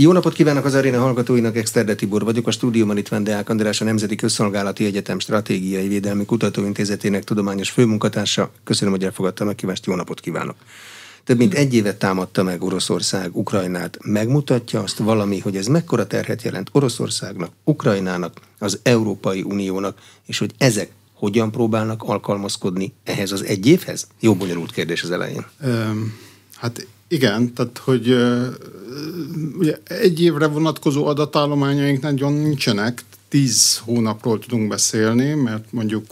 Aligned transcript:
Jó 0.00 0.12
napot 0.12 0.32
kívánok 0.32 0.64
az 0.64 0.74
aréna 0.74 1.00
hallgatóinak, 1.00 1.56
Exterde 1.56 1.94
Tibor 1.94 2.24
vagyok, 2.24 2.46
a 2.46 2.50
stúdióban 2.50 2.96
itt 2.96 3.08
van 3.08 3.24
Deák 3.24 3.48
András, 3.48 3.80
a 3.80 3.84
Nemzeti 3.84 4.16
Közszolgálati 4.16 4.84
Egyetem 4.84 5.18
Stratégiai 5.18 5.88
Védelmi 5.88 6.24
Kutatóintézetének 6.24 7.24
tudományos 7.24 7.70
főmunkatársa. 7.70 8.50
Köszönöm, 8.64 8.94
hogy 8.94 9.04
elfogadta 9.04 9.44
a 9.44 9.46
meghívást, 9.46 9.86
jó 9.86 9.94
napot 9.94 10.20
kívánok! 10.20 10.56
Több 11.24 11.38
mint 11.38 11.54
egy 11.54 11.74
évet 11.74 11.98
támadta 11.98 12.42
meg 12.42 12.62
Oroszország 12.62 13.36
Ukrajnát. 13.36 13.98
Megmutatja 14.04 14.80
azt 14.82 14.98
valami, 14.98 15.38
hogy 15.38 15.56
ez 15.56 15.66
mekkora 15.66 16.06
terhet 16.06 16.42
jelent 16.42 16.68
Oroszországnak, 16.72 17.52
Ukrajnának, 17.64 18.40
az 18.58 18.78
Európai 18.82 19.42
Uniónak, 19.42 19.98
és 20.26 20.38
hogy 20.38 20.52
ezek 20.58 20.90
hogyan 21.12 21.50
próbálnak 21.50 22.02
alkalmazkodni 22.02 22.92
ehhez 23.04 23.32
az 23.32 23.44
egy 23.44 23.66
évhez? 23.66 24.06
Jó 24.20 24.34
bonyolult 24.34 24.72
kérdés 24.72 25.02
az 25.02 25.10
elején. 25.10 25.46
Um, 25.64 26.18
hát 26.54 26.86
igen, 27.08 27.52
tehát 27.52 27.78
hogy 27.78 28.16
ugye 29.58 29.78
egy 29.84 30.20
évre 30.20 30.46
vonatkozó 30.46 31.06
adatállományaink 31.06 32.00
nagyon 32.00 32.32
nincsenek, 32.32 33.02
tíz 33.28 33.78
hónapról 33.78 34.38
tudunk 34.38 34.68
beszélni, 34.68 35.34
mert 35.34 35.72
mondjuk 35.72 36.04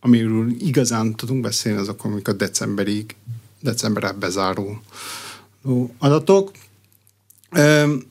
amiről 0.00 0.50
igazán 0.58 1.14
tudunk 1.14 1.40
beszélni, 1.40 1.78
azok, 1.78 2.04
amik 2.04 2.28
a 2.28 2.32
decemberig, 2.32 3.16
decemberre 3.60 4.12
bezáró 4.12 4.80
adatok, 5.98 6.50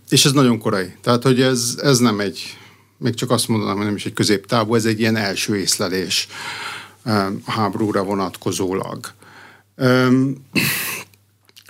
és 0.10 0.26
ez 0.26 0.32
nagyon 0.32 0.60
korai. 0.60 0.94
Tehát, 1.02 1.24
hogy 1.24 1.42
ez, 1.42 1.80
ez 1.82 1.98
nem 1.98 2.20
egy, 2.20 2.58
még 2.98 3.14
csak 3.14 3.32
azt 3.32 3.48
mondanám, 3.48 3.76
hogy 3.76 3.86
nem 3.86 3.96
is 3.96 4.06
egy 4.06 4.14
középtávú, 4.14 4.76
ez 4.76 4.86
egy 4.86 5.00
ilyen 5.00 5.16
első 5.16 5.58
észlelés 5.58 6.28
háborúra 7.46 8.04
vonatkozólag. 8.04 9.14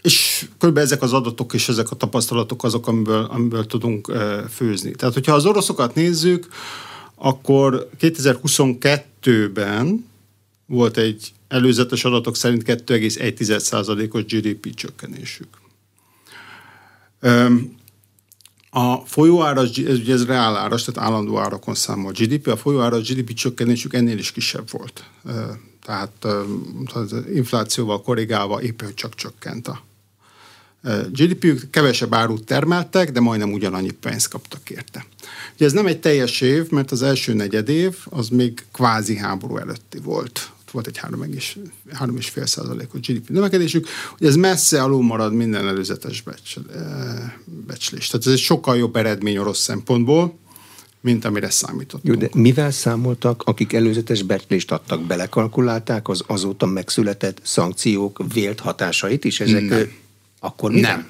És 0.08 0.48
kb. 0.60 0.78
ezek 0.78 1.02
az 1.02 1.14
adatok 1.14 1.54
és 1.54 1.70
ezek 1.70 1.92
a 1.92 1.96
tapasztalatok 1.96 2.64
azok, 2.64 2.88
amiből, 2.88 3.24
amiből 3.24 3.66
tudunk 3.66 4.12
főzni. 4.50 4.92
Tehát, 4.92 5.14
hogyha 5.14 5.34
az 5.34 5.46
oroszokat 5.46 5.96
nézzük, 5.96 6.48
akkor 7.16 7.90
2022-ben 7.99 10.05
volt 10.66 10.98
egy 10.98 11.32
előzetes 11.48 12.04
adatok 12.04 12.36
szerint 12.36 12.64
2,1%-os 12.66 14.26
GDP 14.26 14.74
csökkenésük. 14.74 15.48
A 18.70 18.96
folyóáras, 18.96 19.77
ez 19.77 19.98
ugye 19.98 20.14
ez 20.14 20.26
reáláras, 20.26 20.84
tehát 20.84 21.10
állandó 21.10 21.38
árakon 21.38 21.76
számol 21.76 22.12
GDP, 22.12 22.48
a 22.48 22.58
folyóáras 22.58 23.14
GDP 23.14 23.34
csökkenésük 23.34 23.94
ennél 23.94 24.18
is 24.18 24.32
kisebb 24.32 24.71
volt. 24.71 25.04
Tehát 25.86 26.27
az 26.94 27.16
inflációval 27.34 28.02
korrigálva 28.02 28.62
épp, 28.62 28.82
hogy 28.82 28.94
csak 28.94 29.16
csökkent 29.16 29.68
a 29.68 29.86
GDP-ük, 31.12 31.70
kevesebb 31.70 32.14
árut 32.14 32.44
termeltek, 32.44 33.12
de 33.12 33.20
majdnem 33.20 33.52
ugyanannyi 33.52 33.92
pénzt 33.92 34.28
kaptak 34.28 34.70
érte. 34.70 35.06
Ugye 35.56 35.66
ez 35.66 35.72
nem 35.72 35.86
egy 35.86 36.00
teljes 36.00 36.42
év, 36.42 36.70
mert 36.70 36.92
az 36.92 37.02
első 37.02 37.34
negyed 37.34 37.70
év 37.70 37.96
az 38.06 38.30
még 38.30 38.66
kvázi 38.74 39.18
háború 39.18 39.58
előtti 39.58 40.00
volt. 40.04 40.52
Volt 40.72 40.88
egy 40.88 41.00
3,5 41.10 42.46
százalékos 42.46 43.00
GDP 43.00 43.30
növekedésük. 43.30 43.88
Ugye 44.20 44.28
ez 44.28 44.36
messze 44.36 44.82
alul 44.84 45.04
marad 45.04 45.34
minden 45.34 45.68
előzetes 45.68 46.24
becslés. 47.68 48.08
Tehát 48.08 48.26
ez 48.26 48.32
egy 48.32 48.40
sokkal 48.40 48.78
jobb 48.78 48.96
eredmény 48.96 49.38
orosz 49.38 49.60
szempontból, 49.60 50.38
mint 51.02 51.26
amire 51.26 51.50
számítottunk. 51.50 52.22
Jó, 52.22 52.28
de 52.28 52.30
mivel 52.34 52.72
számoltak, 52.72 53.44
akik 53.46 53.74
előzetes 53.74 54.22
becslést 54.22 54.72
adtak, 54.72 55.05
belekalkulálták 55.05 56.08
az 56.08 56.24
azóta 56.28 56.66
megszületett 56.66 57.40
szankciók 57.44 58.24
vélt 58.34 58.60
hatásait 58.60 59.26
is? 59.26 59.40
Ezek 59.40 59.68
nem 59.68 59.92
akkor 60.40 60.71
mi 60.71 60.80
nem? 60.80 61.07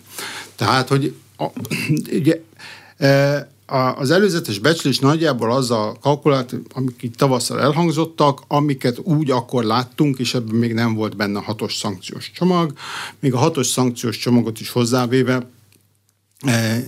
Tehát, 0.56 0.88
hogy 0.88 1.16
a, 1.38 1.46
ugye, 2.20 2.42
e, 2.98 3.50
az 3.96 4.12
előzetes 4.12 4.60
becslés 4.60 5.00
nagyjából 5.00 5.52
az 5.52 5.72
a 5.72 5.98
kalkulált, 6.02 6.56
amik 6.74 7.04
itt 7.04 7.16
tavasszal 7.16 7.62
elhangzottak, 7.62 8.42
amiket 8.48 9.00
úgy 9.00 9.32
akkor 9.32 9.64
láttunk, 9.64 10.20
és 10.20 10.34
ebben 10.34 10.56
még 10.56 10.74
nem 10.74 10.94
volt 10.94 11.16
benne 11.16 11.40
hatos 11.40 11.76
szankciós 11.76 12.32
csomag, 12.32 12.74
még 13.20 13.34
a 13.34 13.38
hatos 13.38 13.68
szankciós 13.68 14.18
csomagot 14.18 14.60
is 14.60 14.70
hozzávéve 14.70 15.50
e, 16.42 16.52
e, 16.52 16.84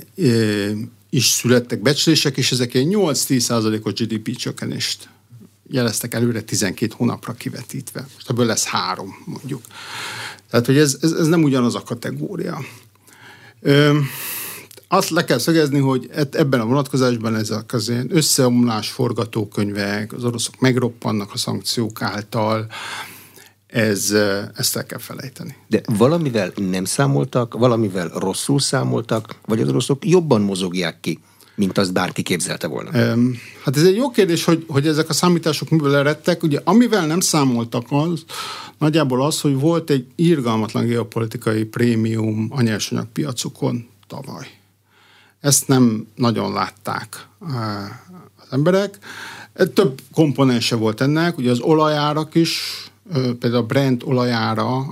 is 1.10 1.26
születtek 1.26 1.82
becslések, 1.82 2.38
és 2.38 2.52
ezek 2.52 2.74
egy 2.74 2.88
8-10 2.90 3.40
százalékos 3.40 3.94
GDP 3.94 4.36
csökkenést 4.36 5.10
jeleztek 5.72 6.14
előre 6.14 6.42
12 6.42 6.94
hónapra 6.98 7.34
kivetítve. 7.34 8.06
Most 8.14 8.30
ebből 8.30 8.46
lesz 8.46 8.66
három, 8.66 9.24
mondjuk. 9.26 9.62
Tehát, 10.50 10.66
hogy 10.66 10.78
ez, 10.78 10.98
ez, 11.02 11.12
ez 11.12 11.28
nem 11.28 11.44
ugyanaz 11.44 11.76
a 11.76 11.84
kategória. 11.84 12.60
Ö, 13.62 13.98
azt 14.88 15.10
le 15.10 15.24
kell 15.24 15.38
szögezni, 15.38 15.80
hogy 15.80 16.10
ebben 16.32 16.60
a 16.60 16.66
vonatkozásban 16.66 17.36
ez 17.36 17.50
a 17.50 17.66
összeomlás 18.08 18.90
forgatókönyvek, 18.90 20.14
az 20.14 20.24
oroszok 20.24 20.60
megroppannak 20.60 21.34
a 21.34 21.38
szankciók 21.38 22.02
által, 22.02 22.68
ez, 23.68 24.12
ezt 24.56 24.76
el 24.76 24.86
kell 24.86 25.00
felejteni. 25.00 25.56
De 25.68 25.82
valamivel 25.86 26.52
nem 26.56 26.86
számoltak, 26.86 27.54
valamivel 27.54 28.08
rosszul 28.08 28.60
számoltak, 28.60 29.36
vagy 29.46 29.62
az 29.62 29.70
oroszok 29.70 30.06
jobban 30.06 30.42
mozogják 30.42 31.00
ki 31.00 31.20
mint 31.60 31.78
azt 31.78 31.94
bárki 31.94 32.22
képzelte 32.22 32.68
volna? 32.68 32.92
Hát 33.64 33.78
ez 33.78 33.84
egy 33.84 33.96
jó 33.96 34.10
kérdés, 34.10 34.44
hogy, 34.44 34.66
hogy 34.68 34.88
ezek 34.88 35.10
a 35.10 35.14
számítások 35.14 35.70
miből 35.70 35.96
eredtek. 35.96 36.44
Ugye 36.44 36.60
amivel 36.64 37.08
nem 37.08 37.20
számoltak 37.20 37.86
az, 37.90 38.24
nagyjából 38.78 39.24
az, 39.26 39.42
hogy 39.42 39.60
volt 39.60 39.90
egy 39.90 40.06
irgalmatlan 40.16 40.86
geopolitikai 40.86 41.64
prémium 41.64 42.48
a 42.52 42.62
nyersanyagpiacokon 42.62 43.88
tavaly. 44.08 44.48
Ezt 45.40 45.68
nem 45.68 46.08
nagyon 46.16 46.54
látták 46.54 47.28
az 47.40 48.48
emberek. 48.50 48.98
Több 49.74 50.02
komponense 50.14 50.76
volt 50.76 51.02
ennek, 51.02 51.38
ugye 51.38 51.52
az 51.52 51.60
olajárak 51.60 52.36
is, 52.36 52.84
például 53.14 53.64
a 53.64 53.66
Brent 53.66 54.04
olajára 54.04 54.86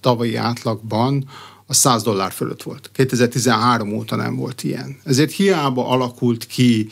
tavalyi 0.00 0.36
átlagban 0.36 1.28
a 1.72 1.74
100 1.74 2.02
dollár 2.02 2.32
fölött 2.32 2.62
volt. 2.62 2.90
2013 2.94 3.92
óta 3.92 4.16
nem 4.16 4.36
volt 4.36 4.62
ilyen. 4.62 4.96
Ezért 5.04 5.32
hiába 5.32 5.88
alakult 5.88 6.46
ki 6.46 6.88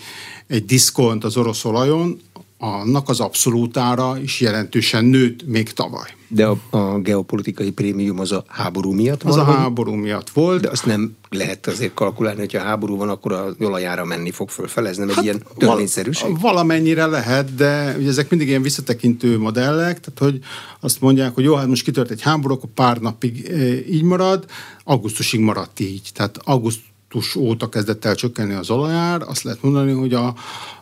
egy 0.46 0.64
diszkont 0.64 1.24
az 1.24 1.36
orosz 1.36 1.64
olajon, 1.64 2.20
annak 2.62 3.08
az 3.08 3.20
abszolútára 3.20 4.18
is 4.22 4.40
jelentősen 4.40 5.04
nőtt 5.04 5.46
még 5.46 5.72
tavaly. 5.72 6.08
De 6.28 6.46
a, 6.46 6.56
a 6.70 6.98
geopolitikai 6.98 7.70
prémium 7.70 8.20
az 8.20 8.32
a 8.32 8.44
háború 8.46 8.92
miatt 8.92 9.22
van? 9.22 9.32
Az 9.32 9.38
a 9.38 9.44
háború 9.44 9.92
miatt 9.92 10.30
volt. 10.30 10.60
De 10.60 10.68
azt 10.68 10.86
nem 10.86 11.16
lehet 11.30 11.66
azért 11.66 11.94
kalkulálni, 11.94 12.40
hogy 12.40 12.56
a 12.56 12.60
háború 12.60 12.96
van, 12.96 13.08
akkor 13.08 13.32
a 13.32 13.54
olajára 13.60 14.04
menni 14.04 14.30
fog 14.30 14.48
fölfele, 14.48 14.88
ez 14.88 14.96
nem 14.96 15.08
hát 15.08 15.18
egy 15.18 15.24
ilyen 15.24 15.42
törvényszerűség? 15.56 16.28
Val- 16.28 16.40
valamennyire 16.40 17.06
lehet, 17.06 17.54
de 17.54 17.94
ugye 17.98 18.08
ezek 18.08 18.30
mindig 18.30 18.48
ilyen 18.48 18.62
visszatekintő 18.62 19.38
modellek, 19.38 20.00
tehát 20.00 20.18
hogy 20.18 20.38
azt 20.80 21.00
mondják, 21.00 21.34
hogy 21.34 21.44
jó, 21.44 21.54
hát 21.54 21.66
most 21.66 21.84
kitört 21.84 22.10
egy 22.10 22.22
háború, 22.22 22.54
akkor 22.54 22.70
pár 22.74 22.98
napig 22.98 23.48
e, 23.50 23.56
így 23.88 24.02
marad, 24.02 24.44
augusztusig 24.84 25.40
maradt 25.40 25.80
így. 25.80 26.10
Tehát 26.14 26.38
augusztus 26.44 26.89
óta 27.36 27.68
kezdett 27.68 28.04
el 28.04 28.14
csökkenni 28.14 28.54
az 28.54 28.70
olajár, 28.70 29.22
azt 29.22 29.42
lehet 29.42 29.62
mondani, 29.62 29.92
hogy 29.92 30.14
a, 30.14 30.34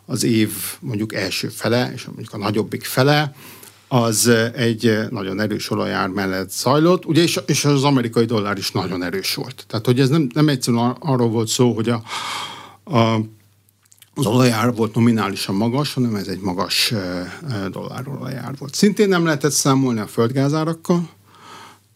az 0.06 0.24
év 0.24 0.52
mondjuk 0.80 1.14
első 1.14 1.48
fele, 1.48 1.92
és 1.94 2.04
mondjuk 2.04 2.32
a 2.32 2.38
nagyobbik 2.38 2.84
fele, 2.84 3.34
az 3.88 4.30
egy 4.54 4.98
nagyon 5.10 5.40
erős 5.40 5.70
olajár 5.70 6.08
mellett 6.08 6.50
zajlott, 6.50 7.06
ugye, 7.06 7.22
és, 7.22 7.40
és 7.46 7.64
az 7.64 7.84
amerikai 7.84 8.24
dollár 8.24 8.58
is 8.58 8.70
nagyon 8.70 9.02
erős 9.02 9.34
volt. 9.34 9.64
Tehát, 9.66 9.86
hogy 9.86 10.00
ez 10.00 10.08
nem, 10.08 10.28
nem 10.34 10.48
egyszerűen 10.48 10.96
arról 10.98 11.28
volt 11.28 11.48
szó, 11.48 11.72
hogy 11.72 11.88
a, 11.88 12.02
a 12.96 13.20
az 14.14 14.26
olajár 14.26 14.74
volt 14.74 14.94
nominálisan 14.94 15.54
magas, 15.54 15.94
hanem 15.94 16.14
ez 16.14 16.26
egy 16.26 16.40
magas 16.40 16.94
dollárolajár 17.70 18.54
volt. 18.58 18.74
Szintén 18.74 19.08
nem 19.08 19.24
lehetett 19.24 19.50
számolni 19.50 20.00
a 20.00 20.06
földgázárakkal, 20.06 21.08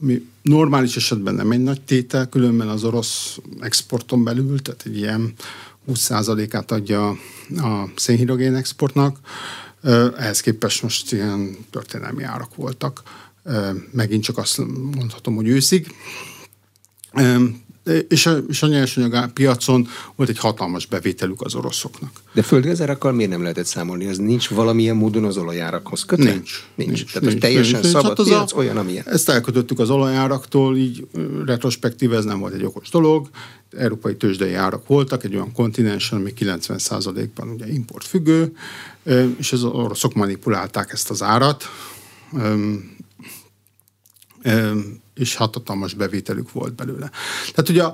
ami 0.03 0.27
normális 0.43 0.97
esetben 0.97 1.35
nem 1.35 1.51
egy 1.51 1.63
nagy 1.63 1.81
tétel, 1.81 2.29
különben 2.29 2.69
az 2.69 2.85
orosz 2.85 3.39
exporton 3.61 4.25
belül, 4.25 4.63
tehát 4.63 4.83
egy 4.85 4.97
ilyen 4.97 5.33
20%-át 5.89 6.71
adja 6.71 7.09
a 7.57 7.91
szénhidrogén 7.97 8.55
exportnak. 8.55 9.19
Ehhez 10.17 10.41
képest 10.41 10.83
most 10.83 11.13
ilyen 11.13 11.57
történelmi 11.71 12.23
árak 12.23 12.55
voltak. 12.55 13.03
Megint 13.93 14.23
csak 14.23 14.39
azt 14.39 14.59
mondhatom, 14.95 15.35
hogy 15.35 15.49
őszig. 15.49 15.95
És 18.09 18.27
a, 18.27 18.37
és 18.49 18.63
a 18.63 18.67
nyersanyag 18.67 19.33
piacon 19.33 19.89
volt 20.17 20.29
egy 20.29 20.39
hatalmas 20.39 20.87
bevételük 20.87 21.41
az 21.41 21.55
oroszoknak. 21.55 22.11
De 22.33 22.43
földgázárakkal 22.43 23.13
miért 23.13 23.31
nem 23.31 23.43
lehetett 23.43 23.67
számolni? 23.67 24.07
Az 24.07 24.19
nincs 24.19 24.49
valamilyen 24.49 24.97
módon 24.97 25.25
az 25.25 25.37
olajárakhoz 25.37 26.05
kötve? 26.05 26.31
Nincs. 26.31 26.65
Nincs. 26.75 26.89
nincs 26.89 27.13
Tehát 27.13 27.29
nincs, 27.29 27.41
teljesen 27.41 27.81
nincs, 27.81 27.93
szabad 27.93 28.17
hát 28.17 28.27
piac, 28.27 28.53
a, 28.53 28.57
olyan, 28.57 28.77
amilyen. 28.77 29.05
Ezt 29.07 29.29
elkötöttük 29.29 29.79
az 29.79 29.91
olajáraktól, 29.91 30.77
így 30.77 31.07
retrospektív 31.47 32.13
ez 32.13 32.25
nem 32.25 32.39
volt 32.39 32.55
egy 32.55 32.65
okos 32.65 32.89
dolog. 32.89 33.29
Európai 33.77 34.17
tőzsdei 34.17 34.55
árak 34.55 34.87
voltak, 34.87 35.25
egy 35.25 35.35
olyan 35.35 35.53
kontinensen, 35.53 36.19
ami 36.19 36.33
90%-ban 36.39 37.49
ugye 37.49 37.69
import 37.73 38.07
függő, 38.07 38.53
és 39.39 39.53
az 39.53 39.65
oroszok 39.65 40.15
manipulálták 40.15 40.93
ezt 40.93 41.11
az 41.11 41.23
árat 41.23 41.69
és 45.23 45.35
hatalmas 45.35 45.95
bevételük 45.95 46.53
volt 46.53 46.75
belőle. 46.75 47.11
Tehát 47.55 47.69
ugye 47.69 47.85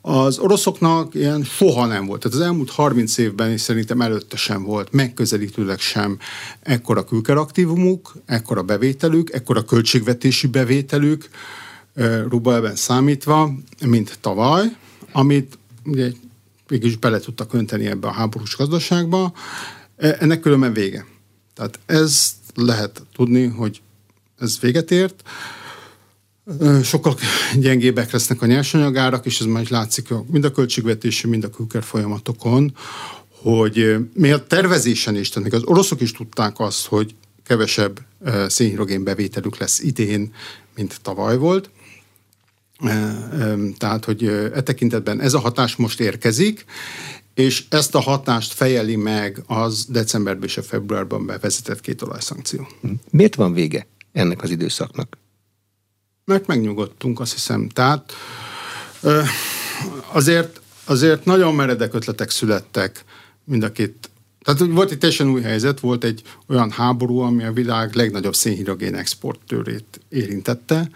az 0.00 0.38
oroszoknak 0.38 1.14
ilyen 1.14 1.44
soha 1.44 1.86
nem 1.86 2.06
volt. 2.06 2.20
Tehát 2.20 2.36
az 2.38 2.44
elmúlt 2.44 2.70
30 2.70 3.18
évben, 3.18 3.50
és 3.50 3.60
szerintem 3.60 4.00
előtte 4.00 4.36
sem 4.36 4.62
volt, 4.62 4.92
megközelítőleg 4.92 5.78
sem 5.78 6.18
ekkora 6.60 7.04
külkeraktívumuk, 7.04 8.14
ekkora 8.26 8.62
bevételük, 8.62 9.32
ekkora 9.32 9.64
költségvetési 9.64 10.46
bevételük, 10.46 11.28
rubelben 12.28 12.76
számítva, 12.76 13.52
mint 13.86 14.18
tavaly, 14.20 14.64
amit 15.12 15.58
ugye 15.84 16.12
mégis 16.68 16.96
bele 16.96 17.18
tudtak 17.18 17.52
önteni 17.52 17.86
ebbe 17.86 18.08
a 18.08 18.12
háborús 18.12 18.56
gazdaságba. 18.56 19.32
E, 19.96 20.16
ennek 20.20 20.40
különben 20.40 20.72
vége. 20.72 21.06
Tehát 21.54 21.78
ez 21.86 22.34
lehet 22.54 23.02
tudni, 23.14 23.46
hogy 23.46 23.80
ez 24.38 24.58
véget 24.60 24.90
ért. 24.90 25.22
Sokkal 26.82 27.16
gyengébbek 27.58 28.10
lesznek 28.10 28.42
a 28.42 28.46
nyersanyagárak, 28.46 29.26
és 29.26 29.40
ez 29.40 29.46
már 29.46 29.66
látszik 29.68 30.08
mind 30.30 30.44
a 30.44 30.50
költségvetési, 30.50 31.26
mind 31.26 31.44
a 31.44 31.50
külker 31.50 31.82
folyamatokon, 31.82 32.76
hogy 33.28 33.96
még 34.14 34.32
a 34.32 34.46
tervezésen 34.46 35.16
is, 35.16 35.28
tehát 35.28 35.50
még 35.50 35.60
az 35.60 35.68
oroszok 35.68 36.00
is 36.00 36.12
tudták 36.12 36.60
azt, 36.60 36.86
hogy 36.86 37.14
kevesebb 37.46 38.00
szénhidrogén 38.46 39.04
bevételük 39.04 39.56
lesz 39.56 39.80
idén, 39.80 40.32
mint 40.74 41.00
tavaly 41.02 41.36
volt. 41.36 41.70
Tehát, 43.76 44.04
hogy 44.04 44.24
e 44.54 44.62
tekintetben 44.62 45.20
ez 45.20 45.34
a 45.34 45.38
hatás 45.38 45.76
most 45.76 46.00
érkezik, 46.00 46.64
és 47.34 47.64
ezt 47.68 47.94
a 47.94 48.00
hatást 48.00 48.52
fejeli 48.52 48.96
meg 48.96 49.42
az 49.46 49.86
decemberben 49.88 50.48
és 50.48 50.56
a 50.56 50.62
februárban 50.62 51.26
bevezetett 51.26 51.80
két 51.80 52.02
olajszankció. 52.02 52.68
Miért 53.10 53.34
van 53.34 53.52
vége 53.52 53.86
ennek 54.12 54.42
az 54.42 54.50
időszaknak? 54.50 55.17
Mert 56.28 56.46
megnyugodtunk, 56.46 57.20
azt 57.20 57.32
hiszem. 57.32 57.68
Tehát 57.68 58.12
azért, 60.12 60.60
azért 60.84 61.24
nagyon 61.24 61.54
meredek 61.54 61.94
ötletek 61.94 62.30
születtek 62.30 63.04
mind 63.44 63.62
a 63.62 63.72
két 63.72 64.10
tehát 64.42 64.72
volt 64.72 64.90
egy 64.90 64.98
teljesen 64.98 65.30
új 65.30 65.42
helyzet, 65.42 65.80
volt 65.80 66.04
egy 66.04 66.22
olyan 66.46 66.70
háború, 66.70 67.18
ami 67.18 67.44
a 67.44 67.52
világ 67.52 67.94
legnagyobb 67.94 68.34
szénhidrogén 68.34 68.94
exportőrét 68.94 70.00
érintette. 70.08 70.90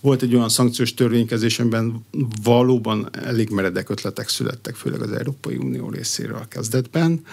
Volt 0.00 0.22
egy 0.22 0.34
olyan 0.34 0.48
szankciós 0.48 0.94
törvénykezés, 0.94 1.58
amiben 1.58 2.06
valóban 2.42 3.08
elég 3.12 3.50
meredek 3.50 3.88
ötletek 3.88 4.28
születtek, 4.28 4.74
főleg 4.74 5.00
az 5.00 5.12
Európai 5.12 5.56
Unió 5.56 5.90
részéről 5.90 6.36
a 6.36 6.48
kezdetben 6.48 7.24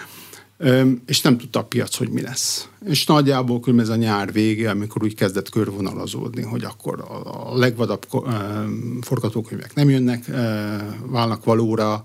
és 1.05 1.21
nem 1.21 1.37
tudta 1.37 1.59
a 1.59 1.63
piac, 1.63 1.95
hogy 1.95 2.09
mi 2.09 2.21
lesz. 2.21 2.67
És 2.85 3.05
nagyjából 3.05 3.59
különben 3.59 3.85
ez 3.85 3.91
a 3.91 3.95
nyár 3.95 4.31
vége, 4.31 4.69
amikor 4.69 5.03
úgy 5.03 5.15
kezdett 5.15 5.49
körvonalazódni, 5.49 6.41
hogy 6.41 6.63
akkor 6.63 7.05
a 7.25 7.57
legvadabb 7.57 8.05
forgatókönyvek 9.01 9.73
nem 9.73 9.89
jönnek, 9.89 10.25
válnak 11.05 11.43
valóra, 11.43 12.03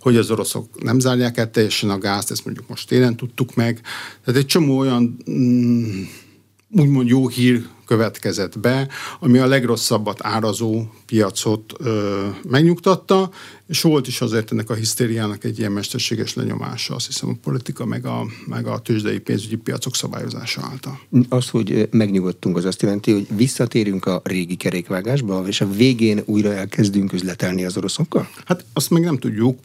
hogy 0.00 0.16
az 0.16 0.30
oroszok 0.30 0.82
nem 0.82 0.98
zárják 0.98 1.36
el 1.36 1.50
teljesen 1.50 1.90
a 1.90 1.98
gázt, 1.98 2.30
ezt 2.30 2.44
mondjuk 2.44 2.68
most 2.68 2.88
télen 2.88 3.16
tudtuk 3.16 3.54
meg. 3.54 3.80
Tehát 4.24 4.40
egy 4.40 4.46
csomó 4.46 4.78
olyan 4.78 5.16
mm, 5.30 6.02
úgymond 6.70 7.08
jó 7.08 7.28
hír 7.28 7.66
következett 7.86 8.58
be, 8.58 8.88
ami 9.20 9.38
a 9.38 9.46
legrosszabbat 9.46 10.18
árazó 10.22 10.92
piacot 11.06 11.72
ö, 11.78 12.26
megnyugtatta, 12.48 13.30
és 13.66 13.82
volt 13.82 14.06
is 14.06 14.20
azért 14.20 14.52
ennek 14.52 14.70
a 14.70 14.74
hisztériának 14.74 15.44
egy 15.44 15.58
ilyen 15.58 15.72
mesterséges 15.72 16.34
lenyomása, 16.34 16.94
azt 16.94 17.06
hiszem 17.06 17.28
a 17.28 17.36
politika 17.42 17.84
meg 17.84 18.06
a, 18.06 18.26
meg 18.46 18.66
a 18.66 18.78
tőzsdei 18.78 19.18
pénzügyi 19.18 19.56
piacok 19.56 19.94
szabályozása 19.94 20.62
által. 20.70 21.00
Az, 21.28 21.48
hogy 21.48 21.88
megnyugodtunk, 21.90 22.56
az 22.56 22.64
azt 22.64 22.82
jelenti, 22.82 23.12
hogy 23.12 23.26
visszatérünk 23.36 24.06
a 24.06 24.20
régi 24.24 24.56
kerékvágásba, 24.56 25.46
és 25.46 25.60
a 25.60 25.70
végén 25.70 26.22
újra 26.24 26.52
elkezdünk 26.52 27.12
üzletelni 27.12 27.64
az 27.64 27.76
oroszokkal? 27.76 28.28
Hát 28.44 28.64
azt 28.72 28.90
meg 28.90 29.02
nem 29.02 29.18
tudjuk, 29.18 29.58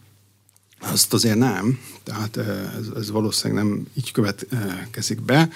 azt 0.80 1.14
azért 1.14 1.38
nem, 1.38 1.80
tehát 2.04 2.38
ez, 2.38 2.88
ez 2.96 3.12
valószínűleg 3.12 3.64
nem 3.64 3.88
így 3.94 4.12
következik 4.12 5.22
be. 5.22 5.50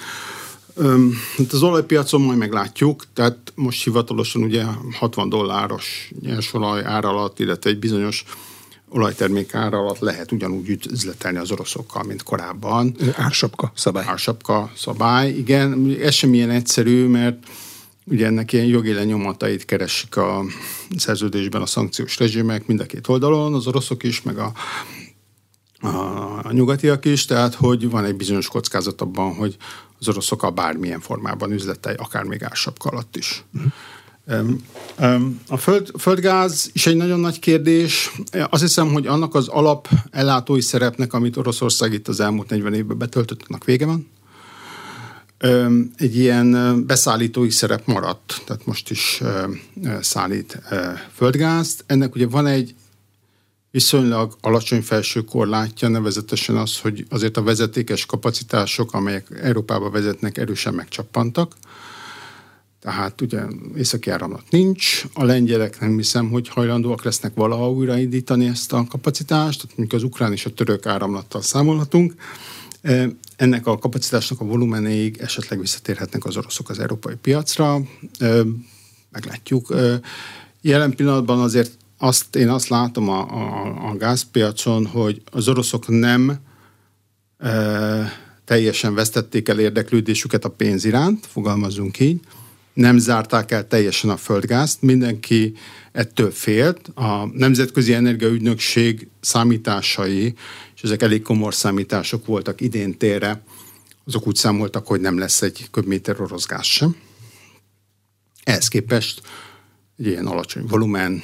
Hát 1.38 1.52
az 1.52 1.64
olajpiacon 1.64 2.22
majd 2.22 2.38
meglátjuk, 2.38 3.04
tehát 3.14 3.38
most 3.56 3.84
hivatalosan 3.84 4.42
ugye 4.42 4.64
60 4.94 5.30
dolláros 5.30 6.12
nyersolaj 6.22 6.84
ár 6.84 7.06
alatt, 7.06 7.40
illetve 7.40 7.70
egy 7.70 7.80
bizonyos 7.80 8.24
olajtermék 8.90 9.54
ára 9.54 9.78
alatt 9.78 10.00
lehet 10.00 10.32
ugyanúgy 10.32 10.88
üzletelni 10.92 11.38
az 11.38 11.52
oroszokkal, 11.52 12.04
mint 12.04 12.24
korábban. 12.24 12.96
Ársapka 13.16 13.72
szabály. 13.76 14.06
Ársapka 14.08 14.72
szabály, 14.76 15.30
igen. 15.30 15.96
Ez 16.02 16.14
sem 16.14 16.34
ilyen 16.34 16.50
egyszerű, 16.50 17.08
mert 17.08 17.48
ugye 18.04 18.26
ennek 18.26 18.54
ilyen 18.54 18.66
jogi 18.66 18.94
lenyomatait 18.94 19.66
keresik 19.66 20.18
a 20.18 20.46
szerződésben 20.98 21.62
a 21.62 21.66
szankciós 21.66 22.20
rezsimek 22.20 22.68
mind 22.68 22.80
a 22.80 22.86
két 22.86 23.08
oldalon, 23.08 23.54
az 23.54 23.68
oroszok 23.68 24.04
is, 24.04 24.22
meg 24.22 24.38
a, 24.38 24.52
a, 25.80 25.88
a 26.44 26.52
nyugatiak 26.52 27.06
is, 27.06 27.26
tehát 27.26 27.54
hogy 27.54 27.90
van 27.90 28.06
egy 28.06 28.16
bizonyos 28.16 28.48
kockázat 28.48 29.02
abban, 29.02 29.36
hogy 29.36 29.58
az 30.00 30.08
oroszokkal 30.08 30.52
bármilyen 30.52 31.00
formában 31.00 31.52
üzletei, 31.52 31.96
akár 31.98 32.24
még 32.24 32.44
ársapka 32.44 32.90
alatt 32.90 33.16
is. 33.16 33.44
A 35.48 35.58
föld, 35.58 35.92
földgáz 36.00 36.70
is 36.74 36.88
egy 36.88 36.96
nagyon 36.96 37.20
nagy 37.20 37.40
kérdés. 37.40 38.12
Azt 38.50 38.62
hiszem, 38.62 38.94
hogy 38.94 39.08
annak 39.08 39.36
az 39.36 39.48
alap 39.48 39.88
ellátói 40.12 40.62
szerepnek, 40.62 41.14
amit 41.14 41.38
Oroszország 41.38 41.94
itt 41.94 42.08
az 42.08 42.20
elmúlt 42.20 42.50
40 42.50 42.74
évben 42.74 42.98
betöltött, 42.98 43.42
annak 43.48 43.66
vége 43.66 43.86
van. 43.86 44.10
Egy 45.98 46.18
ilyen 46.18 46.84
beszállítói 46.86 47.50
szerep 47.50 47.86
maradt, 47.86 48.42
tehát 48.46 48.66
most 48.66 48.90
is 48.90 49.22
szállít 50.02 50.62
földgázt. 51.14 51.84
Ennek 51.88 52.16
ugye 52.16 52.28
van 52.28 52.48
egy 52.48 52.76
viszonylag 53.72 54.38
alacsony 54.42 54.82
felső 54.82 55.22
korlátja, 55.22 55.88
nevezetesen 55.88 56.56
az, 56.56 56.80
hogy 56.80 57.06
azért 57.10 57.38
a 57.38 57.44
vezetékes 57.44 58.06
kapacitások, 58.06 58.94
amelyek 58.94 59.28
Európába 59.42 59.90
vezetnek, 59.90 60.38
erősen 60.38 60.74
megcsappantak. 60.74 61.56
Tehát 62.80 63.22
ugye 63.22 63.42
északi 63.76 64.10
áramlat 64.10 64.44
nincs, 64.50 65.04
a 65.14 65.24
lengyelek 65.24 65.80
nem 65.80 65.98
hiszem, 65.98 66.30
hogy 66.30 66.48
hajlandóak 66.48 67.04
lesznek 67.04 67.34
valaha 67.34 67.72
újraindítani 67.72 68.46
ezt 68.46 68.74
a 68.74 68.86
kapacitást, 68.90 69.62
tehát 69.62 69.78
mondjuk 69.78 70.02
az 70.02 70.08
ukrán 70.08 70.32
és 70.32 70.46
a 70.46 70.54
török 70.54 70.86
áramlattal 70.86 71.42
számolhatunk. 71.42 72.14
E, 72.82 73.10
ennek 73.36 73.68
a 73.68 73.78
kapacitásnak 73.78 74.42
a 74.42 74.46
volumenéig 74.46 75.18
esetleg 75.18 75.60
visszatérhetnek 75.60 76.26
az 76.26 76.38
oroszok 76.38 76.70
az 76.70 76.80
európai 76.80 77.16
piacra, 77.16 77.82
e, 78.20 78.42
meglátjuk. 79.12 79.72
E, 79.72 80.00
jelen 80.62 80.96
pillanatban 80.96 81.40
azért 81.40 81.78
azt, 81.98 82.36
én 82.36 82.50
azt 82.50 82.68
látom 82.68 83.10
a, 83.10 83.20
a, 83.20 83.90
a 83.90 83.96
gázpiacon, 83.96 84.86
hogy 84.86 85.22
az 85.32 85.48
oroszok 85.48 85.88
nem 85.88 86.40
e, 87.38 88.12
teljesen 88.46 88.94
vesztették 88.94 89.50
el 89.50 89.60
érdeklődésüket 89.60 90.46
a 90.46 90.50
pénz 90.50 90.86
iránt, 90.86 91.26
fogalmazunk 91.26 92.00
így, 92.00 92.20
nem 92.78 92.98
zárták 92.98 93.52
el 93.52 93.68
teljesen 93.68 94.10
a 94.10 94.18
földgázt, 94.18 94.82
mindenki 94.82 95.54
ettől 95.92 96.32
félt. 96.32 96.88
A 96.96 97.26
Nemzetközi 97.34 97.94
Energiaügynökség 97.94 99.08
számításai, 99.20 100.34
és 100.76 100.82
ezek 100.82 101.02
elég 101.02 101.22
komor 101.22 101.54
számítások 101.54 102.26
voltak 102.26 102.62
idén 102.62 102.98
térre, 102.98 103.42
azok 104.06 104.28
úgy 104.28 104.36
számoltak, 104.36 104.88
hogy 104.88 105.02
nem 105.02 105.18
lesz 105.18 105.42
egy 105.42 105.68
köbméter 105.72 106.22
orosz 106.22 106.46
gáz 106.46 106.66
sem. 106.66 106.96
Ehhez 108.44 108.68
képest 108.68 109.22
egy 109.98 110.06
ilyen 110.06 110.26
alacsony 110.26 110.66
volumen, 110.66 111.22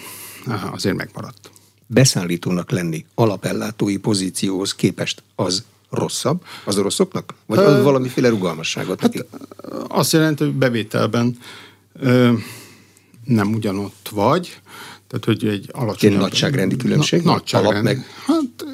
azért 0.71 0.95
megmaradt. 0.95 1.51
Beszállítónak 1.87 2.71
lenni 2.71 3.05
alapellátói 3.15 3.97
pozícióhoz 3.97 4.75
képest 4.75 5.23
az 5.35 5.63
rosszabb 5.89 6.43
az 6.63 6.77
oroszoknak? 6.77 7.33
Vagy 7.45 7.57
az 7.57 7.83
valamiféle 7.83 8.29
rugalmasságot 8.29 8.99
hát, 8.99 9.13
neki? 9.13 9.27
Azt 9.87 10.11
jelenti, 10.11 10.43
hogy 10.43 10.53
bevételben 10.53 11.37
ö, 11.99 12.31
nem 13.25 13.53
ugyanott 13.53 14.09
vagy, 14.11 14.61
tehát 15.07 15.25
hogy 15.25 15.47
egy 15.47 15.69
alacsony... 15.71 16.13
nagyságrendi 16.13 16.75
különbség? 16.75 17.21
Na, 17.21 17.31
nagyságrend. 17.31 17.83
meg... 17.83 18.05
Hát, 18.25 18.65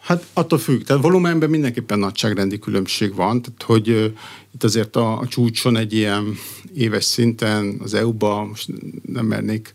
hát 0.00 0.26
attól 0.32 0.58
függ. 0.58 0.82
Tehát 0.82 1.02
volumenben 1.02 1.50
mindenképpen 1.50 1.98
nagyságrendi 1.98 2.58
különbség 2.58 3.14
van, 3.14 3.42
tehát 3.42 3.62
hogy 3.62 3.88
ö, 3.88 4.06
itt 4.54 4.64
azért 4.64 4.96
a, 4.96 5.18
a 5.18 5.26
csúcson 5.26 5.76
egy 5.76 5.92
ilyen 5.92 6.34
éves 6.74 7.04
szinten 7.04 7.78
az 7.82 7.94
EU-ba, 7.94 8.44
most 8.44 8.68
nem 9.06 9.26
mernék 9.26 9.74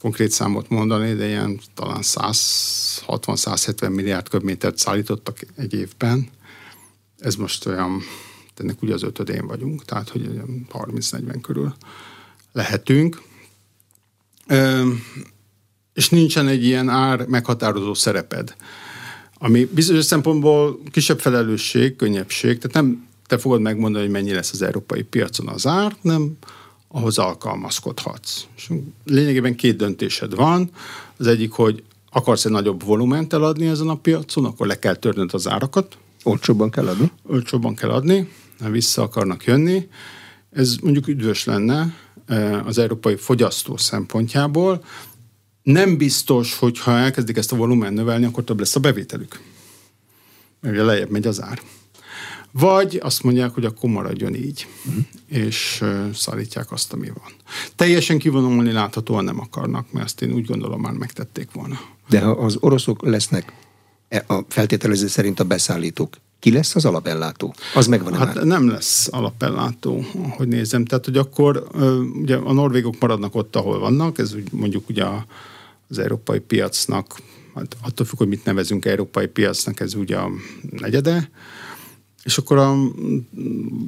konkrét 0.00 0.30
számot 0.30 0.68
mondani, 0.68 1.14
de 1.14 1.26
ilyen 1.26 1.60
talán 1.74 2.00
160-170 2.02 3.94
milliárd 3.94 4.28
köbmétert 4.28 4.78
szállítottak 4.78 5.38
egy 5.56 5.74
évben. 5.74 6.28
Ez 7.18 7.34
most 7.34 7.66
olyan, 7.66 8.02
ennek 8.56 8.82
ugye 8.82 8.94
az 8.94 9.02
ötödén 9.02 9.46
vagyunk, 9.46 9.84
tehát 9.84 10.08
hogy 10.08 10.40
30-40 10.72 11.38
körül 11.42 11.74
lehetünk. 12.52 13.22
És 15.94 16.08
nincsen 16.08 16.48
egy 16.48 16.64
ilyen 16.64 16.88
ár 16.88 17.26
meghatározó 17.26 17.94
szereped, 17.94 18.56
ami 19.38 19.64
bizonyos 19.64 20.04
szempontból 20.04 20.80
kisebb 20.90 21.20
felelősség, 21.20 21.96
könnyebbség, 21.96 22.58
tehát 22.58 22.76
nem 22.76 23.08
te 23.26 23.38
fogod 23.38 23.60
megmondani, 23.60 24.04
hogy 24.04 24.12
mennyi 24.12 24.32
lesz 24.32 24.52
az 24.52 24.62
európai 24.62 25.02
piacon 25.02 25.48
az 25.48 25.66
ár, 25.66 25.96
nem 26.00 26.36
ahhoz 26.92 27.18
alkalmazkodhatsz. 27.18 28.46
És 28.56 28.70
lényegében 29.04 29.54
két 29.54 29.76
döntésed 29.76 30.34
van. 30.34 30.70
Az 31.16 31.26
egyik, 31.26 31.52
hogy 31.52 31.82
akarsz 32.10 32.44
egy 32.44 32.52
nagyobb 32.52 32.84
volument 32.84 33.32
eladni 33.32 33.66
ezen 33.66 33.88
a 33.88 33.94
piacon, 33.94 34.44
akkor 34.44 34.66
le 34.66 34.78
kell 34.78 34.94
törnöd 34.94 35.34
az 35.34 35.48
árakat. 35.48 35.96
Olcsóbban 36.22 36.70
kell 36.70 36.88
adni? 36.88 37.10
Olcsóbban 37.26 37.74
kell 37.74 37.90
adni, 37.90 38.28
ha 38.60 38.70
vissza 38.70 39.02
akarnak 39.02 39.44
jönni. 39.44 39.88
Ez 40.50 40.76
mondjuk 40.82 41.08
üdvös 41.08 41.44
lenne 41.44 41.94
eh, 42.26 42.66
az 42.66 42.78
európai 42.78 43.16
fogyasztó 43.16 43.76
szempontjából. 43.76 44.84
Nem 45.62 45.96
biztos, 45.96 46.58
hogy 46.58 46.78
ha 46.78 46.98
elkezdik 46.98 47.36
ezt 47.36 47.52
a 47.52 47.56
volumen 47.56 47.92
növelni, 47.92 48.24
akkor 48.24 48.44
több 48.44 48.58
lesz 48.58 48.76
a 48.76 48.80
bevételük. 48.80 49.40
Mert 50.60 50.74
ugye 50.74 50.84
lejjebb 50.84 51.10
megy 51.10 51.26
az 51.26 51.42
ár. 51.42 51.60
Vagy 52.52 52.98
azt 53.02 53.22
mondják, 53.22 53.54
hogy 53.54 53.64
akkor 53.64 53.90
maradjon 53.90 54.34
így, 54.34 54.66
uh-huh. 54.86 55.04
és 55.28 55.84
szállítják 56.14 56.72
azt, 56.72 56.92
ami 56.92 57.06
van. 57.06 57.32
Teljesen 57.76 58.18
kivonulni 58.18 58.72
láthatóan 58.72 59.24
nem 59.24 59.40
akarnak, 59.40 59.92
mert 59.92 60.06
ezt 60.06 60.22
én 60.22 60.32
úgy 60.32 60.44
gondolom 60.44 60.80
már 60.80 60.92
megtették 60.92 61.52
volna. 61.52 61.80
De 62.08 62.20
ha 62.20 62.30
az 62.30 62.56
oroszok 62.60 63.02
lesznek 63.02 63.52
e, 64.08 64.24
a 64.26 64.44
feltételező 64.48 65.06
szerint 65.06 65.40
a 65.40 65.44
beszállítók, 65.44 66.16
ki 66.38 66.52
lesz 66.52 66.74
az 66.74 66.84
alapellátó? 66.84 67.54
Az 67.74 67.86
megvan 67.86 68.14
Hát 68.14 68.34
már? 68.34 68.44
nem 68.44 68.68
lesz 68.68 69.08
alapellátó, 69.10 70.04
hogy 70.36 70.48
nézem. 70.48 70.84
Tehát, 70.84 71.04
hogy 71.04 71.16
akkor 71.16 71.66
ugye 72.22 72.36
a 72.36 72.52
norvégok 72.52 72.94
maradnak 73.00 73.34
ott, 73.34 73.56
ahol 73.56 73.78
vannak, 73.78 74.18
ez 74.18 74.34
úgy 74.34 74.52
mondjuk 74.52 74.88
ugye 74.88 75.04
az 75.88 75.98
európai 75.98 76.38
piacnak, 76.38 77.20
hát 77.54 77.76
attól 77.82 78.06
függ, 78.06 78.18
hogy 78.18 78.28
mit 78.28 78.44
nevezünk 78.44 78.84
európai 78.84 79.26
piacnak, 79.26 79.80
ez 79.80 79.94
ugye 79.94 80.16
a 80.16 80.30
negyede, 80.70 81.30
és 82.22 82.38
akkor 82.38 82.58
a, 82.58 82.76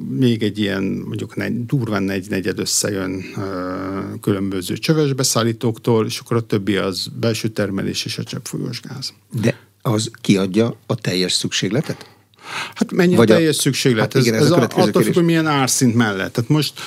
még 0.09 0.43
egy 0.43 0.59
ilyen, 0.59 0.83
mondjuk 0.83 1.35
negy, 1.35 1.65
durván 1.65 2.09
egy 2.09 2.29
negyed 2.29 2.59
összejön 2.59 3.23
ö, 3.37 4.19
különböző 4.21 4.77
csöves 4.77 5.13
beszállítóktól, 5.13 6.05
és 6.05 6.19
akkor 6.19 6.37
a 6.37 6.41
többi 6.41 6.75
az 6.75 7.07
belső 7.19 7.47
termelés 7.47 8.05
és 8.05 8.17
a 8.17 8.23
cseppfolyós 8.23 8.81
gáz. 8.81 9.13
De 9.41 9.59
az 9.81 10.11
kiadja 10.21 10.77
a 10.85 10.95
teljes 10.95 11.33
szükségletet? 11.33 12.09
Hát 12.75 12.91
mennyi 12.91 13.15
Vagy 13.15 13.31
a 13.31 13.35
teljes 13.35 13.55
szükséglet? 13.55 14.13
Hát 14.13 14.23
igen, 14.23 14.33
ez, 14.33 14.41
ez, 14.41 14.51
ez 14.51 14.51
a, 14.51 14.61
a 14.61 14.63
attól 14.63 15.03
függ, 15.03 15.13
hogy 15.13 15.23
milyen 15.23 15.47
árszint 15.47 15.95
mellett. 15.95 16.33
Tehát 16.33 16.49
most, 16.49 16.79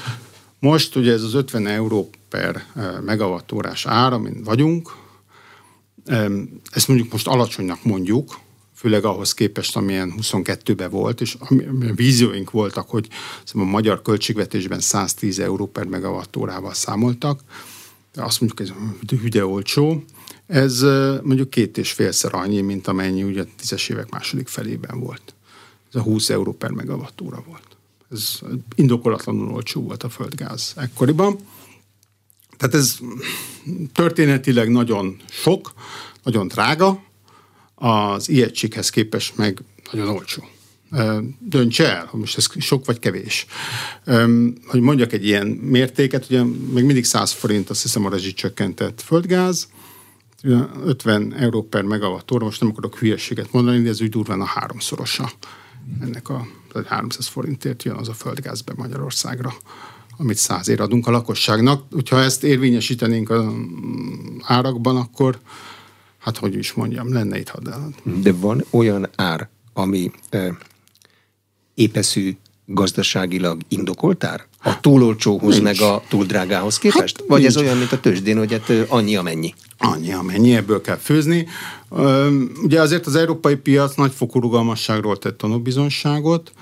most 0.58 0.96
ugye 0.96 1.12
ez 1.12 1.22
az 1.22 1.34
50 1.34 1.66
euró 1.66 2.10
per 2.28 2.64
megawattórás 3.04 3.86
ár, 3.86 4.12
amin 4.12 4.42
vagyunk, 4.44 4.96
ezt 6.70 6.88
mondjuk 6.88 7.12
most 7.12 7.26
alacsonynak 7.26 7.84
mondjuk, 7.84 8.38
főleg 8.76 9.04
ahhoz 9.04 9.34
képest, 9.34 9.76
amilyen 9.76 10.14
22-ben 10.16 10.90
volt, 10.90 11.20
és 11.20 11.36
amilyen 11.38 11.94
vízióink 11.94 12.50
voltak, 12.50 12.90
hogy 12.90 13.08
a 13.52 13.64
magyar 13.64 14.02
költségvetésben 14.02 14.80
110 14.80 15.38
euró 15.38 15.66
per 15.66 15.84
megawattórával 15.84 16.74
számoltak, 16.74 17.40
azt 18.14 18.40
mondjuk 18.40 18.68
ez 18.68 18.74
hüde 19.20 19.46
olcsó, 19.46 20.04
ez 20.46 20.80
mondjuk 21.22 21.50
két 21.50 21.78
és 21.78 21.92
félszer 21.92 22.34
annyi, 22.34 22.60
mint 22.60 22.86
amennyi 22.86 23.22
ugye 23.22 23.42
a 23.42 23.46
tízes 23.56 23.88
évek 23.88 24.10
második 24.10 24.48
felében 24.48 25.00
volt. 25.00 25.34
Ez 25.88 26.00
a 26.00 26.02
20 26.02 26.30
euró 26.30 26.52
per 26.52 26.70
megavattóra 26.70 27.44
volt. 27.46 27.76
Ez 28.10 28.38
indokolatlanul 28.74 29.52
olcsó 29.52 29.82
volt 29.82 30.02
a 30.02 30.08
földgáz 30.08 30.72
ekkoriban. 30.76 31.38
Tehát 32.56 32.74
ez 32.74 32.98
történetileg 33.92 34.68
nagyon 34.68 35.16
sok, 35.30 35.72
nagyon 36.22 36.48
drága, 36.48 37.02
az 37.78 38.28
ijegységhez 38.28 38.90
képest 38.90 39.36
meg 39.36 39.62
nagyon 39.92 40.08
olcsó. 40.08 40.48
Dönts 41.38 41.80
el, 41.80 42.06
hogy 42.10 42.20
most 42.20 42.36
ez 42.36 42.46
sok 42.58 42.84
vagy 42.84 42.98
kevés. 42.98 43.46
Hogy 44.66 44.80
mondjak 44.80 45.12
egy 45.12 45.26
ilyen 45.26 45.46
mértéket, 45.46 46.24
ugye 46.24 46.42
még 46.44 46.84
mindig 46.84 47.04
100 47.04 47.32
forint, 47.32 47.70
azt 47.70 47.82
hiszem 47.82 48.04
a 48.04 48.10
rezsicsökkentett 48.10 49.00
földgáz, 49.00 49.68
50 50.84 51.34
euró 51.34 51.62
per 51.62 51.82
megawatt 51.82 52.32
óra, 52.32 52.44
most 52.44 52.60
nem 52.60 52.70
akarok 52.70 52.98
hülyeséget 52.98 53.52
mondani, 53.52 53.82
de 53.82 53.88
ez 53.88 54.00
úgy 54.00 54.08
durván 54.08 54.40
a 54.40 54.44
háromszorosa 54.44 55.32
ennek 56.00 56.28
a 56.28 56.46
300 56.86 57.26
forintért 57.26 57.82
jön 57.82 57.96
az 57.96 58.08
a 58.08 58.12
földgáz 58.12 58.60
be 58.60 58.72
Magyarországra, 58.76 59.54
amit 60.16 60.36
százért 60.36 60.80
adunk 60.80 61.06
a 61.06 61.10
lakosságnak. 61.10 61.84
Hogyha 61.90 62.20
ezt 62.20 62.44
érvényesítenénk 62.44 63.30
az 63.30 63.44
árakban, 64.42 64.96
akkor 64.96 65.38
hát 66.26 66.36
hogy 66.36 66.54
is 66.54 66.72
mondjam, 66.72 67.12
lenne 67.12 67.38
itt 67.38 67.48
hadálat. 67.48 68.20
De 68.22 68.32
van 68.32 68.64
olyan 68.70 69.08
ár, 69.16 69.48
ami 69.72 70.10
e, 70.30 70.56
épeszű 71.74 72.36
gazdaságilag 72.64 73.60
indokoltár? 73.68 74.44
A 74.62 74.80
túl 74.80 75.02
olcsóhoz, 75.02 75.60
meg 75.60 75.80
a 75.80 76.02
túl 76.08 76.24
drágához 76.24 76.78
képest? 76.78 77.16
Hát, 77.18 77.28
Vagy 77.28 77.40
nincs. 77.40 77.54
ez 77.56 77.62
olyan, 77.62 77.76
mint 77.76 77.92
a 77.92 78.00
tőzsdén, 78.00 78.38
hogy 78.38 78.52
hát 78.52 78.70
annyi 78.88 79.16
amennyi? 79.16 79.54
Annyi 79.78 80.12
amennyi, 80.12 80.54
ebből 80.54 80.80
kell 80.80 80.96
főzni. 80.96 81.46
Ugye 82.62 82.80
azért 82.80 83.06
az 83.06 83.14
európai 83.16 83.54
piac 83.54 83.94
nagyfokú 83.94 84.40
rugalmasságról 84.40 85.18
tett 85.18 85.38
tanúbizonságot, 85.38 86.52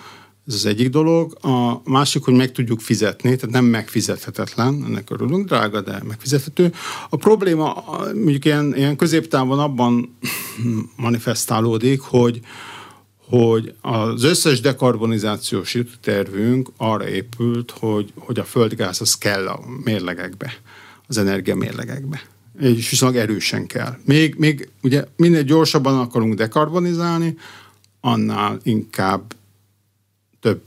ez 0.46 0.54
az 0.54 0.66
egyik 0.66 0.88
dolog. 0.88 1.44
A 1.44 1.80
másik, 1.84 2.24
hogy 2.24 2.34
meg 2.34 2.52
tudjuk 2.52 2.80
fizetni, 2.80 3.36
tehát 3.36 3.54
nem 3.54 3.64
megfizethetetlen, 3.64 4.84
ennek 4.86 5.10
örülünk, 5.10 5.46
drága, 5.46 5.80
de 5.80 6.00
megfizethető. 6.08 6.72
A 7.08 7.16
probléma 7.16 7.84
mondjuk 8.14 8.44
ilyen, 8.44 8.76
ilyen 8.76 8.96
középtávon 8.96 9.58
abban 9.58 10.16
manifestálódik, 10.96 12.00
hogy 12.00 12.40
hogy 13.28 13.74
az 13.80 14.22
összes 14.22 14.60
dekarbonizációs 14.60 15.78
tervünk 16.00 16.68
arra 16.76 17.08
épült, 17.08 17.70
hogy, 17.70 18.12
hogy 18.18 18.38
a 18.38 18.44
földgáz 18.44 19.00
az 19.00 19.14
kell 19.14 19.46
a 19.46 19.60
mérlegekbe, 19.84 20.52
az 21.06 21.18
energia 21.18 21.54
mérlegekbe. 21.54 22.22
És 22.60 22.90
viszonylag 22.90 23.18
erősen 23.18 23.66
kell. 23.66 23.96
Még, 24.04 24.34
még 24.38 24.68
ugye 24.82 25.04
minél 25.16 25.42
gyorsabban 25.42 25.98
akarunk 25.98 26.34
dekarbonizálni, 26.34 27.36
annál 28.00 28.58
inkább 28.62 29.34
több, 30.44 30.62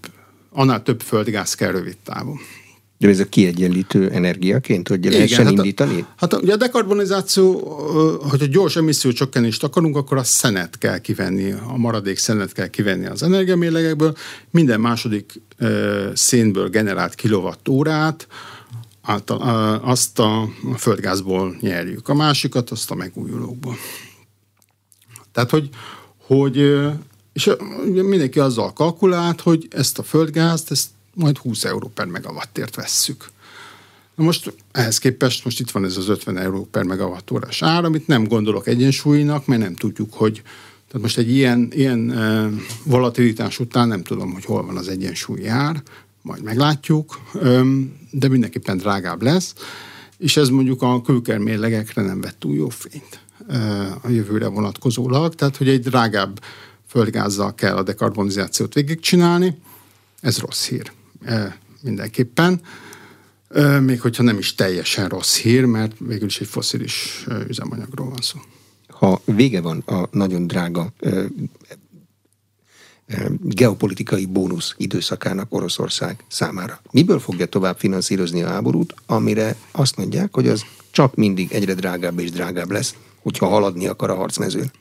annál 0.50 0.84
több 0.84 1.02
földgáz 1.02 1.54
kell 1.54 1.72
rövid 1.72 1.98
távon. 2.04 2.40
De 2.98 3.08
ez 3.08 3.20
a 3.20 3.26
kiegyenlítő 3.26 4.10
energiaként, 4.10 4.88
hogy 4.88 5.06
lehessen 5.06 5.46
hát 5.46 5.54
indítani? 5.54 6.00
A, 6.00 6.06
hát 6.16 6.34
ugye 6.34 6.54
a 6.54 6.58
dekarbonizáció, 6.58 7.60
hogyha 8.30 8.46
gyors 8.46 8.76
emisszió 8.76 9.12
csökkenést 9.12 9.64
akarunk, 9.64 9.96
akkor 9.96 10.18
a 10.18 10.24
szenet 10.24 10.78
kell 10.78 10.98
kivenni, 10.98 11.52
a 11.52 11.78
maradék 11.78 12.18
szenet 12.18 12.52
kell 12.52 12.68
kivenni 12.68 13.06
az 13.06 13.24
energiamérlegekből. 13.24 14.16
Minden 14.50 14.80
második 14.80 15.42
ö, 15.58 16.10
szénből 16.14 16.70
generált 16.70 17.16
kilovattórát 17.16 18.28
által, 19.02 19.40
azt 19.84 20.20
a 20.20 20.50
földgázból 20.78 21.58
nyerjük. 21.60 22.10
A 22.10 22.14
másikat 22.14 22.70
azt 22.70 22.92
a 22.92 22.96
megújulókból. 22.96 23.76
Tehát, 25.32 25.50
hogy, 25.50 25.70
hogy 26.18 26.58
és 27.38 27.52
mindenki 27.86 28.40
azzal 28.40 28.74
kalkulált, 28.74 29.42
hogy 29.42 29.68
ezt 29.70 30.00
a 30.00 30.04
földgázt, 30.04 30.72
ezt 30.72 30.90
majd 31.14 31.38
20 31.38 31.64
euró 31.64 31.92
per 31.94 32.06
megawattért 32.06 32.76
vesszük. 32.76 33.30
Na 34.16 34.24
most 34.24 34.54
ehhez 34.72 34.98
képest 34.98 35.44
most 35.44 35.60
itt 35.60 35.72
van 35.72 35.86
ez 35.86 35.98
az 35.98 36.08
50 36.08 36.38
euró 36.38 36.68
per 36.72 36.84
megawattórás 36.84 37.62
ár, 37.62 37.86
amit 37.86 38.08
nem 38.08 38.28
gondolok 38.28 38.68
egyensúlynak, 38.68 39.46
mert 39.46 39.62
nem 39.62 39.76
tudjuk, 39.76 40.14
hogy 40.14 40.42
tehát 40.88 41.02
most 41.02 41.18
egy 41.18 41.32
ilyen, 41.32 41.68
ilyen 41.72 42.12
e, 42.12 42.50
volatilitás 42.84 43.60
után 43.60 43.88
nem 43.88 44.04
tudom, 44.04 44.34
hogy 44.34 44.46
hol 44.46 44.66
van 44.66 44.78
az 44.78 44.88
egyensúlyi 44.88 45.48
ár, 45.48 45.84
majd 46.22 46.44
meglátjuk, 46.44 47.20
de 48.12 48.28
mindenképpen 48.28 48.78
drágább 48.78 49.22
lesz, 49.22 49.54
és 50.18 50.38
ez 50.38 50.50
mondjuk 50.50 50.82
a 50.82 51.02
kőkermérlegekre 51.02 52.02
nem 52.02 52.22
vett 52.22 52.40
túl 52.40 52.56
jó 52.56 52.70
fényt 52.70 53.20
a 54.02 54.10
jövőre 54.10 54.48
vonatkozólag, 54.48 55.36
tehát 55.36 55.58
hogy 55.58 55.70
egy 55.70 55.82
drágább 55.82 56.40
földgázzal 56.88 57.56
kell 57.56 57.76
a 57.76 57.84
dekarbonizációt 57.84 58.74
végigcsinálni, 58.74 59.58
ez 60.22 60.38
rossz 60.38 60.68
hír 60.68 60.92
e, 61.22 61.58
mindenképpen, 61.82 62.62
e, 63.50 63.80
még 63.80 64.02
hogyha 64.02 64.24
nem 64.24 64.38
is 64.38 64.56
teljesen 64.56 65.10
rossz 65.10 65.38
hír, 65.38 65.66
mert 65.66 65.96
végül 66.00 66.28
is 66.28 66.40
egy 66.40 66.48
foszilis 66.48 67.26
e, 67.28 67.36
üzemanyagról 67.48 68.10
van 68.10 68.22
szó. 68.22 68.40
Ha 68.88 69.22
vége 69.26 69.62
van 69.62 69.80
a 69.80 70.08
nagyon 70.12 70.48
drága 70.48 70.94
geopolitikai 73.42 74.26
bónusz 74.26 74.74
időszakának 74.78 75.54
Oroszország 75.54 76.24
számára. 76.28 76.82
Miből 76.92 77.20
fogja 77.20 77.46
tovább 77.46 77.78
finanszírozni 77.78 78.42
a 78.42 78.48
háborút, 78.48 78.96
amire 79.06 79.56
azt 79.72 79.98
mondják, 79.98 80.34
hogy 80.34 80.48
az 80.48 80.66
csak 80.92 81.16
mindig 81.16 81.52
egyre 81.52 81.74
drágább 81.74 82.20
és 82.20 82.32
drágább 82.32 82.72
lesz, 82.72 82.96
hogyha 83.22 83.48
haladni 83.48 83.88
akar 83.88 84.10
a 84.10 84.16
harcmezőn? 84.16 84.72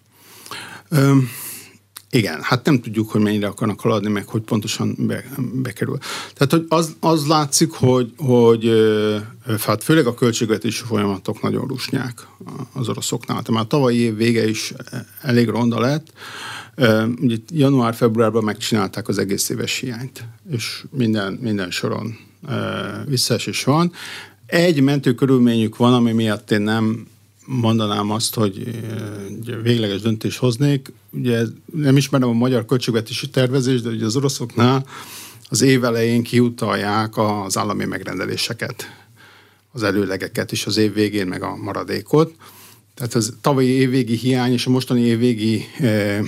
Igen, 2.17 2.43
hát 2.43 2.65
nem 2.65 2.81
tudjuk, 2.81 3.11
hogy 3.11 3.21
mennyire 3.21 3.47
akarnak 3.47 3.81
haladni, 3.81 4.09
meg 4.09 4.27
hogy 4.27 4.43
pontosan 4.43 4.95
be, 4.99 5.25
bekerül. 5.63 5.99
Tehát, 6.35 6.53
hogy 6.53 6.67
az, 6.69 6.97
az 7.01 7.27
látszik, 7.27 7.73
hogy, 7.73 8.13
hogy 8.17 8.71
hát 9.61 9.83
főleg 9.83 10.07
a 10.07 10.15
költségvetési 10.15 10.85
folyamatok 10.85 11.43
nagyon 11.43 11.67
rusnyák 11.67 12.27
az 12.73 12.89
oroszoknál. 12.89 13.43
Tehát 13.43 13.51
már 13.51 13.67
tavalyi 13.67 13.99
év 13.99 14.17
vége 14.17 14.49
is 14.49 14.73
elég 15.23 15.49
ronda 15.49 15.81
lett. 15.81 16.13
Ugye 17.21 17.37
január-februárban 17.53 18.45
megcsinálták 18.45 19.09
az 19.09 19.19
egész 19.19 19.49
éves 19.49 19.79
hiányt, 19.79 20.25
és 20.51 20.85
minden, 20.91 21.33
minden 21.43 21.71
soron 21.71 22.19
visszaesés 23.07 23.65
van. 23.65 23.93
Egy 24.47 24.81
mentő 24.81 25.15
körülményük 25.15 25.77
van, 25.77 25.95
ami 25.95 26.13
miatt 26.13 26.51
én 26.51 26.61
nem 26.61 27.07
mondanám 27.47 28.11
azt, 28.11 28.35
hogy 28.35 28.81
végleges 29.63 30.01
döntés 30.01 30.39
hoznék. 30.39 30.93
Ugye 31.11 31.43
nem 31.73 31.97
ismerem 31.97 32.29
a 32.29 32.33
magyar 32.33 32.65
költségvetési 32.65 33.29
tervezést, 33.31 33.83
de 33.83 33.89
ugye 33.89 34.05
az 34.05 34.17
oroszoknál 34.17 34.87
az 35.49 35.63
év 35.63 35.85
elején 35.85 36.23
kiutalják 36.23 37.17
az 37.17 37.57
állami 37.57 37.85
megrendeléseket, 37.85 38.85
az 39.73 39.83
előlegeket, 39.83 40.53
és 40.53 40.67
az 40.67 40.77
év 40.77 40.95
végén 40.95 41.27
meg 41.27 41.43
a 41.43 41.57
maradékot. 41.57 42.35
Tehát 42.95 43.15
az 43.15 43.35
tavalyi 43.41 43.69
évvégi 43.69 44.17
hiány 44.17 44.53
és 44.53 44.67
a 44.67 44.71
mostani 44.71 45.01
évvégi 45.01 45.65
eh, 45.79 46.21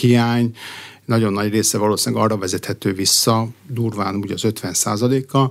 hiány 0.00 0.56
nagyon 1.04 1.32
nagy 1.32 1.50
része 1.50 1.78
valószínűleg 1.78 2.24
arra 2.24 2.36
vezethető 2.36 2.92
vissza, 2.92 3.48
durván 3.66 4.14
ugye 4.14 4.34
az 4.34 4.44
50 4.44 4.74
a 5.28 5.50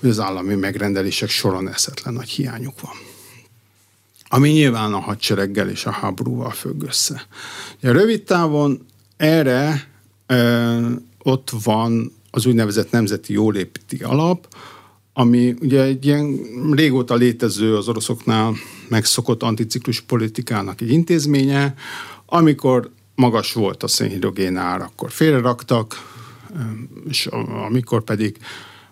hogy 0.00 0.08
az 0.08 0.20
állami 0.20 0.54
megrendelések 0.54 1.28
soron 1.28 1.68
eszetlen 1.68 2.14
nagy 2.14 2.28
hiányuk 2.28 2.80
van. 2.80 3.05
Ami 4.36 4.50
nyilván 4.50 4.92
a 4.92 4.98
hadsereggel 4.98 5.68
és 5.68 5.86
a 5.86 5.90
háborúval 5.90 6.50
függ 6.50 6.82
össze. 6.82 7.26
A 7.82 7.90
rövid 7.90 8.22
távon 8.22 8.86
erre 9.16 9.88
ö, 10.26 10.88
ott 11.22 11.50
van 11.64 12.12
az 12.30 12.46
úgynevezett 12.46 12.90
nemzeti 12.90 13.32
jólépíti 13.32 13.96
alap, 13.96 14.48
ami 15.12 15.54
ugye 15.60 15.82
egy 15.82 16.06
ilyen 16.06 16.38
régóta 16.72 17.14
létező 17.14 17.76
az 17.76 17.88
oroszoknál 17.88 18.54
megszokott 18.88 19.42
anticiklus 19.42 20.00
politikának 20.00 20.80
egy 20.80 20.90
intézménye, 20.90 21.74
amikor 22.26 22.90
magas 23.14 23.52
volt 23.52 23.82
a 23.82 23.88
szénhidrogén 23.88 24.56
ár, 24.56 24.80
akkor 24.80 25.10
félreraktak, 25.10 26.14
és 27.08 27.26
amikor 27.66 28.02
pedig 28.02 28.36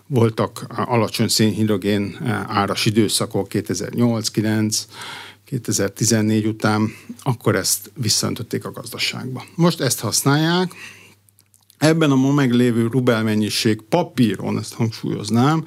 voltak 0.07 0.65
alacsony 0.69 1.27
szénhidrogén 1.27 2.17
áras 2.47 2.85
időszakok 2.85 3.47
2008-9, 3.49 4.77
2014 5.45 6.45
után, 6.45 6.93
akkor 7.23 7.55
ezt 7.55 7.91
visszaöntötték 7.93 8.65
a 8.65 8.71
gazdaságba. 8.71 9.45
Most 9.55 9.81
ezt 9.81 9.99
használják, 9.99 10.73
Ebben 11.77 12.11
a 12.11 12.15
ma 12.15 12.33
meglévő 12.33 12.87
rubel 12.87 13.23
mennyiség 13.23 13.81
papíron, 13.81 14.57
ezt 14.57 14.73
hangsúlyoznám, 14.73 15.65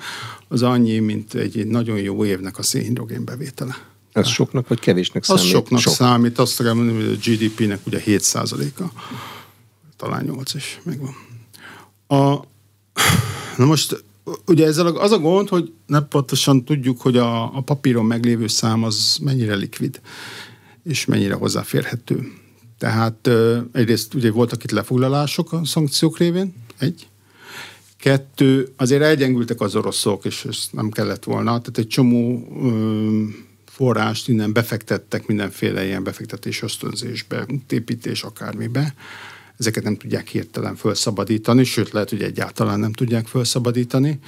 az 0.49 0.62
annyi, 0.62 0.99
mint 0.99 1.35
egy, 1.35 1.58
egy 1.58 1.66
nagyon 1.66 1.99
jó 1.99 2.25
évnek 2.25 2.58
a 2.58 2.62
szénhidrogén 2.62 3.25
bevétele. 3.25 3.76
Ez 4.12 4.28
soknak 4.28 4.68
vagy 4.68 4.80
kevésnek 4.80 5.25
számít? 5.25 5.42
Az 5.42 5.49
soknak 5.49 5.80
Sok. 5.80 5.92
számít, 5.92 6.38
azt 6.38 6.62
kell 6.62 6.73
mondani, 6.73 7.04
hogy 7.04 7.18
a 7.23 7.30
GDP-nek 7.30 7.87
ugye 7.87 8.02
7%-a, 8.06 8.85
talán 9.97 10.25
8 10.25 10.54
is 10.54 10.80
megvan. 10.82 11.14
A, 12.06 12.44
na 13.56 13.64
most 13.64 14.04
ugye 14.47 14.66
ezzel 14.66 14.87
az 14.87 15.12
a 15.12 15.18
gond, 15.18 15.49
hogy 15.49 15.73
nem 15.87 16.08
pontosan 16.08 16.64
tudjuk, 16.64 17.00
hogy 17.00 17.16
a, 17.16 17.56
a 17.56 17.61
papíron 17.61 18.04
meglévő 18.04 18.47
szám 18.47 18.85
az 18.85 19.18
mennyire 19.23 19.54
likvid, 19.54 20.00
és 20.85 21.04
mennyire 21.04 21.35
hozzáférhető. 21.35 22.32
Tehát 22.78 23.30
egyrészt 23.73 24.14
ugye 24.14 24.30
voltak 24.30 24.64
itt 24.64 24.70
lefoglalások 24.70 25.52
a 25.52 25.64
szankciók 25.64 26.18
révén, 26.18 26.54
egy. 26.78 27.08
Kettő, 27.99 28.73
azért 28.76 29.02
elgyengültek 29.02 29.61
az 29.61 29.76
oroszok, 29.76 30.25
és 30.25 30.44
ez 30.44 30.58
nem 30.70 30.90
kellett 30.90 31.25
volna. 31.25 31.50
Tehát 31.50 31.78
egy 31.78 31.87
csomó 31.87 32.49
ö, 32.62 33.23
forrást 33.64 34.28
innen 34.28 34.52
befektettek 34.52 35.26
mindenféle 35.26 35.85
ilyen 35.85 36.02
befektetés 36.02 36.62
ösztönzésbe, 36.62 37.47
építés, 37.68 38.23
akármibe. 38.23 38.94
Ezeket 39.58 39.84
nem 39.84 39.96
tudják 39.96 40.28
hirtelen 40.28 40.76
felszabadítani, 40.76 41.64
sőt 41.64 41.90
lehet, 41.90 42.10
hogy 42.10 42.22
egyáltalán 42.22 42.80
nem 42.80 42.92
tudják 42.92 43.26
felszabadítani. 43.26 44.18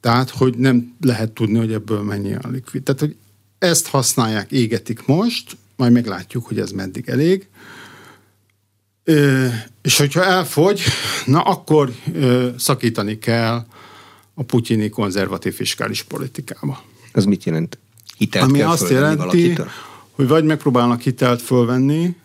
Tehát, 0.00 0.30
hogy 0.30 0.56
nem 0.56 0.96
lehet 1.00 1.32
tudni, 1.32 1.58
hogy 1.58 1.72
ebből 1.72 2.02
mennyi 2.02 2.34
a 2.34 2.48
likvid. 2.50 2.82
Tehát, 2.82 3.00
hogy 3.00 3.16
ezt 3.58 3.86
használják, 3.86 4.50
égetik 4.50 5.06
most, 5.06 5.56
majd 5.76 5.92
meglátjuk, 5.92 6.46
hogy 6.46 6.58
ez 6.58 6.70
meddig 6.70 7.08
elég. 7.08 7.48
Ö, 9.04 9.46
és 9.82 9.98
hogyha 9.98 10.24
elfogy, 10.24 10.82
na 11.26 11.40
akkor 11.40 11.92
ö, 12.12 12.48
szakítani 12.58 13.18
kell 13.18 13.66
a 14.34 14.42
putyini 14.42 14.88
konzervatív 14.88 15.54
fiskális 15.54 16.02
politikába. 16.02 16.82
Ez 17.12 17.24
mit 17.24 17.44
jelent? 17.44 17.78
Hitelt 18.16 18.44
Ami 18.44 18.62
azt 18.62 18.90
jelenti, 18.90 19.54
hogy 20.10 20.28
vagy 20.28 20.44
megpróbálnak 20.44 21.00
hitelt 21.00 21.42
fölvenni, 21.42 22.16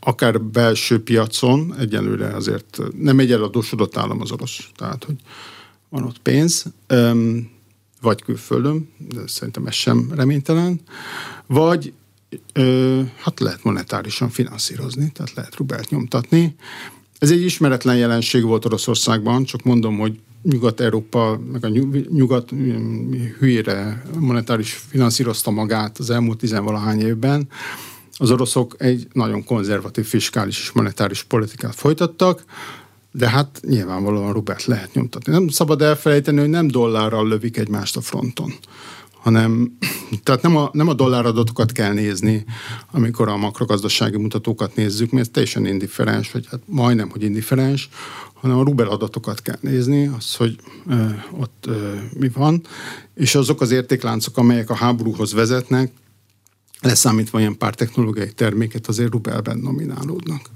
akár 0.00 0.40
belső 0.42 1.02
piacon, 1.02 1.74
egyelőre 1.78 2.26
azért 2.26 2.80
nem 2.98 3.18
egy 3.18 3.32
eladósodott 3.32 3.96
állam 3.96 4.20
az 4.20 4.30
orosz, 4.30 4.68
tehát 4.76 5.04
hogy 5.04 5.16
van 5.88 6.02
ott 6.02 6.18
pénz, 6.18 6.64
vagy 8.00 8.22
külföldön, 8.22 8.88
de 8.98 9.20
szerintem 9.26 9.66
ez 9.66 9.74
sem 9.74 10.12
reménytelen, 10.14 10.80
vagy 11.46 11.92
hát 13.16 13.40
lehet 13.40 13.64
monetárisan 13.64 14.28
finanszírozni, 14.28 15.12
tehát 15.12 15.34
lehet 15.34 15.56
rubelt 15.56 15.90
nyomtatni. 15.90 16.54
Ez 17.18 17.30
egy 17.30 17.42
ismeretlen 17.42 17.96
jelenség 17.96 18.42
volt 18.42 18.64
Oroszországban, 18.64 19.44
csak 19.44 19.62
mondom, 19.62 19.98
hogy 19.98 20.18
Nyugat-Európa, 20.42 21.40
meg 21.52 21.64
a 21.64 21.68
nyugat 22.08 22.50
hülyére 23.38 24.02
monetáris 24.18 24.72
finanszírozta 24.72 25.50
magát 25.50 25.98
az 25.98 26.10
elmúlt 26.10 26.38
tizenvalahány 26.38 27.00
évben. 27.00 27.48
Az 28.20 28.30
oroszok 28.30 28.74
egy 28.78 29.06
nagyon 29.12 29.44
konzervatív 29.44 30.04
fiskális 30.04 30.60
és 30.60 30.72
monetáris 30.72 31.22
politikát 31.22 31.74
folytattak, 31.74 32.44
de 33.12 33.28
hát 33.28 33.60
nyilvánvalóan 33.66 34.32
rubelt 34.32 34.64
lehet 34.64 34.94
nyomtatni. 34.94 35.32
Nem 35.32 35.48
szabad 35.48 35.82
elfelejteni, 35.82 36.38
hogy 36.38 36.48
nem 36.48 36.68
dollárral 36.68 37.28
lövik 37.28 37.56
egymást 37.56 37.96
a 37.96 38.00
fronton 38.00 38.52
hanem 39.20 39.76
tehát 40.24 40.42
nem 40.42 40.56
a, 40.56 40.70
nem 40.72 40.88
a 40.88 40.94
dolláradatokat 40.94 41.72
kell 41.72 41.92
nézni, 41.92 42.44
amikor 42.90 43.28
a 43.28 43.36
makrogazdasági 43.36 44.16
mutatókat 44.16 44.74
nézzük, 44.74 45.10
mert 45.10 45.26
ez 45.26 45.32
teljesen 45.32 45.66
indifferens, 45.66 46.32
vagy 46.32 46.46
hát 46.50 46.60
majdnem, 46.64 47.10
hogy 47.10 47.22
indifferens, 47.22 47.88
hanem 48.34 48.58
a 48.58 48.62
rubel 48.62 48.88
adatokat 48.88 49.42
kell 49.42 49.58
nézni, 49.60 50.06
az, 50.16 50.34
hogy 50.34 50.56
ö, 50.86 51.04
ott 51.38 51.64
ö, 51.66 51.94
mi 52.18 52.28
van, 52.28 52.62
és 53.14 53.34
azok 53.34 53.60
az 53.60 53.70
értékláncok, 53.70 54.36
amelyek 54.36 54.70
a 54.70 54.74
háborúhoz 54.74 55.32
vezetnek, 55.32 55.92
leszámítva 56.82 57.38
ilyen 57.38 57.58
pár 57.58 57.74
technológiai 57.74 58.32
terméket, 58.32 58.86
azért 58.86 59.12
rubelben 59.12 59.58
nominálódnak. 59.58 60.50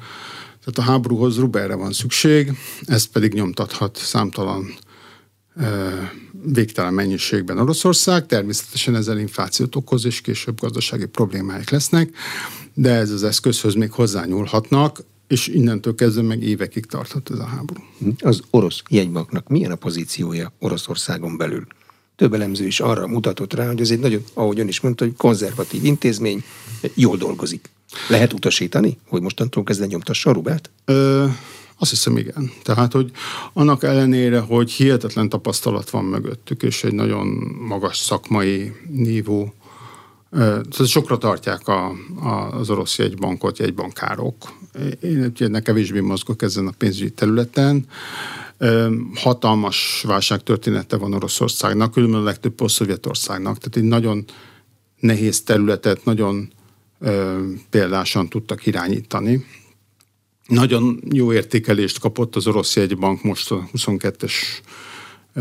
Tehát 0.65 0.79
a 0.79 0.93
háborúhoz 0.93 1.39
rubelre 1.39 1.75
van 1.75 1.93
szükség, 1.93 2.53
ezt 2.87 3.09
pedig 3.09 3.33
nyomtathat 3.33 3.97
számtalan 3.97 4.75
végtelen 6.43 6.95
mennyiségben 6.95 7.59
Oroszország, 7.59 8.27
természetesen 8.27 8.95
ezzel 8.95 9.19
inflációt 9.19 9.77
okoz, 9.77 10.05
és 10.05 10.21
később 10.21 10.61
gazdasági 10.61 11.07
problémáik 11.07 11.71
lesznek, 11.71 12.11
de 12.75 12.91
ez 12.91 13.11
az 13.11 13.23
eszközhöz 13.23 13.75
még 13.75 13.91
hozzányúlhatnak, 13.91 15.01
és 15.27 15.47
innentől 15.47 15.95
kezdve 15.95 16.23
meg 16.23 16.43
évekig 16.43 16.87
tarthat 16.87 17.31
ez 17.31 17.39
a 17.39 17.45
háború. 17.45 17.81
Az 18.19 18.41
orosz 18.51 18.83
jegybanknak 18.89 19.49
milyen 19.49 19.71
a 19.71 19.77
pozíciója 19.77 20.53
Oroszországon 20.59 21.37
belül? 21.37 21.67
Több 22.17 22.35
elemző 22.35 22.67
is 22.67 22.81
arra 22.81 23.07
mutatott 23.07 23.55
rá, 23.55 23.67
hogy 23.67 23.81
ez 23.81 23.91
egy 23.91 23.99
nagyon, 23.99 24.25
ahogy 24.35 24.61
ön 24.61 24.69
is 24.69 24.81
mondta, 24.81 25.05
hogy 25.05 25.15
konzervatív 25.17 25.85
intézmény, 25.85 26.45
jól 26.95 27.17
dolgozik. 27.17 27.71
Lehet 28.09 28.33
utasítani, 28.33 28.99
hogy 29.09 29.23
mostantól 29.23 29.63
kezdve 29.63 29.87
nyomtassa 29.87 30.31
a 30.31 30.33
rubelt? 30.33 30.71
Ö, 30.85 31.27
azt 31.79 31.91
hiszem, 31.91 32.17
igen. 32.17 32.51
Tehát, 32.63 32.93
hogy 32.93 33.11
annak 33.53 33.83
ellenére, 33.83 34.39
hogy 34.39 34.71
hihetetlen 34.71 35.29
tapasztalat 35.29 35.91
van 35.91 36.05
mögöttük, 36.05 36.63
és 36.63 36.85
egy 36.85 36.95
nagyon 36.95 37.27
magas 37.69 37.99
szakmai 37.99 38.73
nívó, 38.89 39.55
tehát 40.31 40.87
sokra 40.87 41.19
tartják 41.19 41.69
a, 41.69 41.93
a, 42.23 42.29
az 42.29 42.71
orosz 42.71 42.99
jegybankot, 42.99 43.59
jegybankárok. 43.59 44.35
Én 45.01 45.33
ennek 45.39 45.63
kevésbé 45.63 46.01
mozgok 46.01 46.43
ezen 46.43 46.67
a 46.67 46.73
pénzügyi 46.79 47.11
területen. 47.11 47.87
Hatalmas 49.15 50.05
válságtörténete 50.07 50.97
van 50.97 51.15
Oroszországnak, 51.15 51.93
különben 51.93 52.21
a 52.21 52.25
legtöbb 52.25 52.55
posztszovjetországnak. 52.55 53.59
Tehát 53.59 53.77
egy 53.77 53.83
nagyon 53.83 54.25
nehéz 55.01 55.43
területet 55.43 56.05
nagyon 56.05 56.53
példásan 57.71 58.29
tudtak 58.29 58.67
irányítani 58.67 59.45
nagyon 60.47 61.03
jó 61.13 61.33
értékelést 61.33 61.99
kapott 61.99 62.37
az 62.37 62.47
orosz 62.47 62.77
jegybank 62.77 63.23
most 63.23 63.51
a 63.51 63.69
22-es 63.77 64.33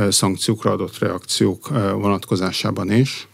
szankciókra 0.10 0.71
adott 0.71 0.97
reakciók 0.97 1.67
vonatkozásában 1.93 2.91
is. 2.91 3.28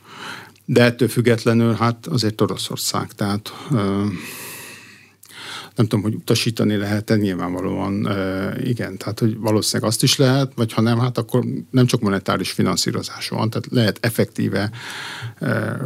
De 0.65 0.83
ettől 0.83 1.07
függetlenül 1.07 1.73
hát 1.73 2.07
azért 2.07 2.41
Oroszország, 2.41 3.11
tehát 3.13 3.53
nem 5.79 5.87
tudom, 5.87 6.03
hogy 6.03 6.15
utasítani 6.15 6.75
lehet-e, 6.75 7.15
nyilvánvalóan 7.15 8.07
igen, 8.63 8.97
tehát 8.97 9.19
hogy 9.19 9.37
valószínűleg 9.37 9.89
azt 9.89 10.03
is 10.03 10.17
lehet, 10.17 10.51
vagy 10.55 10.73
ha 10.73 10.81
nem, 10.81 10.99
hát 10.99 11.17
akkor 11.17 11.43
nem 11.71 11.85
csak 11.85 12.01
monetáris 12.01 12.51
finanszírozás 12.51 13.29
van, 13.29 13.49
tehát 13.49 13.67
lehet 13.71 13.97
effektíve 14.01 14.71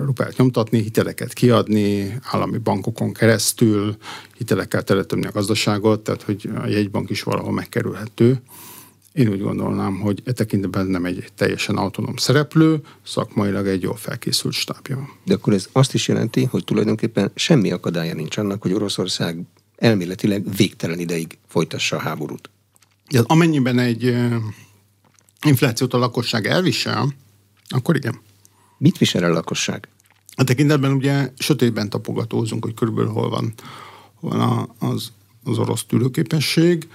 rupelt 0.05 0.37
nyomtatni, 0.37 0.81
hiteleket 0.81 1.33
kiadni, 1.33 2.19
állami 2.23 2.57
bankokon 2.57 3.13
keresztül, 3.13 3.97
hitelekkel 4.37 4.83
teletömni 4.83 5.25
a 5.25 5.31
gazdaságot, 5.31 5.99
tehát 6.03 6.21
hogy 6.21 6.49
a 6.63 6.67
jegybank 6.67 7.09
is 7.09 7.23
valahol 7.23 7.51
megkerülhető. 7.51 8.41
Én 9.11 9.27
úgy 9.29 9.41
gondolnám, 9.41 9.99
hogy 9.99 10.21
e 10.25 10.31
tekintetben 10.31 10.85
nem 10.85 11.05
egy 11.05 11.25
teljesen 11.35 11.75
autonóm 11.75 12.15
szereplő, 12.15 12.81
szakmailag 13.03 13.67
egy 13.67 13.81
jól 13.81 13.95
felkészült 13.95 14.53
stábja. 14.53 15.09
De 15.25 15.33
akkor 15.33 15.53
ez 15.53 15.69
azt 15.71 15.93
is 15.93 16.07
jelenti, 16.07 16.43
hogy 16.43 16.63
tulajdonképpen 16.63 17.31
semmi 17.35 17.71
akadálya 17.71 18.13
nincs 18.13 18.37
annak, 18.37 18.61
hogy 18.61 18.73
Oroszország 18.73 19.45
elméletileg 19.83 20.55
végtelen 20.55 20.99
ideig 20.99 21.37
folytassa 21.47 21.95
a 21.95 21.99
háborút. 21.99 22.49
De 23.09 23.19
amennyiben 23.23 23.79
egy 23.79 24.15
inflációt 25.45 25.93
a 25.93 25.97
lakosság 25.97 26.47
elvisel, 26.47 27.13
akkor 27.67 27.95
igen. 27.95 28.19
Mit 28.77 28.97
visel 28.97 29.23
a 29.23 29.33
lakosság? 29.33 29.87
A 30.35 30.43
tekintetben 30.43 30.91
ugye 30.91 31.31
sötétben 31.37 31.89
tapogatózunk, 31.89 32.63
hogy 32.63 32.73
körülbelül 32.73 33.11
hol 33.11 33.29
van, 33.29 33.53
hol 34.13 34.37
van 34.37 34.71
az, 34.79 35.11
az 35.43 35.57
orosz 35.57 35.85
tűrőképesség. 35.85 36.87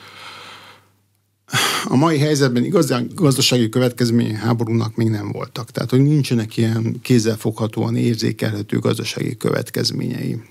A 1.85 1.97
mai 1.97 2.19
helyzetben 2.19 2.65
igazán 2.65 3.11
gazdasági 3.15 3.69
következmény 3.69 4.35
háborúnak 4.35 4.97
még 4.97 5.09
nem 5.09 5.33
voltak. 5.33 5.71
Tehát, 5.71 5.91
hogy 5.91 6.03
nincsenek 6.03 6.57
ilyen 6.57 7.01
kézzelfoghatóan 7.03 7.97
érzékelhető 7.97 8.79
gazdasági 8.79 9.37
következményei. 9.37 10.43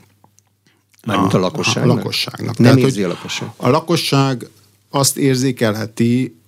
Mármint 1.08 1.34
a, 1.34 1.38
a 1.38 1.40
lakosságnak? 1.40 1.92
A 1.92 1.98
lakosságnak. 1.98 2.58
Nem 2.58 2.74
Tehát, 2.74 2.90
érzi 2.90 3.04
a 3.04 3.08
lakosság? 3.08 3.50
A 3.56 3.70
lakosság 3.70 4.48
azt 4.90 5.18
érzékelheti, 5.18 6.40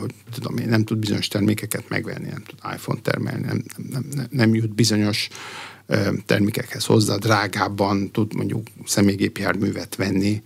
hogy 0.00 0.14
tudom 0.32 0.56
én, 0.56 0.68
nem 0.68 0.84
tud 0.84 0.98
bizonyos 0.98 1.28
termékeket 1.28 1.88
megvenni, 1.88 2.28
nem 2.28 2.42
tud 2.46 2.58
iPhone 2.74 3.00
termelni, 3.00 3.44
nem, 3.46 3.62
nem, 3.90 4.04
nem, 4.14 4.26
nem 4.30 4.54
jut 4.54 4.74
bizonyos 4.74 5.28
termékekhez 6.26 6.84
hozzá, 6.84 7.16
drágábban 7.16 8.10
tud 8.10 8.34
mondjuk 8.34 8.66
személygépjárművet 8.86 9.96
venni. 9.96 10.42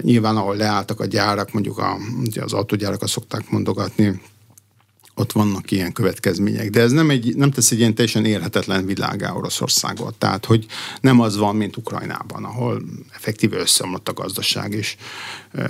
Nyilván, 0.00 0.36
ahol 0.36 0.56
leálltak 0.56 1.00
a 1.00 1.04
gyárak, 1.04 1.52
mondjuk 1.52 1.78
a, 1.78 1.98
az 2.40 2.52
autógyárakat 2.52 3.08
szokták 3.08 3.50
mondogatni, 3.50 4.20
ott 5.18 5.32
vannak 5.32 5.70
ilyen 5.70 5.92
következmények. 5.92 6.70
De 6.70 6.80
ez 6.80 6.92
nem, 6.92 7.10
egy, 7.10 7.36
nem 7.36 7.50
tesz 7.50 7.70
egy 7.70 7.78
ilyen 7.78 7.94
teljesen 7.94 8.24
érhetetlen 8.24 8.86
világá 8.86 9.32
Oroszországot. 9.32 10.14
Tehát, 10.14 10.44
hogy 10.44 10.66
nem 11.00 11.20
az 11.20 11.36
van, 11.36 11.56
mint 11.56 11.76
Ukrajnában, 11.76 12.44
ahol 12.44 12.82
effektíve 13.14 13.58
összeomlott 13.58 14.08
a 14.08 14.12
gazdaság, 14.12 14.72
és 14.72 14.96
ö, 15.52 15.62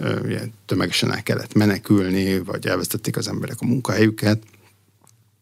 ö, 0.00 0.36
tömegesen 0.66 1.12
el 1.12 1.22
kellett 1.22 1.54
menekülni, 1.54 2.38
vagy 2.38 2.66
elvesztették 2.66 3.16
az 3.16 3.28
emberek 3.28 3.56
a 3.60 3.66
munkahelyüket. 3.66 4.42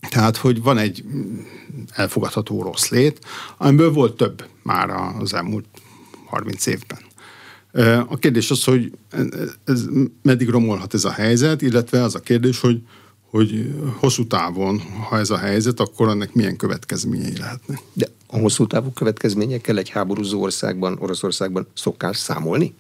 Tehát, 0.09 0.37
hogy 0.37 0.63
van 0.63 0.79
egy 0.79 1.05
elfogadható 1.91 2.63
rossz 2.63 2.89
lét, 2.89 3.19
amiből 3.57 3.93
volt 3.93 4.17
több 4.17 4.47
már 4.63 4.91
az 4.91 5.35
elmúlt 5.35 5.67
30 6.27 6.67
évben. 6.67 6.99
A 8.09 8.17
kérdés 8.17 8.51
az, 8.51 8.65
hogy 8.65 8.93
ez, 9.65 9.85
meddig 10.23 10.49
romolhat 10.49 10.95
ez 10.95 11.05
a 11.05 11.11
helyzet, 11.11 11.63
illetve 11.63 12.03
az 12.03 12.15
a 12.15 12.21
kérdés, 12.21 12.61
hogy 12.61 12.83
hogy 13.33 13.75
hosszú 13.99 14.27
távon, 14.27 14.81
ha 15.09 15.19
ez 15.19 15.31
a 15.31 15.37
helyzet, 15.37 15.81
akkor 15.81 16.09
ennek 16.09 16.35
milyen 16.35 16.57
következményei 16.57 17.37
lehetnek. 17.37 17.79
De 17.93 18.07
a 18.27 18.39
hosszú 18.39 18.67
távú 18.67 18.91
következményekkel 18.91 19.79
egy 19.79 19.89
háborúzó 19.89 20.43
országban, 20.43 20.99
Oroszországban 21.01 21.67
szokás 21.75 22.17
számolni? 22.17 22.75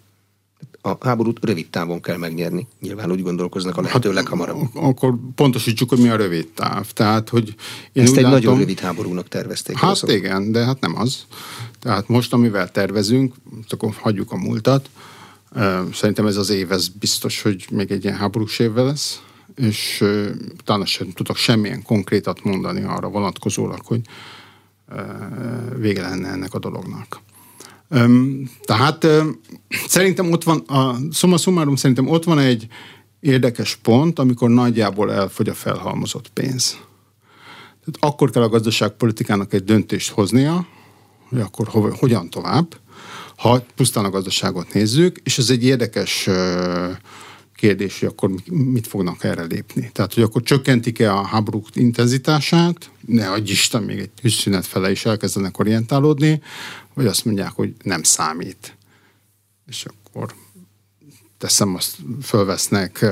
A 0.80 1.06
háborút 1.06 1.44
rövid 1.44 1.68
távon 1.70 2.00
kell 2.00 2.16
megnyerni. 2.16 2.66
Nyilván 2.80 3.10
úgy 3.10 3.22
gondolkoznak 3.22 3.76
a 3.76 3.80
lehető 3.80 4.08
hát, 4.08 4.16
leghamarabb. 4.16 4.68
Akkor 4.74 5.14
pontosítsuk, 5.34 5.88
hogy 5.88 5.98
mi 5.98 6.08
a 6.08 6.16
rövid 6.16 6.48
táv. 6.54 6.90
Tehát, 6.90 7.28
hogy 7.28 7.54
én 7.92 8.02
Ezt 8.02 8.16
egy 8.16 8.22
látom, 8.22 8.38
nagyon 8.38 8.58
rövid 8.58 8.78
háborúnak 8.78 9.28
tervezték. 9.28 9.76
Hát 9.76 9.88
rosszok. 9.88 10.12
igen, 10.12 10.52
de 10.52 10.64
hát 10.64 10.80
nem 10.80 10.98
az. 10.98 11.26
Tehát 11.80 12.08
most, 12.08 12.32
amivel 12.32 12.70
tervezünk, 12.70 13.34
akkor 13.68 13.94
hagyjuk 14.00 14.32
a 14.32 14.36
múltat. 14.36 14.90
Szerintem 15.92 16.26
ez 16.26 16.36
az 16.36 16.50
év, 16.50 16.72
ez 16.72 16.88
biztos, 16.88 17.42
hogy 17.42 17.66
még 17.70 17.90
egy 17.90 18.04
ilyen 18.04 18.16
háborús 18.16 18.58
évvel 18.58 18.84
lesz 18.84 19.20
és 19.56 20.04
utána 20.60 20.86
sem 20.86 21.10
tudok 21.10 21.36
semmilyen 21.36 21.82
konkrétat 21.82 22.44
mondani 22.44 22.82
arra 22.82 23.08
vonatkozólag, 23.08 23.80
hogy 23.84 24.00
vége 25.76 26.02
lenne 26.02 26.28
ennek 26.28 26.54
a 26.54 26.58
dolognak. 26.58 27.20
Tehát 28.62 29.06
szerintem 29.86 30.32
ott 30.32 30.44
van, 30.44 30.58
a 30.58 30.96
summa 31.12 31.36
summarum 31.36 31.76
szerintem 31.76 32.08
ott 32.08 32.24
van 32.24 32.38
egy 32.38 32.66
érdekes 33.20 33.76
pont, 33.76 34.18
amikor 34.18 34.50
nagyjából 34.50 35.12
elfogy 35.12 35.48
a 35.48 35.54
felhalmozott 35.54 36.28
pénz. 36.28 36.70
Tehát 37.84 38.14
akkor 38.14 38.30
kell 38.30 38.42
a 38.42 38.48
gazdaságpolitikának 38.48 39.52
egy 39.52 39.64
döntést 39.64 40.10
hoznia, 40.10 40.66
hogy 41.28 41.40
akkor 41.40 41.92
hogyan 41.98 42.30
tovább, 42.30 42.76
ha 43.36 43.64
pusztán 43.74 44.04
a 44.04 44.10
gazdaságot 44.10 44.72
nézzük, 44.72 45.20
és 45.22 45.38
ez 45.38 45.50
egy 45.50 45.64
érdekes 45.64 46.28
kérdés, 47.62 48.00
hogy 48.00 48.08
akkor 48.08 48.30
mit 48.48 48.86
fognak 48.86 49.24
erre 49.24 49.42
lépni. 49.42 49.90
Tehát, 49.92 50.14
hogy 50.14 50.22
akkor 50.22 50.42
csökkentik-e 50.42 51.14
a 51.14 51.26
háborúk 51.26 51.66
intenzitását, 51.74 52.90
ne 53.06 53.30
adj 53.30 53.50
Isten, 53.50 53.82
még 53.82 53.98
egy 53.98 54.10
tűzszünet 54.10 54.66
fele 54.66 54.90
is 54.90 55.04
elkezdenek 55.04 55.58
orientálódni, 55.58 56.42
vagy 56.94 57.06
azt 57.06 57.24
mondják, 57.24 57.50
hogy 57.50 57.74
nem 57.82 58.02
számít. 58.02 58.76
És 59.66 59.84
akkor 59.84 60.34
teszem, 61.38 61.74
azt 61.74 61.96
fölvesznek 62.22 63.02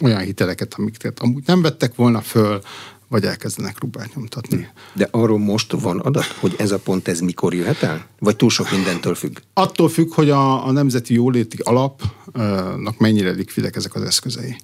olyan 0.00 0.20
hiteleket, 0.20 0.74
amiket 0.74 1.20
amúgy 1.20 1.42
nem 1.46 1.62
vettek 1.62 1.94
volna 1.94 2.20
föl, 2.20 2.60
vagy 3.08 3.24
elkezdenek 3.24 3.80
rubát 3.80 4.14
nyomtatni. 4.14 4.68
De 4.92 5.08
arról 5.10 5.38
most 5.38 5.72
van 5.72 5.98
adat, 5.98 6.24
hogy 6.24 6.54
ez 6.58 6.70
a 6.70 6.78
pont 6.78 7.08
ez 7.08 7.20
mikor 7.20 7.54
jöhet 7.54 7.82
el? 7.82 8.06
Vagy 8.18 8.36
túl 8.36 8.50
sok 8.50 8.70
mindentől 8.70 9.14
függ? 9.14 9.36
Attól 9.54 9.88
függ, 9.88 10.14
hogy 10.14 10.30
a, 10.30 10.66
a 10.66 10.70
Nemzeti 10.72 11.14
Jóléti 11.14 11.58
Alapnak 11.62 12.98
mennyire 12.98 13.30
likvidek 13.30 13.76
ezek 13.76 13.94
az 13.94 14.02
eszközei. 14.02 14.56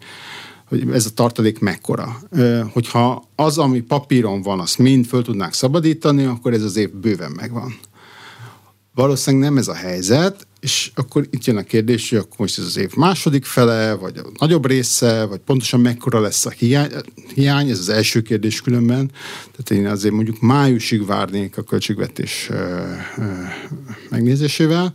Hogy 0.68 0.90
ez 0.92 1.06
a 1.06 1.10
tartalék 1.10 1.58
mekkora. 1.58 2.18
Hogyha 2.72 3.24
az, 3.34 3.58
ami 3.58 3.80
papíron 3.80 4.42
van, 4.42 4.60
azt 4.60 4.78
mind 4.78 5.06
föl 5.06 5.22
tudnák 5.22 5.52
szabadítani, 5.52 6.24
akkor 6.24 6.52
ez 6.52 6.62
az 6.62 6.76
év 6.76 6.90
bőven 6.90 7.30
megvan. 7.30 7.78
Valószínűleg 8.94 9.48
nem 9.48 9.58
ez 9.58 9.68
a 9.68 9.74
helyzet, 9.74 10.46
és 10.62 10.90
akkor 10.94 11.26
itt 11.30 11.44
jön 11.44 11.56
a 11.56 11.62
kérdés, 11.62 12.10
hogy 12.10 12.18
akkor 12.18 12.38
most 12.38 12.58
ez 12.58 12.64
az 12.64 12.76
év 12.76 12.94
második 12.94 13.44
fele, 13.44 13.94
vagy 13.94 14.16
a 14.16 14.22
nagyobb 14.38 14.66
része, 14.66 15.24
vagy 15.24 15.38
pontosan 15.38 15.80
mekkora 15.80 16.20
lesz 16.20 16.46
a 16.46 16.50
hiány, 16.50 16.90
hiány 17.34 17.70
ez 17.70 17.78
az 17.78 17.88
első 17.88 18.22
kérdés 18.22 18.60
különben. 18.60 19.10
Tehát 19.50 19.70
én 19.70 19.92
azért 19.92 20.14
mondjuk 20.14 20.40
májusig 20.40 21.06
várnék 21.06 21.56
a 21.56 21.62
költségvetés 21.62 22.50
megnézésével. 24.10 24.92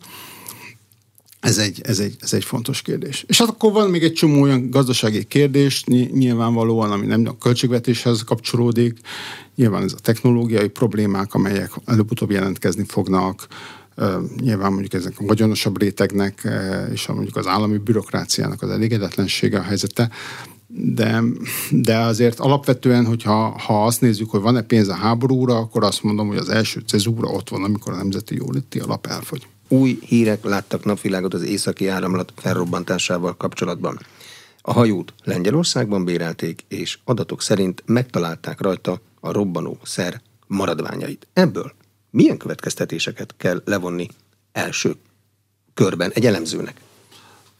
Ez 1.39 1.57
egy, 1.57 1.81
ez, 1.83 1.99
egy, 1.99 2.15
ez 2.19 2.33
egy 2.33 2.43
fontos 2.43 2.81
kérdés. 2.81 3.23
És 3.27 3.37
hát 3.37 3.49
akkor 3.49 3.71
van 3.71 3.89
még 3.89 4.03
egy 4.03 4.13
csomó 4.13 4.41
olyan 4.41 4.69
gazdasági 4.69 5.23
kérdés, 5.23 5.83
nyilvánvalóan, 6.11 6.91
ami 6.91 7.05
nem 7.05 7.25
a 7.25 7.37
költségvetéshez 7.37 8.23
kapcsolódik, 8.23 8.99
nyilván 9.55 9.83
ez 9.83 9.93
a 9.93 9.99
technológiai 10.01 10.67
problémák, 10.67 11.33
amelyek 11.33 11.71
előbb-utóbb 11.85 12.31
jelentkezni 12.31 12.83
fognak, 12.87 13.47
Nyilván 14.41 14.71
mondjuk 14.71 14.93
ezek 14.93 15.13
a 15.17 15.25
vagyonosabb 15.25 15.79
rétegnek 15.79 16.47
és 16.91 17.07
mondjuk 17.07 17.35
az 17.35 17.47
állami 17.47 17.77
bürokráciának 17.77 18.61
az 18.61 18.69
elégedetlensége 18.69 19.59
a 19.59 19.61
helyzete, 19.61 20.09
de, 20.67 21.23
de 21.71 21.97
azért 21.97 22.39
alapvetően, 22.39 23.05
hogyha 23.05 23.59
ha 23.59 23.85
azt 23.85 24.01
nézzük, 24.01 24.29
hogy 24.29 24.41
van-e 24.41 24.61
pénz 24.61 24.87
a 24.87 24.93
háborúra, 24.93 25.57
akkor 25.57 25.83
azt 25.83 26.03
mondom, 26.03 26.27
hogy 26.27 26.37
az 26.37 26.49
első 26.49 26.79
cezúra 26.87 27.27
ott 27.27 27.49
van, 27.49 27.63
amikor 27.63 27.93
a 27.93 27.95
Nemzeti 27.95 28.35
Jóléti 28.35 28.79
Alap 28.79 29.07
elfogy. 29.07 29.47
Új 29.67 29.99
hírek 30.05 30.43
láttak 30.43 30.85
napvilágot 30.85 31.33
az 31.33 31.43
északi 31.43 31.87
áramlat 31.87 32.33
felrobbantásával 32.35 33.37
kapcsolatban. 33.37 33.99
A 34.61 34.73
hajót 34.73 35.13
Lengyelországban 35.23 36.05
bérelték, 36.05 36.65
és 36.67 36.99
adatok 37.03 37.41
szerint 37.41 37.83
megtalálták 37.85 38.61
rajta 38.61 39.01
a 39.19 39.31
robbanó 39.31 39.77
szer 39.83 40.21
maradványait. 40.47 41.27
Ebből 41.33 41.71
milyen 42.09 42.37
következtetéseket 42.37 43.33
kell 43.37 43.61
levonni 43.65 44.07
első 44.51 44.95
körben 45.73 46.11
egy 46.13 46.25
elemzőnek? 46.25 46.81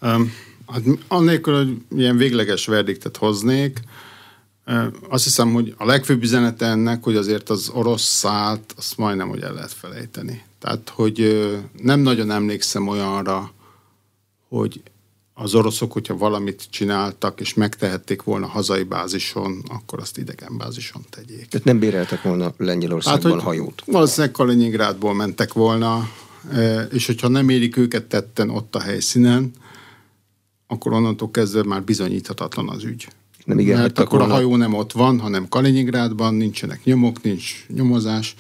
Um, 0.02 0.34
hát 0.68 0.82
annélkül, 1.08 1.56
hogy 1.56 1.78
ilyen 2.00 2.18
végleges 2.18 2.66
verdiktet 2.66 3.18
hoznék, 3.18 3.80
azt 5.10 5.24
hiszem, 5.24 5.54
hogy 5.54 5.74
a 5.78 5.86
legfőbb 5.86 6.24
üzenete 6.24 6.66
ennek, 6.66 7.04
hogy 7.04 7.16
azért 7.16 7.50
az 7.50 7.70
orosz 7.70 8.04
szállt, 8.04 8.74
azt 8.78 8.98
majdnem, 8.98 9.30
hogy 9.30 9.42
el 9.42 9.54
lehet 9.54 9.72
felejteni. 9.72 10.44
Tehát, 10.60 10.90
hogy 10.90 11.48
nem 11.82 12.00
nagyon 12.00 12.32
emlékszem 12.32 12.88
olyanra, 12.88 13.52
hogy 14.48 14.82
az 15.40 15.56
oroszok, 15.56 15.92
hogyha 15.92 16.18
valamit 16.18 16.68
csináltak, 16.70 17.40
és 17.40 17.54
megtehették 17.54 18.22
volna 18.22 18.48
hazai 18.48 18.84
bázison, 18.84 19.64
akkor 19.68 20.00
azt 20.00 20.18
idegen 20.18 20.58
bázison 20.58 21.02
tegyék. 21.10 21.48
Tehát 21.48 21.66
nem 21.66 21.80
béreltek 21.80 22.22
volna 22.22 22.54
Lengyelországban 22.58 23.32
hát, 23.32 23.42
hajót? 23.42 23.84
Valószínűleg 23.86 24.32
Kaliningrádból 24.32 25.14
mentek 25.14 25.54
volna, 25.54 26.10
e, 26.52 26.82
és 26.82 27.06
hogyha 27.06 27.28
nem 27.28 27.50
érik 27.50 27.78
őket 27.78 28.06
tetten 28.06 28.50
ott 28.50 28.76
a 28.76 28.80
helyszínen, 28.80 29.52
akkor 30.68 30.94
onnantól 30.94 31.32
kezdve 31.32 31.64
már 31.64 31.84
bizonyíthatatlan 31.84 32.70
az 32.70 32.84
ügy. 32.84 33.08
Nem 33.46 33.60
igen, 33.60 33.80
Mert 33.80 34.00
akkor 34.00 34.20
volna... 34.20 34.34
a 34.34 34.36
hajó 34.36 34.56
nem 34.56 34.74
ott 34.74 34.92
van, 34.92 35.20
hanem 35.20 35.48
Kaliningrádban, 35.48 36.34
nincsenek 36.34 36.84
nyomok, 36.84 37.22
nincs 37.22 37.66
nyomozás, 37.68 38.36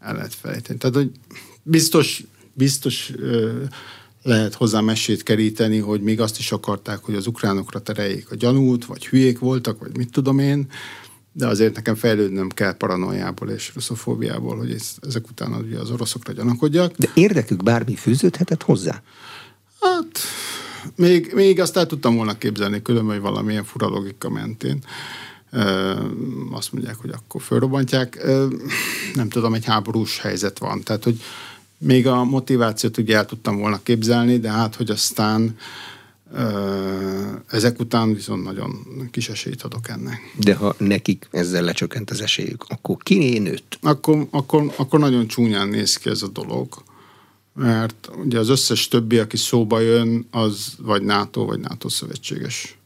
el 0.00 0.14
lehet 0.14 0.34
felejteni. 0.34 0.78
Tehát, 0.78 0.96
hogy 0.96 1.10
biztos, 1.62 2.22
biztos 2.52 3.12
lehet 4.22 4.54
hozzá 4.54 4.80
mesét 4.80 5.22
keríteni, 5.22 5.78
hogy 5.78 6.00
még 6.00 6.20
azt 6.20 6.38
is 6.38 6.52
akarták, 6.52 6.98
hogy 6.98 7.14
az 7.14 7.26
ukránokra 7.26 7.80
tereljék 7.80 8.30
a 8.30 8.34
gyanút, 8.34 8.84
vagy 8.84 9.06
hülyék 9.06 9.38
voltak, 9.38 9.78
vagy 9.78 9.96
mit 9.96 10.10
tudom 10.10 10.38
én, 10.38 10.66
de 11.32 11.46
azért 11.46 11.74
nekem 11.74 11.94
fejlődnöm 11.94 12.48
kell 12.48 12.72
paranoiából 12.72 13.48
és 13.48 13.70
russzofóbiából, 13.74 14.56
hogy 14.56 14.76
ezek 15.02 15.28
után 15.28 15.52
ugye 15.52 15.78
az 15.78 15.90
oroszokra 15.90 16.32
gyanakodjak. 16.32 16.96
De 16.96 17.10
érdekük 17.14 17.62
bármi 17.62 17.94
fűződhetett 17.94 18.62
hozzá? 18.62 19.02
Hát, 19.80 20.18
még, 20.96 21.32
még 21.34 21.60
azt 21.60 21.76
el 21.76 21.86
tudtam 21.86 22.16
volna 22.16 22.38
képzelni, 22.38 22.82
különben, 22.82 23.14
hogy 23.14 23.24
valamilyen 23.24 23.64
fura 23.64 23.88
logika 23.88 24.30
mentén. 24.30 24.84
Azt 26.52 26.72
mondják, 26.72 26.96
hogy 26.96 27.10
akkor 27.10 27.42
fölrobbantják. 27.42 28.26
Nem 29.14 29.28
tudom, 29.28 29.54
egy 29.54 29.64
háborús 29.64 30.20
helyzet 30.20 30.58
van. 30.58 30.82
Tehát, 30.82 31.04
hogy 31.04 31.20
még 31.78 32.06
a 32.06 32.24
motivációt 32.24 32.98
ugye 32.98 33.16
el 33.16 33.26
tudtam 33.26 33.58
volna 33.58 33.80
képzelni, 33.82 34.38
de 34.38 34.50
hát, 34.50 34.74
hogy 34.74 34.90
aztán 34.90 35.56
ezek 37.46 37.80
után 37.80 38.14
viszont 38.14 38.44
nagyon 38.44 38.86
kis 39.10 39.28
esélyt 39.28 39.62
adok 39.62 39.88
ennek. 39.88 40.20
De 40.36 40.54
ha 40.54 40.74
nekik 40.78 41.28
ezzel 41.30 41.62
lecsökkent 41.62 42.10
az 42.10 42.20
esélyük, 42.20 42.64
akkor 42.68 42.96
kiné 42.96 43.38
nőtt? 43.38 43.78
Akkor, 43.82 44.26
akkor, 44.30 44.72
akkor 44.76 44.98
nagyon 44.98 45.26
csúnyán 45.26 45.68
néz 45.68 45.96
ki 45.96 46.10
ez 46.10 46.22
a 46.22 46.28
dolog. 46.28 46.82
Mert 47.54 48.10
ugye 48.24 48.38
az 48.38 48.48
összes 48.48 48.88
többi, 48.88 49.18
aki 49.18 49.36
szóba 49.36 49.80
jön, 49.80 50.26
az 50.30 50.74
vagy 50.78 51.02
NATO, 51.02 51.44
vagy 51.44 51.60
NATO 51.60 51.88
szövetséges 51.88 52.78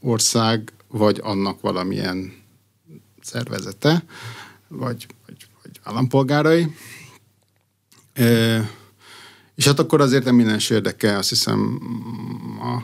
ország, 0.00 0.72
vagy 0.88 1.20
annak 1.22 1.60
valamilyen 1.60 2.32
szervezete, 3.22 4.04
vagy, 4.68 5.06
vagy, 5.26 5.46
vagy 5.62 5.80
állampolgárai. 5.82 6.74
És 9.54 9.66
hát 9.66 9.78
akkor 9.78 10.00
azért 10.00 10.24
nem 10.24 10.34
minden 10.34 10.60
érdeke, 10.70 11.16
azt 11.16 11.28
hiszem 11.28 11.80
a 12.60 12.82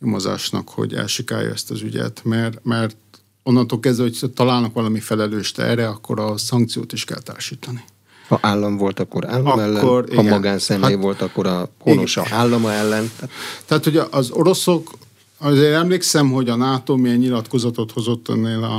nyomozásnak, 0.00 0.68
hogy 0.68 0.94
elsikálja 0.94 1.50
ezt 1.50 1.70
az 1.70 1.82
ügyet, 1.82 2.20
mert, 2.24 2.64
mert 2.64 2.96
onnantól 3.42 3.80
kezdve, 3.80 4.02
hogy 4.02 4.32
találnak 4.34 4.72
valami 4.72 5.00
felelőst 5.00 5.58
erre, 5.58 5.88
akkor 5.88 6.20
a 6.20 6.36
szankciót 6.36 6.92
is 6.92 7.04
kell 7.04 7.20
társítani. 7.20 7.84
Ha 8.28 8.38
állam 8.42 8.76
volt, 8.76 9.00
akkor 9.00 9.26
állam 9.30 9.46
akkor, 9.46 9.62
ellen, 9.62 9.84
ha 9.84 10.04
igen. 10.06 10.24
magánszemély 10.24 10.92
hát, 10.92 11.02
volt, 11.02 11.22
akkor 11.22 11.46
a 11.46 11.70
honosa 11.78 12.22
igen. 12.26 12.38
állama 12.38 12.72
ellen. 12.72 13.10
Tehát, 13.16 13.34
Tehát 13.66 13.84
hogy 13.84 13.96
az 14.10 14.30
oroszok, 14.30 14.90
azért 15.38 15.74
emlékszem, 15.74 16.30
hogy 16.30 16.48
a 16.48 16.56
NATO 16.56 16.96
milyen 16.96 17.18
nyilatkozatot 17.18 17.92
hozott 17.92 18.28
ennél 18.28 18.62
a, 18.62 18.76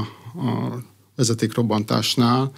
a 0.47 0.81
vezetékrobbantásnál, 1.15 2.51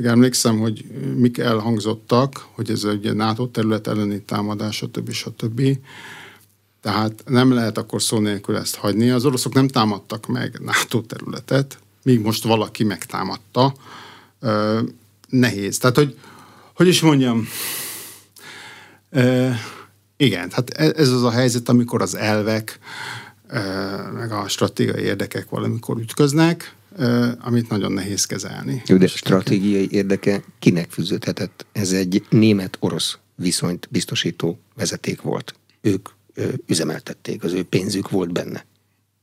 meg 0.00 0.10
emlékszem, 0.10 0.58
hogy 0.58 0.84
mik 1.16 1.38
elhangzottak, 1.38 2.46
hogy 2.52 2.70
ez 2.70 2.84
egy 2.84 3.14
NATO 3.14 3.46
terület 3.46 3.86
elleni 3.86 4.20
támadás, 4.20 4.76
stb. 4.76 5.10
stb. 5.10 5.78
Tehát 6.80 7.22
nem 7.26 7.52
lehet 7.52 7.78
akkor 7.78 8.02
szó 8.02 8.18
nélkül 8.18 8.56
ezt 8.56 8.76
hagyni. 8.76 9.10
Az 9.10 9.24
oroszok 9.24 9.54
nem 9.54 9.68
támadtak 9.68 10.26
meg 10.26 10.60
NATO 10.64 11.00
területet, 11.00 11.78
míg 12.02 12.20
most 12.20 12.44
valaki 12.44 12.84
megtámadta. 12.84 13.74
Ö, 14.40 14.80
nehéz. 15.28 15.78
Tehát, 15.78 15.96
hogy, 15.96 16.18
hogy 16.74 16.88
is 16.88 17.00
mondjam, 17.00 17.48
igen, 20.16 20.50
hát 20.50 20.70
e, 20.70 20.92
ez 20.96 21.08
az 21.08 21.22
a 21.22 21.30
helyzet, 21.30 21.68
amikor 21.68 22.02
az 22.02 22.14
elvek, 22.14 22.78
meg 24.14 24.32
a 24.32 24.48
stratégiai 24.48 25.02
érdekek 25.02 25.48
valamikor 25.48 25.98
ütköznek, 25.98 26.74
amit 27.40 27.68
nagyon 27.68 27.92
nehéz 27.92 28.24
kezelni. 28.24 28.82
Jó, 28.86 28.96
de 28.96 29.06
stratégiai 29.06 29.88
érdeke 29.90 30.42
kinek 30.58 30.90
fűződhetett? 30.90 31.66
Ez 31.72 31.92
egy 31.92 32.26
német-orosz 32.28 33.18
viszonyt 33.34 33.88
biztosító 33.90 34.58
vezeték 34.74 35.22
volt. 35.22 35.54
Ők 35.80 36.08
üzemeltették, 36.66 37.44
az 37.44 37.52
ő 37.52 37.62
pénzük 37.62 38.10
volt 38.10 38.32
benne. 38.32 38.66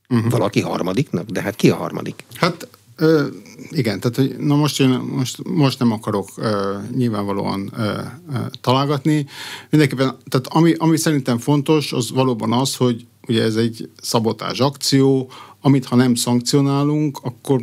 Uh-huh. 0.10 0.32
Valaki 0.32 0.62
harmadiknak? 0.62 1.30
De 1.30 1.42
hát 1.42 1.56
ki 1.56 1.70
a 1.70 1.76
harmadik? 1.76 2.24
Hát 2.36 2.68
Ö, 3.00 3.28
igen, 3.70 4.00
tehát 4.00 4.16
hogy, 4.16 4.36
na 4.38 4.56
most, 4.56 4.80
én 4.80 4.90
most, 4.90 5.44
most 5.44 5.80
nem 5.80 5.92
akarok 5.92 6.30
ö, 6.36 6.78
nyilvánvalóan 6.96 7.72
ö, 7.78 7.84
ö, 7.84 8.38
találgatni. 8.62 9.26
Mindenképpen, 9.70 10.18
tehát 10.30 10.48
ami, 10.48 10.74
ami 10.78 10.98
szerintem 10.98 11.38
fontos, 11.38 11.94
az 11.94 12.12
valóban 12.12 12.52
az, 12.52 12.76
hogy 12.76 13.06
ugye 13.28 13.44
ez 13.44 13.56
egy 13.56 13.90
szabotás 14.02 14.60
akció, 14.60 15.32
amit 15.62 15.86
ha 15.86 15.96
nem 15.96 16.16
szankcionálunk, 16.16 17.20
akkor 17.24 17.62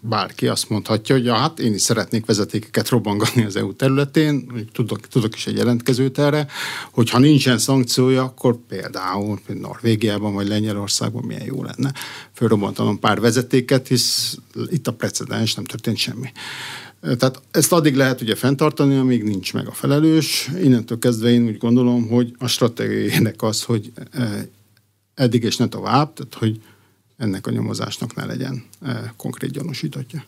bárki 0.00 0.46
azt 0.46 0.68
mondhatja, 0.68 1.14
hogy 1.14 1.24
ja, 1.24 1.34
hát 1.34 1.58
én 1.58 1.74
is 1.74 1.82
szeretnék 1.82 2.26
vezetékeket 2.26 2.88
robbangatni 2.88 3.44
az 3.44 3.56
EU 3.56 3.74
területén, 3.74 4.66
tudok, 4.72 5.00
tudok 5.00 5.34
is 5.34 5.46
egy 5.46 5.56
jelentkezőt 5.56 6.18
erre, 6.18 6.46
hogyha 6.90 7.18
nincsen 7.18 7.58
szankciója, 7.58 8.22
akkor 8.22 8.56
például 8.68 9.40
Norvégiában 9.46 10.34
vagy 10.34 10.48
Lengyelországban 10.48 11.24
milyen 11.24 11.44
jó 11.44 11.62
lenne 11.62 11.92
fölrobbantanom 12.32 12.98
pár 12.98 13.20
vezetéket, 13.20 13.88
hisz 13.88 14.38
itt 14.70 14.86
a 14.86 14.92
precedens, 14.92 15.54
nem 15.54 15.64
történt 15.64 15.96
semmi. 15.96 16.32
Tehát 17.00 17.42
ezt 17.50 17.72
addig 17.72 17.96
lehet 17.96 18.20
ugye 18.20 18.34
fenntartani, 18.34 18.96
amíg 18.96 19.22
nincs 19.22 19.52
meg 19.52 19.66
a 19.66 19.72
felelős. 19.72 20.50
Innentől 20.62 20.98
kezdve 20.98 21.30
én 21.30 21.46
úgy 21.46 21.58
gondolom, 21.58 22.08
hogy 22.08 22.34
a 22.38 22.46
stratégiának 22.46 23.42
az, 23.42 23.62
hogy 23.62 23.92
eh, 24.10 24.42
eddig 25.14 25.42
és 25.42 25.56
ne 25.56 25.68
tovább, 25.68 26.12
tehát 26.12 26.34
hogy 26.34 26.62
ennek 27.16 27.46
a 27.46 27.50
nyomozásnak 27.50 28.14
ne 28.14 28.24
legyen 28.24 28.64
e, 28.82 29.12
konkrét 29.16 29.50
gyanúsítottja. 29.50 30.24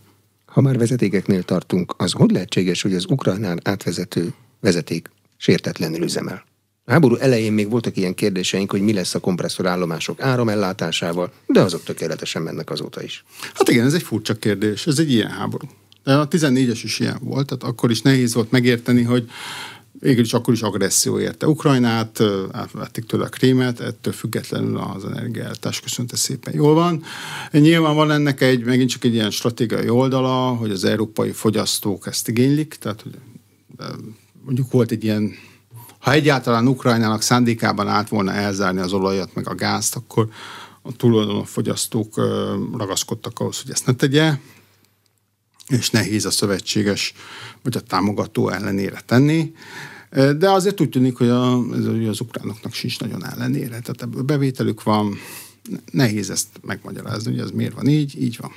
Ha 0.46 0.60
már 0.60 0.78
vezetékeknél 0.78 1.42
tartunk, 1.42 1.94
az 1.96 2.12
hogy 2.12 2.30
lehetséges, 2.30 2.82
hogy 2.82 2.94
az 2.94 3.04
Ukrajnán 3.08 3.60
átvezető 3.64 4.34
vezeték 4.60 5.10
sértetlenül 5.36 6.02
üzemel? 6.02 6.44
A 6.84 6.92
háború 6.92 7.14
elején 7.14 7.52
még 7.52 7.70
voltak 7.70 7.96
ilyen 7.96 8.14
kérdéseink, 8.14 8.70
hogy 8.70 8.80
mi 8.80 8.92
lesz 8.92 9.14
a 9.14 9.20
kompresszorállomások 9.20 10.20
áramellátásával, 10.22 11.32
de 11.46 11.60
azok 11.60 11.82
tökéletesen 11.82 12.42
mennek 12.42 12.70
azóta 12.70 13.02
is. 13.02 13.24
Hát 13.54 13.68
igen, 13.68 13.86
ez 13.86 13.94
egy 13.94 14.02
furcsa 14.02 14.34
kérdés, 14.34 14.86
ez 14.86 14.98
egy 14.98 15.12
ilyen 15.12 15.30
háború. 15.30 15.66
De 16.04 16.14
a 16.14 16.28
14-es 16.28 16.80
is 16.82 16.98
ilyen 16.98 17.18
volt, 17.20 17.46
tehát 17.46 17.62
akkor 17.62 17.90
is 17.90 18.02
nehéz 18.02 18.34
volt 18.34 18.50
megérteni, 18.50 19.02
hogy 19.02 19.28
végül 20.00 20.24
is 20.24 20.32
akkor 20.32 20.54
is 20.54 20.62
agresszió 20.62 21.18
érte 21.18 21.48
Ukrajnát, 21.48 22.22
átvették 22.52 23.04
tőle 23.04 23.24
a 23.24 23.28
krémet, 23.28 23.80
ettől 23.80 24.12
függetlenül 24.12 24.76
az 24.76 25.04
energiállátás 25.04 25.80
köszönte 25.80 26.16
szépen 26.16 26.54
jól 26.54 26.74
van. 26.74 27.02
Nyilván 27.50 27.94
van 27.94 28.10
ennek 28.10 28.40
egy, 28.40 28.64
megint 28.64 28.90
csak 28.90 29.04
egy 29.04 29.14
ilyen 29.14 29.30
stratégiai 29.30 29.88
oldala, 29.88 30.54
hogy 30.54 30.70
az 30.70 30.84
európai 30.84 31.30
fogyasztók 31.30 32.06
ezt 32.06 32.28
igénylik, 32.28 32.74
tehát 32.74 33.02
hogy 33.02 33.14
mondjuk 34.44 34.70
volt 34.70 34.90
egy 34.90 35.04
ilyen 35.04 35.34
ha 35.98 36.12
egyáltalán 36.12 36.68
Ukrajnának 36.68 37.22
szándékában 37.22 37.88
állt 37.88 38.08
volna 38.08 38.32
elzárni 38.32 38.80
az 38.80 38.92
olajat 38.92 39.34
meg 39.34 39.48
a 39.48 39.54
gázt, 39.54 39.96
akkor 39.96 40.28
a 40.82 40.92
tulajdonú 40.92 41.42
fogyasztók 41.42 42.16
ragaszkodtak 42.76 43.38
ahhoz, 43.38 43.62
hogy 43.62 43.70
ezt 43.70 43.86
ne 43.86 43.92
tegye, 43.92 44.32
és 45.68 45.90
nehéz 45.90 46.24
a 46.24 46.30
szövetséges 46.30 47.14
vagy 47.62 47.76
a 47.76 47.80
támogató 47.80 48.48
ellenére 48.48 49.02
tenni. 49.06 49.52
De 50.10 50.50
azért 50.50 50.80
úgy 50.80 50.88
tűnik, 50.88 51.16
hogy 51.16 51.28
a, 51.28 51.58
az 52.08 52.20
ukránoknak 52.20 52.72
sincs 52.72 53.00
nagyon 53.00 53.26
ellenére. 53.26 53.68
Tehát 53.68 54.02
ebből 54.02 54.22
bevételük 54.22 54.82
van, 54.82 55.18
nehéz 55.90 56.30
ezt 56.30 56.48
megmagyarázni, 56.62 57.30
hogy 57.30 57.40
ez 57.40 57.50
miért 57.50 57.74
van 57.74 57.86
így, 57.86 58.22
így 58.22 58.38
van. 58.40 58.52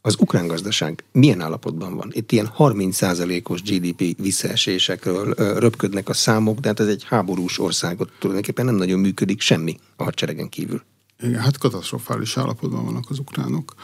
Az 0.00 0.16
ukrán 0.18 0.46
gazdaság 0.46 1.04
milyen 1.12 1.40
állapotban 1.40 1.96
van? 1.96 2.10
Itt 2.12 2.32
ilyen 2.32 2.50
30%-os 2.58 3.62
GDP 3.62 4.20
visszaesésekről 4.20 5.34
röpködnek 5.34 6.08
a 6.08 6.12
számok, 6.12 6.58
de 6.58 6.68
hát 6.68 6.80
ez 6.80 6.86
egy 6.86 7.04
háborús 7.04 7.58
országot 7.58 8.10
tulajdonképpen 8.18 8.64
nem 8.64 8.74
nagyon 8.74 9.00
működik 9.00 9.40
semmi 9.40 9.78
a 9.96 10.02
hadseregen 10.02 10.48
kívül. 10.48 10.82
Igen, 11.22 11.40
hát 11.40 11.58
katasztrofális 11.58 12.36
állapotban 12.36 12.84
vannak 12.84 13.10
az 13.10 13.18
ukránok. 13.18 13.74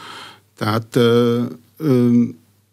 Tehát 0.63 0.95
ö, 0.95 1.43
ö, 1.77 2.23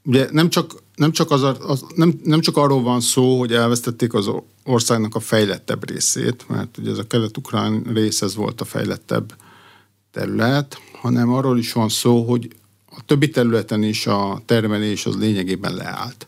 ugye 0.05 0.29
nem 0.31 0.48
csak, 0.48 0.74
nem, 0.94 1.12
csak 1.12 1.31
az, 1.31 1.42
az, 1.42 1.85
nem, 1.94 2.20
nem 2.24 2.40
csak 2.40 2.57
arról 2.57 2.83
van 2.83 3.00
szó, 3.00 3.38
hogy 3.38 3.53
elvesztették 3.53 4.14
az 4.14 4.31
országnak 4.64 5.14
a 5.14 5.20
fejlettebb 5.20 5.90
részét, 5.90 6.44
mert 6.48 6.79
ugye 6.79 6.90
ez 6.90 6.98
a 6.98 7.07
kelet-ukrán 7.07 7.83
rész 7.92 8.22
ez 8.22 8.35
volt 8.35 8.61
a 8.61 8.64
fejlettebb 8.64 9.35
terület, 10.12 10.81
hanem 11.00 11.33
arról 11.33 11.59
is 11.59 11.72
van 11.72 11.88
szó, 11.88 12.22
hogy 12.29 12.50
a 12.90 13.03
többi 13.07 13.29
területen 13.29 13.83
is 13.83 14.07
a 14.07 14.42
termelés 14.46 15.07
az 15.07 15.16
lényegében 15.16 15.74
leállt. 15.74 16.26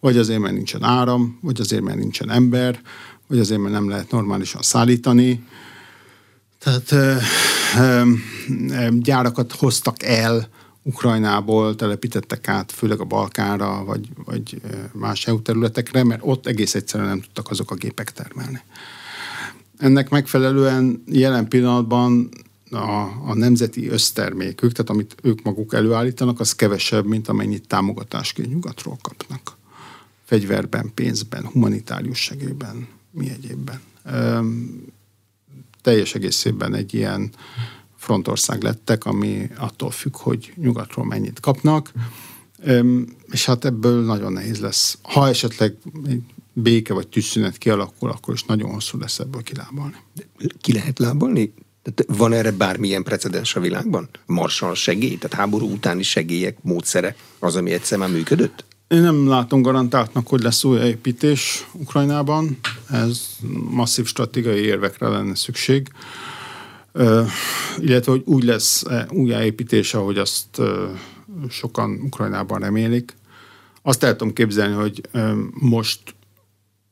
Vagy 0.00 0.16
azért, 0.16 0.40
mert 0.40 0.54
nincsen 0.54 0.82
áram, 0.82 1.38
vagy 1.42 1.60
azért, 1.60 1.82
mert 1.82 1.98
nincsen 1.98 2.30
ember, 2.30 2.80
vagy 3.26 3.38
azért, 3.38 3.60
mert 3.60 3.74
nem 3.74 3.88
lehet 3.88 4.10
normálisan 4.10 4.62
szállítani. 4.62 5.44
Tehát 6.58 6.92
ö, 6.92 7.14
ö, 7.78 8.02
gyárakat 8.90 9.52
hoztak 9.52 10.02
el, 10.02 10.48
Ukrajnából 10.82 11.74
telepítettek 11.74 12.48
át, 12.48 12.72
főleg 12.72 13.00
a 13.00 13.04
Balkánra, 13.04 13.84
vagy, 13.84 14.08
vagy 14.24 14.60
más 14.92 15.26
EU 15.26 15.42
területekre, 15.42 16.04
mert 16.04 16.20
ott 16.24 16.46
egész 16.46 16.74
egyszerűen 16.74 17.08
nem 17.08 17.20
tudtak 17.20 17.50
azok 17.50 17.70
a 17.70 17.74
gépek 17.74 18.12
termelni. 18.12 18.60
Ennek 19.78 20.08
megfelelően 20.08 21.02
jelen 21.06 21.48
pillanatban 21.48 22.28
a, 22.70 23.00
a 23.26 23.34
nemzeti 23.34 23.88
össztermékük, 23.88 24.72
tehát 24.72 24.90
amit 24.90 25.14
ők 25.22 25.42
maguk 25.42 25.74
előállítanak, 25.74 26.40
az 26.40 26.54
kevesebb, 26.54 27.06
mint 27.06 27.28
amennyit 27.28 27.66
támogatásként 27.66 28.48
nyugatról 28.52 28.98
kapnak. 29.02 29.56
Fegyverben, 30.24 30.90
pénzben, 30.94 31.46
humanitárius 31.46 32.18
segélyben, 32.18 32.88
mi 33.10 33.30
egyébben. 33.30 33.80
Teljes 35.82 36.14
egészében 36.14 36.74
egy 36.74 36.94
ilyen 36.94 37.30
frontország 38.00 38.62
lettek, 38.62 39.04
ami 39.04 39.48
attól 39.56 39.90
függ, 39.90 40.16
hogy 40.16 40.52
nyugatról 40.56 41.04
mennyit 41.04 41.40
kapnak, 41.40 41.92
és 43.30 43.44
hát 43.44 43.64
ebből 43.64 44.04
nagyon 44.04 44.32
nehéz 44.32 44.60
lesz. 44.60 44.98
Ha 45.02 45.28
esetleg 45.28 45.76
béke 46.52 46.94
vagy 46.94 47.08
tűzszünet 47.08 47.58
kialakul, 47.58 48.10
akkor 48.10 48.34
is 48.34 48.44
nagyon 48.44 48.70
hosszú 48.70 48.98
lesz 48.98 49.18
ebből 49.18 49.42
kilábalni. 49.42 49.96
Ki 50.60 50.72
lehet 50.72 50.98
lábalni? 50.98 51.54
Tehát 51.82 52.18
van 52.18 52.32
erre 52.32 52.52
bármilyen 52.52 53.02
precedens 53.02 53.56
a 53.56 53.60
világban? 53.60 54.08
Marsal 54.26 54.74
segély, 54.74 55.16
tehát 55.18 55.36
háború 55.36 55.70
utáni 55.72 56.02
segélyek, 56.02 56.56
módszere, 56.62 57.16
az, 57.38 57.56
ami 57.56 57.72
egyszer 57.72 57.98
már 57.98 58.10
működött? 58.10 58.64
Én 58.88 59.00
nem 59.00 59.28
látom 59.28 59.62
garantáltnak, 59.62 60.28
hogy 60.28 60.42
lesz 60.42 60.64
újjáépítés 60.64 61.66
Ukrajnában. 61.72 62.58
Ez 62.88 63.20
masszív 63.70 64.06
stratégiai 64.06 64.64
érvekre 64.64 65.08
lenne 65.08 65.34
szükség. 65.34 65.88
Illetve, 67.78 68.12
hogy 68.12 68.22
úgy 68.24 68.44
lesz 68.44 68.84
újjáépítés, 69.10 69.94
ahogy 69.94 70.18
azt 70.18 70.60
sokan 71.48 72.00
Ukrajnában 72.02 72.60
remélik. 72.60 73.16
Azt 73.82 74.02
el 74.02 74.16
tudom 74.16 74.32
képzelni, 74.32 74.74
hogy 74.74 75.00
most 75.52 76.00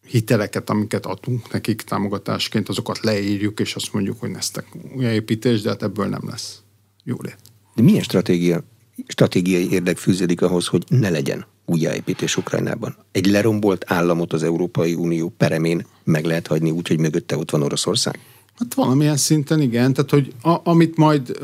hiteleket, 0.06 0.70
amiket 0.70 1.06
adunk 1.06 1.52
nekik 1.52 1.82
támogatásként, 1.82 2.68
azokat 2.68 3.00
leírjuk, 3.00 3.60
és 3.60 3.74
azt 3.74 3.92
mondjuk, 3.92 4.20
hogy 4.20 4.30
neztek 4.30 4.66
újjáépítés, 4.96 5.60
de 5.60 5.68
hát 5.68 5.82
ebből 5.82 6.06
nem 6.06 6.22
lesz 6.26 6.62
jó 7.04 7.16
lét. 7.20 7.36
De 7.74 7.82
milyen 7.82 8.02
stratégia, 8.02 8.64
stratégiai 9.06 9.70
érdek 9.70 9.96
fűződik 9.96 10.42
ahhoz, 10.42 10.66
hogy 10.66 10.84
ne 10.88 11.10
legyen 11.10 11.46
újjáépítés 11.66 12.36
Ukrajnában? 12.36 12.96
Egy 13.12 13.26
lerombolt 13.26 13.84
államot 13.86 14.32
az 14.32 14.42
Európai 14.42 14.94
Unió 14.94 15.28
peremén 15.36 15.86
meg 16.04 16.24
lehet 16.24 16.46
hagyni 16.46 16.70
úgy, 16.70 16.88
hogy 16.88 16.98
mögötte 16.98 17.36
ott 17.36 17.50
van 17.50 17.62
Oroszország? 17.62 18.18
Hát 18.58 18.74
valamilyen 18.74 19.16
szinten 19.16 19.60
igen, 19.60 19.92
tehát 19.92 20.10
hogy 20.10 20.32
a, 20.42 20.70
amit 20.70 20.96
majd 20.96 21.38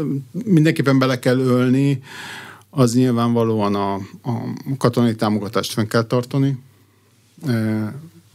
mindenképpen 0.44 0.98
bele 0.98 1.18
kell 1.18 1.38
ölni, 1.38 2.02
az 2.70 2.94
nyilvánvalóan 2.94 3.74
a, 3.74 3.94
a 4.22 4.32
katonai 4.78 5.14
támogatást 5.14 5.72
fenn 5.72 5.86
kell 5.86 6.04
tartani, 6.04 6.58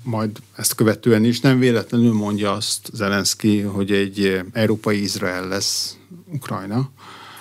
majd 0.03 0.37
ezt 0.55 0.75
követően 0.75 1.23
is. 1.23 1.39
Nem 1.39 1.59
véletlenül 1.59 2.13
mondja 2.13 2.51
azt 2.51 2.89
Zelenszky, 2.93 3.61
hogy 3.61 3.91
egy 3.91 4.41
európai 4.51 5.01
Izrael 5.01 5.47
lesz 5.47 5.97
Ukrajna. 6.33 6.89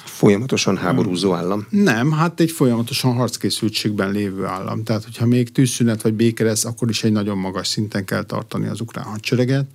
Folyamatosan 0.05 0.77
háborúzó 0.77 1.35
állam? 1.35 1.67
Nem, 1.71 2.13
hát 2.13 2.41
egy 2.41 2.51
folyamatosan 2.51 3.15
harckészültségben 3.15 4.11
lévő 4.11 4.45
állam. 4.45 4.83
Tehát, 4.83 5.05
hogyha 5.05 5.27
még 5.27 5.53
tűzszünet 5.53 6.03
vagy 6.03 6.15
béke 6.15 6.45
lesz, 6.45 6.65
akkor 6.65 6.89
is 6.89 7.05
egy 7.05 7.13
nagyon 7.13 7.39
magas 7.39 7.69
szinten 7.69 8.05
kell 8.05 8.25
tartani 8.25 8.67
az 8.67 8.81
ukrán 8.81 9.05
hadsereget. 9.05 9.67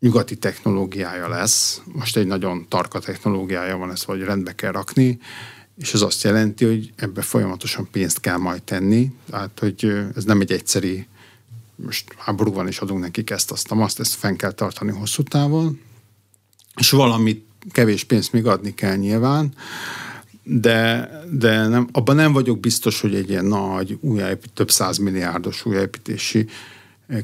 Nyugati 0.00 0.36
technológiája 0.36 1.28
lesz, 1.28 1.82
most 1.84 2.16
egy 2.16 2.26
nagyon 2.26 2.66
tarka 2.68 2.98
technológiája 2.98 3.76
van, 3.76 3.90
ezt 3.90 4.04
vagy 4.04 4.20
rendbe 4.20 4.54
kell 4.54 4.72
rakni 4.72 5.18
és 5.78 5.94
ez 5.94 6.00
azt 6.00 6.22
jelenti, 6.22 6.64
hogy 6.64 6.92
ebbe 6.96 7.22
folyamatosan 7.22 7.88
pénzt 7.90 8.20
kell 8.20 8.36
majd 8.36 8.62
tenni, 8.62 9.12
tehát 9.30 9.58
hogy 9.58 9.92
ez 10.16 10.24
nem 10.24 10.40
egy 10.40 10.52
egyszeri, 10.52 11.06
most 11.76 12.14
háború 12.16 12.52
van 12.52 12.66
és 12.66 12.78
adunk 12.78 13.00
nekik 13.00 13.30
ezt, 13.30 13.50
azt, 13.50 13.70
azt, 13.70 14.00
ezt 14.00 14.14
fenn 14.14 14.36
kell 14.36 14.52
tartani 14.52 14.90
hosszú 14.90 15.22
távon, 15.22 15.80
és 16.76 16.90
valamit 16.90 17.46
kevés 17.70 18.04
pénzt 18.04 18.32
még 18.32 18.46
adni 18.46 18.74
kell 18.74 18.96
nyilván, 18.96 19.54
de, 20.42 21.10
de 21.30 21.66
nem, 21.66 21.88
abban 21.92 22.16
nem 22.16 22.32
vagyok 22.32 22.60
biztos, 22.60 23.00
hogy 23.00 23.14
egy 23.14 23.30
ilyen 23.30 23.44
nagy, 23.44 23.98
újjáépít, 24.00 24.52
több 24.52 24.70
százmilliárdos 24.70 25.64
újjáépítési 25.64 26.46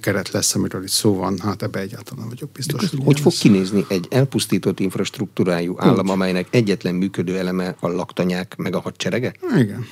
keret 0.00 0.30
lesz, 0.30 0.54
amiről 0.54 0.82
itt 0.82 0.88
szó 0.88 1.14
van, 1.14 1.38
hát 1.38 1.62
ebbe 1.62 1.80
egyáltalán 1.80 2.28
vagyok 2.28 2.50
biztos. 2.50 2.90
hogy, 2.90 3.00
hogy 3.04 3.20
fog 3.20 3.32
lesz. 3.32 3.40
kinézni 3.40 3.84
egy 3.88 4.06
elpusztított 4.10 4.80
infrastruktúrájú 4.80 5.74
állam, 5.78 6.08
amelynek 6.08 6.46
egyetlen 6.50 6.94
működő 6.94 7.38
eleme 7.38 7.76
a 7.80 7.88
laktanyák 7.88 8.56
meg 8.56 8.74
a 8.74 8.80
hadserege? 8.80 9.34
Igen. 9.56 9.86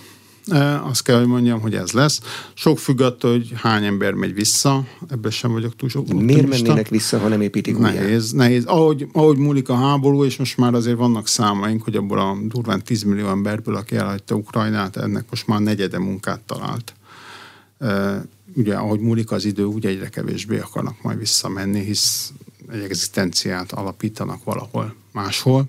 E, 0.46 0.84
azt 0.84 1.02
kell, 1.02 1.18
hogy 1.18 1.26
mondjam, 1.26 1.60
hogy 1.60 1.74
ez 1.74 1.92
lesz. 1.92 2.20
Sok 2.54 2.78
függ 2.78 3.00
attól, 3.00 3.30
hogy 3.30 3.52
hány 3.54 3.84
ember 3.84 4.12
megy 4.12 4.34
vissza, 4.34 4.84
ebben 5.10 5.30
sem 5.30 5.52
vagyok 5.52 5.76
túl 5.76 5.88
sok. 5.88 6.12
Miért 6.12 6.48
mennének 6.48 6.88
vissza, 6.88 7.18
ha 7.18 7.28
nem 7.28 7.40
építik 7.40 7.78
Nehéz, 7.78 8.32
újjá? 8.32 8.44
nehéz. 8.44 8.64
Ahogy, 8.64 9.08
ahogy 9.12 9.36
múlik 9.36 9.68
a 9.68 9.74
háború, 9.74 10.24
és 10.24 10.36
most 10.36 10.56
már 10.56 10.74
azért 10.74 10.96
vannak 10.96 11.28
számaink, 11.28 11.82
hogy 11.82 11.96
abból 11.96 12.18
a 12.18 12.36
durván 12.48 12.82
10 12.82 13.02
millió 13.02 13.28
emberből, 13.28 13.76
aki 13.76 13.96
elhagyta 13.96 14.34
Ukrajnát, 14.34 14.96
ennek 14.96 15.24
most 15.30 15.46
már 15.46 15.60
negyede 15.60 15.98
munkát 15.98 16.40
talált. 16.40 16.94
E, 17.78 18.24
ugye 18.54 18.74
ahogy 18.74 19.00
múlik 19.00 19.30
az 19.30 19.44
idő, 19.44 19.64
úgy 19.64 19.86
egyre 19.86 20.08
kevésbé 20.08 20.58
akarnak 20.58 21.02
majd 21.02 21.18
visszamenni, 21.18 21.84
hisz 21.84 22.32
egy 22.68 22.80
egzisztenciát 22.80 23.72
alapítanak 23.72 24.44
valahol 24.44 24.94
máshol. 25.12 25.64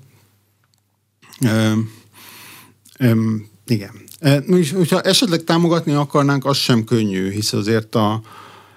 Ö, 1.41 1.73
ö, 2.99 3.35
igen. 3.65 3.91
És 4.45 4.71
hogyha 4.71 5.01
esetleg 5.01 5.43
támogatni 5.43 5.93
akarnánk, 5.93 6.45
az 6.45 6.57
sem 6.57 6.83
könnyű, 6.83 7.31
hisz 7.31 7.53
azért 7.53 7.95
a 7.95 8.21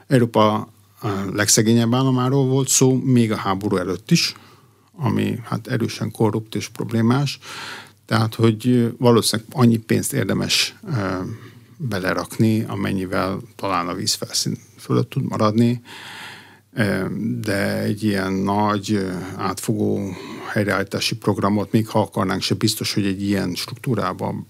Európa 0.07 0.69
legszegényebb 1.33 1.95
államáról 1.95 2.47
volt 2.47 2.69
szó, 2.69 2.95
még 2.95 3.33
a 3.33 3.37
háború 3.37 3.77
előtt 3.77 4.11
is, 4.11 4.35
ami 4.93 5.39
hát 5.45 5.67
erősen 5.67 6.11
korrupt 6.11 6.55
és 6.55 6.69
problémás. 6.69 7.39
Tehát, 8.07 8.35
hogy 8.35 8.95
valószínűleg 8.99 9.51
annyi 9.53 9.77
pénzt 9.77 10.13
érdemes 10.13 10.75
belerakni, 11.77 12.65
amennyivel 12.69 13.41
talán 13.57 13.89
a 13.89 13.95
vízfelszín 13.95 14.59
fölött 14.79 15.11
tud 15.11 15.23
maradni, 15.23 15.81
de 17.41 17.79
egy 17.79 18.03
ilyen 18.03 18.33
nagy 18.33 19.07
átfogó 19.37 20.11
helyreállítási 20.53 21.17
programot, 21.17 21.73
még 21.73 21.89
ha 21.89 22.01
akarnánk, 22.01 22.43
se 22.43 22.55
biztos, 22.55 22.95
hogy 22.95 23.07
egy 23.07 23.23
ilyen 23.23 23.55
struktúrában 23.55 24.47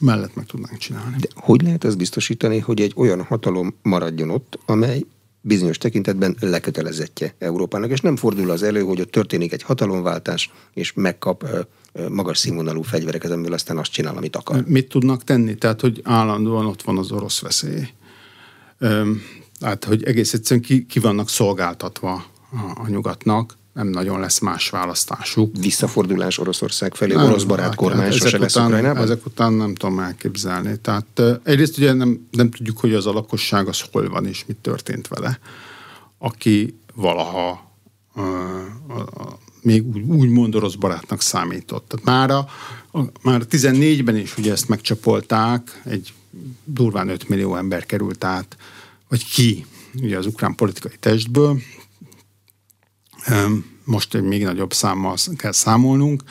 mellett 0.00 0.34
meg 0.34 0.46
tudnánk 0.46 0.78
csinálni. 0.78 1.16
De 1.20 1.28
hogy 1.34 1.62
lehet 1.62 1.84
ezt 1.84 1.96
biztosítani, 1.96 2.58
hogy 2.58 2.80
egy 2.80 2.92
olyan 2.96 3.22
hatalom 3.22 3.74
maradjon 3.82 4.30
ott, 4.30 4.58
amely 4.66 5.04
bizonyos 5.40 5.78
tekintetben 5.78 6.36
lekötelezettje 6.40 7.34
Európának, 7.38 7.90
és 7.90 8.00
nem 8.00 8.16
fordul 8.16 8.50
az 8.50 8.62
elő, 8.62 8.82
hogy 8.82 9.00
ott 9.00 9.10
történik 9.10 9.52
egy 9.52 9.62
hatalomváltás, 9.62 10.50
és 10.72 10.92
megkap 10.92 11.66
magas 12.08 12.38
színvonalú 12.38 12.82
fegyvereket, 12.82 13.30
amiből 13.30 13.52
aztán 13.52 13.78
azt 13.78 13.92
csinál, 13.92 14.16
amit 14.16 14.36
akar. 14.36 14.64
Mit 14.66 14.88
tudnak 14.88 15.24
tenni? 15.24 15.54
Tehát, 15.54 15.80
hogy 15.80 16.00
állandóan 16.04 16.66
ott 16.66 16.82
van 16.82 16.98
az 16.98 17.10
orosz 17.10 17.40
veszély. 17.40 17.88
Tehát, 19.58 19.84
hogy 19.84 20.04
egész 20.04 20.32
egyszerűen 20.32 20.66
ki, 20.66 20.86
ki 20.86 20.98
vannak 20.98 21.28
szolgáltatva 21.28 22.12
a, 22.50 22.80
a 22.82 22.88
nyugatnak, 22.88 23.56
nem 23.76 23.86
nagyon 23.88 24.20
lesz 24.20 24.38
más 24.38 24.70
választásuk. 24.70 25.56
Visszafordulás 25.60 26.38
Oroszország 26.38 26.94
felé, 26.94 27.14
nem, 27.14 27.24
orosz 27.24 27.44
barát 27.44 27.66
hát, 27.66 27.74
kormány 27.74 28.02
hát 28.02 28.12
sose 28.12 28.38
lesz 28.38 28.56
Ukrajnában? 28.56 29.02
Ezek 29.02 29.26
után 29.26 29.52
nem 29.52 29.74
tudom 29.74 29.98
elképzelni. 29.98 30.78
Tehát 30.78 31.22
egyrészt 31.42 31.78
ugye 31.78 31.92
nem, 31.92 32.28
nem 32.30 32.50
tudjuk, 32.50 32.78
hogy 32.78 32.94
az 32.94 33.06
a 33.06 33.12
lakosság 33.12 33.68
az 33.68 33.80
hol 33.92 34.08
van 34.08 34.26
és 34.26 34.44
mit 34.46 34.56
történt 34.56 35.08
vele. 35.08 35.38
Aki 36.18 36.78
valaha 36.94 37.72
uh, 38.14 38.24
uh, 38.88 39.02
még 39.66 39.86
úgy, 39.86 40.02
úgy 40.02 40.28
mond 40.28 40.54
orosz 40.54 40.74
barátnak 40.74 41.22
számított. 41.22 41.88
Tehát 41.88 42.04
már, 42.04 42.30
a, 42.30 42.48
a, 42.98 43.10
már 43.22 43.42
14-ben 43.50 44.16
is 44.16 44.36
ugye 44.38 44.52
ezt 44.52 44.68
megcsapolták, 44.68 45.82
egy 45.84 46.12
durván 46.64 47.08
5 47.08 47.28
millió 47.28 47.56
ember 47.56 47.86
került 47.86 48.24
át, 48.24 48.56
vagy 49.08 49.24
ki 49.24 49.66
ugye 50.02 50.18
az 50.18 50.26
ukrán 50.26 50.54
politikai 50.54 50.96
testből. 51.00 51.60
Most 53.84 54.14
egy 54.14 54.22
még 54.22 54.44
nagyobb 54.44 54.72
számmal 54.72 55.16
kell 55.36 55.52
számolnunk. 55.52 56.22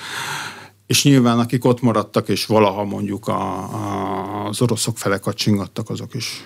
És 0.85 1.03
nyilván 1.03 1.39
akik 1.39 1.65
ott 1.65 1.81
maradtak, 1.81 2.29
és 2.29 2.45
valaha 2.45 2.83
mondjuk 2.83 3.27
a, 3.27 3.57
a, 3.73 4.45
az 4.47 4.61
oroszok 4.61 4.97
fele 4.97 5.17
kacsingattak, 5.17 5.89
azok 5.89 6.13
is 6.13 6.43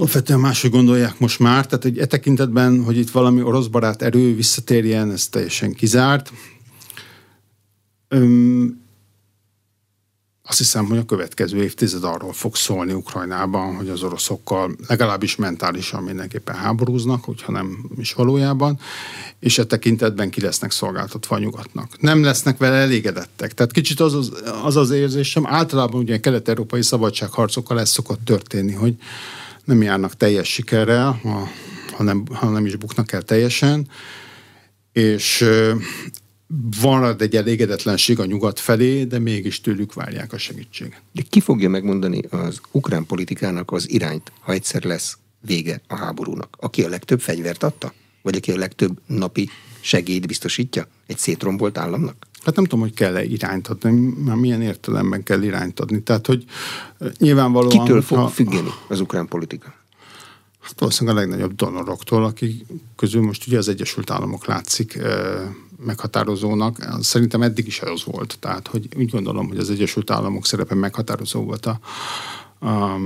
Alapvetően 0.00 0.40
máshogy 0.40 0.70
gondolják 0.70 1.18
most 1.18 1.38
már, 1.38 1.66
tehát 1.66 1.84
egy 1.84 1.98
e 1.98 2.06
tekintetben, 2.06 2.84
hogy 2.84 2.96
itt 2.96 3.10
valami 3.10 3.42
orosz 3.42 3.66
barát 3.66 4.02
erő 4.02 4.34
visszatérjen, 4.34 5.10
ez 5.10 5.28
teljesen 5.28 5.72
kizárt. 5.72 6.32
Öm, 8.08 8.80
azt 10.42 10.58
hiszem, 10.58 10.84
hogy 10.86 10.98
a 10.98 11.04
következő 11.04 11.62
évtized 11.62 12.04
arról 12.04 12.32
fog 12.32 12.56
szólni 12.56 12.92
Ukrajnában, 12.92 13.76
hogy 13.76 13.88
az 13.88 14.02
oroszokkal 14.02 14.76
legalábbis 14.88 15.36
mentálisan 15.36 16.02
mindenképpen 16.02 16.54
háborúznak, 16.54 17.24
hogyha 17.24 17.52
nem 17.52 17.90
is 17.96 18.12
valójában, 18.12 18.78
és 19.40 19.58
e 19.58 19.64
tekintetben 19.64 20.30
ki 20.30 20.40
lesznek 20.40 20.70
szolgáltatva 20.70 21.36
a 21.36 21.38
nyugatnak. 21.38 22.00
Nem 22.00 22.22
lesznek 22.22 22.58
vele 22.58 22.76
elégedettek. 22.76 23.54
Tehát 23.54 23.72
kicsit 23.72 24.00
az 24.00 24.14
az, 24.14 24.32
az, 24.62 24.76
az 24.76 24.90
érzésem, 24.90 25.46
általában 25.46 26.00
ugye 26.00 26.20
kelet-európai 26.20 26.82
szabadságharcokkal 26.82 27.80
ez 27.80 27.90
szokott 27.90 28.24
történni, 28.24 28.72
hogy 28.72 28.96
nem 29.70 29.82
járnak 29.82 30.16
teljes 30.16 30.52
sikerrel, 30.52 31.20
ha, 31.22 31.48
ha, 31.92 32.02
nem, 32.02 32.24
ha 32.32 32.48
nem 32.48 32.66
is 32.66 32.76
buknak 32.76 33.12
el 33.12 33.22
teljesen, 33.22 33.88
és 34.92 35.44
van 36.80 37.20
egy 37.20 37.36
elégedetlenség 37.36 38.18
a 38.18 38.24
nyugat 38.24 38.60
felé, 38.60 39.04
de 39.04 39.18
mégis 39.18 39.60
tőlük 39.60 39.94
várják 39.94 40.32
a 40.32 40.38
segítséget. 40.38 41.02
De 41.12 41.22
ki 41.28 41.40
fogja 41.40 41.68
megmondani 41.68 42.22
az 42.30 42.60
ukrán 42.70 43.06
politikának 43.06 43.72
az 43.72 43.90
irányt, 43.90 44.32
ha 44.40 44.52
egyszer 44.52 44.84
lesz 44.84 45.18
vége 45.40 45.80
a 45.86 45.96
háborúnak? 45.96 46.56
Aki 46.60 46.82
a 46.82 46.88
legtöbb 46.88 47.20
fegyvert 47.20 47.62
adta? 47.62 47.92
Vagy 48.22 48.36
aki 48.36 48.52
a 48.52 48.56
legtöbb 48.56 49.00
napi 49.06 49.50
segélyt 49.80 50.26
biztosítja 50.26 50.86
egy 51.06 51.18
szétrombolt 51.18 51.78
államnak? 51.78 52.26
Hát 52.44 52.56
nem 52.56 52.64
tudom, 52.64 52.80
hogy 52.80 52.94
kell-e 52.94 53.24
irányt 53.24 53.68
adni, 53.68 54.14
már 54.24 54.36
milyen 54.36 54.62
értelemben 54.62 55.22
kell 55.22 55.42
irányt 55.42 55.80
adni. 55.80 56.02
Tehát, 56.02 56.26
hogy 56.26 56.44
nyilvánvalóan... 57.18 57.78
Kitől 57.78 58.02
fog 58.02 58.18
ha, 58.18 58.28
függeni 58.28 58.70
az 58.88 59.00
ukrán 59.00 59.28
politika? 59.28 59.74
Hát 60.60 60.74
valószínűleg 60.78 61.18
a 61.18 61.20
legnagyobb 61.20 61.54
donoroktól, 61.54 62.24
akik 62.24 62.66
közül 62.96 63.22
most 63.22 63.46
ugye 63.46 63.58
az 63.58 63.68
Egyesült 63.68 64.10
Államok 64.10 64.46
látszik 64.46 64.98
meghatározónak. 65.84 66.86
Szerintem 67.00 67.42
eddig 67.42 67.66
is 67.66 67.80
az 67.80 68.04
volt. 68.04 68.36
Tehát, 68.40 68.68
hogy 68.68 68.88
úgy 68.96 69.10
gondolom, 69.10 69.48
hogy 69.48 69.58
az 69.58 69.70
Egyesült 69.70 70.10
Államok 70.10 70.46
szerepe 70.46 70.74
meghatározó 70.74 71.44
volt 71.44 71.66
a, 71.66 71.80
a, 72.66 72.96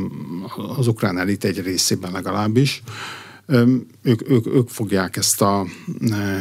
az 0.77 0.87
ukrán 0.87 1.19
elit 1.19 1.45
egy 1.45 1.61
részében 1.61 2.13
legalábbis 2.13 2.83
ők, 4.03 4.31
ők, 4.31 4.47
ők 4.47 4.69
fogják 4.69 5.17
ezt 5.17 5.43
a 5.43 5.67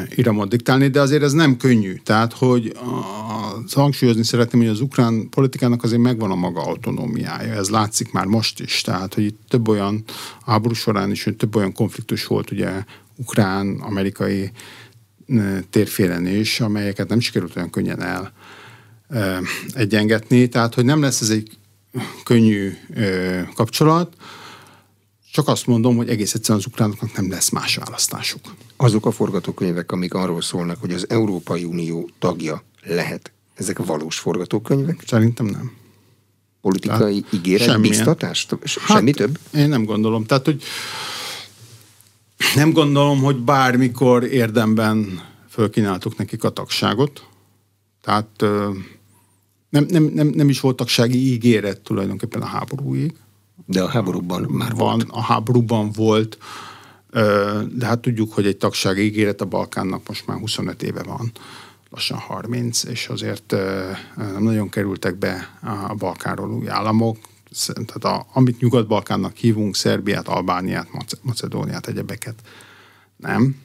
iramot 0.09 0.49
diktálni, 0.49 0.87
de 0.87 1.01
azért 1.01 1.23
ez 1.23 1.31
nem 1.31 1.57
könnyű. 1.57 1.95
Tehát, 1.95 2.33
hogy 2.33 2.73
a, 2.75 3.79
hangsúlyozni 3.79 4.23
szeretném, 4.23 4.61
hogy 4.61 4.69
az 4.69 4.81
ukrán 4.81 5.29
politikának 5.29 5.83
azért 5.83 6.01
megvan 6.01 6.31
a 6.31 6.35
maga 6.35 6.61
autonómiája. 6.61 7.53
Ez 7.53 7.69
látszik 7.69 8.11
már 8.11 8.25
most 8.25 8.59
is. 8.59 8.81
Tehát, 8.81 9.13
hogy 9.13 9.23
itt 9.23 9.39
több 9.47 9.67
olyan 9.67 10.03
háború 10.45 10.73
során 10.73 11.11
is 11.11 11.27
több 11.37 11.55
olyan 11.55 11.73
konfliktus 11.73 12.25
volt, 12.25 12.51
ugye 12.51 12.83
ukrán, 13.15 13.79
amerikai 13.79 14.51
térfélen 15.69 16.27
is, 16.27 16.59
amelyeket 16.59 17.09
nem 17.09 17.19
sikerült 17.19 17.55
olyan 17.55 17.69
könnyen 17.69 18.01
el 18.01 18.33
egyengetni. 19.73 20.47
Tehát, 20.47 20.73
hogy 20.73 20.85
nem 20.85 21.01
lesz 21.01 21.21
ez 21.21 21.29
egy 21.29 21.57
könnyű 22.23 22.73
kapcsolat, 23.55 24.15
csak 25.33 25.47
azt 25.47 25.67
mondom, 25.67 25.95
hogy 25.95 26.09
egész 26.09 26.33
egyszerűen 26.33 26.59
az 26.59 26.65
ukránoknak 26.65 27.13
nem 27.13 27.29
lesz 27.29 27.49
más 27.49 27.75
választásuk. 27.75 28.55
Azok 28.77 29.05
a 29.05 29.11
forgatókönyvek, 29.11 29.91
amik 29.91 30.13
arról 30.13 30.41
szólnak, 30.41 30.79
hogy 30.79 30.93
az 30.93 31.09
Európai 31.09 31.63
Unió 31.63 32.09
tagja 32.19 32.63
lehet, 32.83 33.31
ezek 33.55 33.85
valós 33.85 34.19
forgatókönyvek? 34.19 35.03
Szerintem 35.07 35.45
nem. 35.45 35.71
Politikai 36.61 37.19
Tehát 37.21 37.33
ígéret, 37.33 37.81
biztatást? 37.81 38.49
Hát, 38.49 38.67
Semmi 38.67 39.11
több? 39.11 39.39
Én 39.53 39.69
nem 39.69 39.85
gondolom. 39.85 40.25
Tehát, 40.25 40.45
hogy 40.45 40.63
nem 42.55 42.71
gondolom, 42.71 43.21
hogy 43.21 43.37
bármikor 43.37 44.23
érdemben 44.23 45.21
fölkínáltuk 45.49 46.17
nekik 46.17 46.43
a 46.43 46.49
tagságot. 46.49 47.27
Tehát 48.01 48.41
nem, 49.69 49.85
nem, 49.87 50.03
nem, 50.03 50.27
nem 50.27 50.49
is 50.49 50.59
volt 50.59 50.75
tagsági 50.75 51.31
ígéret 51.31 51.81
tulajdonképpen 51.81 52.41
a 52.41 52.45
háborúig. 52.45 53.13
De 53.65 53.81
a 53.81 53.87
háborúban 53.87 54.41
már 54.41 54.75
van, 54.75 54.97
volt. 54.97 55.07
A 55.09 55.21
háborúban 55.21 55.91
volt, 55.91 56.37
de 57.71 57.85
hát 57.85 57.99
tudjuk, 57.99 58.33
hogy 58.33 58.45
egy 58.45 58.57
tagság 58.57 58.97
ígéret 58.97 59.41
a 59.41 59.45
Balkánnak 59.45 60.07
most 60.07 60.27
már 60.27 60.39
25 60.39 60.83
éve 60.83 61.03
van, 61.03 61.31
lassan 61.89 62.17
30, 62.17 62.83
és 62.83 63.07
azért 63.07 63.55
nem 64.15 64.43
nagyon 64.43 64.69
kerültek 64.69 65.15
be 65.15 65.59
a 65.89 65.93
Balkánról 65.93 66.51
új 66.51 66.69
államok, 66.69 67.17
tehát 67.73 68.17
a, 68.17 68.27
amit 68.33 68.59
Nyugat-Balkánnak 68.59 69.35
hívunk, 69.35 69.75
Szerbiát, 69.75 70.27
Albániát, 70.27 70.87
Macedóniát, 71.21 71.87
egyebeket, 71.87 72.35
nem. 73.17 73.55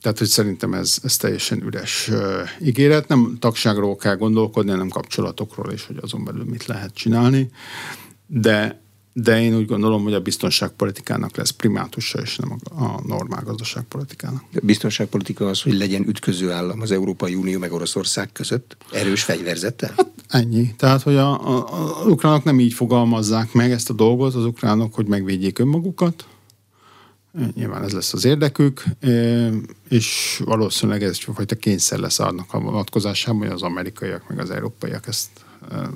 Tehát, 0.00 0.18
hogy 0.18 0.28
szerintem 0.28 0.74
ez, 0.74 0.98
ez 1.02 1.16
teljesen 1.16 1.62
üres 1.62 2.08
uh, 2.08 2.48
ígéret. 2.60 3.08
Nem 3.08 3.36
tagságról 3.40 3.96
kell 3.96 4.16
gondolkodni, 4.16 4.70
hanem 4.70 4.88
kapcsolatokról, 4.88 5.72
és 5.72 5.86
hogy 5.86 5.98
azon 6.00 6.24
belül 6.24 6.44
mit 6.44 6.66
lehet 6.66 6.94
csinálni 6.94 7.50
de, 8.26 8.80
de 9.12 9.40
én 9.40 9.56
úgy 9.56 9.66
gondolom, 9.66 10.02
hogy 10.02 10.14
a 10.14 10.20
biztonságpolitikának 10.20 11.36
lesz 11.36 11.50
primátusa, 11.50 12.20
és 12.20 12.36
nem 12.36 12.58
a, 12.70 12.84
a 12.84 13.00
normál 13.06 13.42
gazdaságpolitikának. 13.42 14.42
A 14.54 14.58
biztonságpolitika 14.62 15.48
az, 15.48 15.62
hogy 15.62 15.74
legyen 15.74 16.08
ütköző 16.08 16.50
állam 16.50 16.80
az 16.80 16.90
Európai 16.90 17.34
Unió 17.34 17.58
meg 17.58 17.72
Oroszország 17.72 18.32
között? 18.32 18.76
Erős 18.92 19.22
fegyverzettel? 19.22 19.92
Hát 19.96 20.10
ennyi. 20.28 20.74
Tehát, 20.76 21.02
hogy 21.02 21.16
a, 21.16 21.48
a, 21.48 22.02
a 22.02 22.04
ukránok 22.04 22.44
nem 22.44 22.60
így 22.60 22.72
fogalmazzák 22.72 23.52
meg 23.52 23.70
ezt 23.70 23.90
a 23.90 23.92
dolgot, 23.92 24.34
az 24.34 24.44
ukránok, 24.44 24.94
hogy 24.94 25.06
megvédjék 25.06 25.58
önmagukat, 25.58 26.26
Nyilván 27.54 27.82
ez 27.82 27.92
lesz 27.92 28.12
az 28.12 28.24
érdekük, 28.24 28.84
és 29.88 30.40
valószínűleg 30.44 31.02
ez 31.02 31.18
fajta 31.18 31.54
kényszer 31.54 31.98
lesz 31.98 32.18
annak 32.18 32.54
a 32.54 32.60
vonatkozásában, 32.60 33.40
hogy 33.40 33.50
az 33.50 33.62
amerikaiak 33.62 34.28
meg 34.28 34.38
az 34.38 34.50
európaiak 34.50 35.06
ezt 35.06 35.28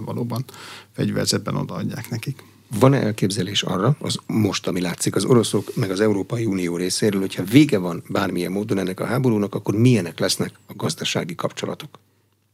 valóban 0.05 0.45
fegyverzetben 0.93 1.57
odaadják 1.57 2.11
nekik. 2.11 2.45
Van-e 2.79 3.01
elképzelés 3.01 3.63
arra, 3.63 3.97
az 3.99 4.19
most, 4.27 4.67
ami 4.67 4.81
látszik 4.81 5.17
az 5.17 5.25
oroszok 5.25 5.77
meg 5.77 5.91
az 5.91 6.01
Európai 6.01 6.45
Unió 6.45 6.77
részéről, 6.77 7.21
hogyha 7.21 7.45
vége 7.45 7.79
van 7.79 8.03
bármilyen 8.09 8.53
módon 8.53 8.79
ennek 8.79 9.01
a 9.01 9.05
háborúnak, 9.05 9.55
akkor 9.55 9.75
milyenek 9.75 10.19
lesznek 10.19 10.53
a 10.67 10.73
gazdasági 10.77 11.35
kapcsolatok? 11.35 11.99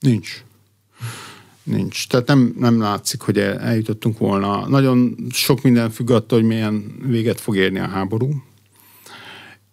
Nincs. 0.01 0.45
Nincs. 1.63 2.09
Tehát 2.09 2.27
nem, 2.27 2.55
nem 2.59 2.81
látszik, 2.81 3.21
hogy 3.21 3.39
eljutottunk 3.39 4.19
volna. 4.19 4.69
Nagyon 4.69 5.17
sok 5.31 5.63
minden 5.63 5.91
függ 5.91 6.11
attól, 6.11 6.39
hogy 6.39 6.49
milyen 6.49 6.97
véget 7.07 7.41
fog 7.41 7.57
érni 7.57 7.79
a 7.79 7.89
háború. 7.89 8.43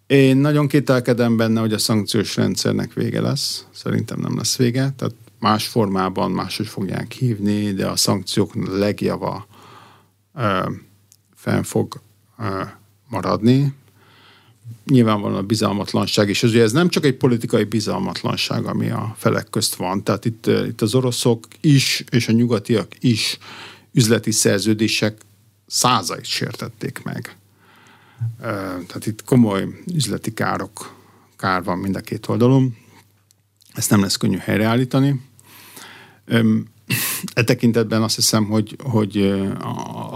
Én 0.06 0.36
nagyon 0.36 0.68
kételkedem 0.68 1.36
benne, 1.36 1.60
hogy 1.60 1.72
a 1.72 1.78
szankciós 1.78 2.36
rendszernek 2.36 2.92
vége 2.92 3.20
lesz. 3.20 3.66
Szerintem 3.70 4.20
nem 4.20 4.36
lesz 4.36 4.56
vége. 4.56 4.92
Tehát 4.96 5.14
más 5.42 5.66
formában 5.66 6.30
máshogy 6.30 6.66
fogják 6.66 7.12
hívni, 7.12 7.72
de 7.72 7.86
a 7.86 7.96
szankciók 7.96 8.54
legjava 8.54 9.46
ö, 10.34 10.70
fenn 11.34 11.62
fog 11.62 12.00
ö, 12.38 12.62
maradni. 13.08 13.74
Nyilvánvalóan 14.84 15.38
a 15.38 15.46
bizalmatlanság, 15.46 16.30
ez, 16.30 16.42
ugye 16.42 16.62
ez 16.62 16.72
nem 16.72 16.88
csak 16.88 17.04
egy 17.04 17.16
politikai 17.16 17.64
bizalmatlanság, 17.64 18.66
ami 18.66 18.90
a 18.90 19.14
felek 19.18 19.50
közt 19.50 19.74
van. 19.74 20.02
Tehát 20.02 20.24
itt, 20.24 20.46
itt 20.46 20.80
az 20.80 20.94
oroszok 20.94 21.46
is, 21.60 22.04
és 22.10 22.28
a 22.28 22.32
nyugatiak 22.32 22.92
is 23.00 23.38
üzleti 23.92 24.30
szerződések 24.30 25.20
százait 25.66 26.24
sértették 26.24 27.02
meg. 27.04 27.36
Tehát 28.86 29.06
itt 29.06 29.24
komoly 29.24 29.68
üzleti 29.94 30.32
károk, 30.32 30.94
kár 31.36 31.64
van 31.64 31.78
mind 31.78 31.96
a 31.96 32.00
két 32.00 32.28
oldalon. 32.28 32.76
Ezt 33.74 33.90
nem 33.90 34.00
lesz 34.00 34.16
könnyű 34.16 34.36
helyreállítani. 34.36 35.20
E 37.34 37.44
tekintetben 37.44 38.02
azt 38.02 38.14
hiszem, 38.14 38.44
hogy, 38.44 38.76
hogy 38.82 39.16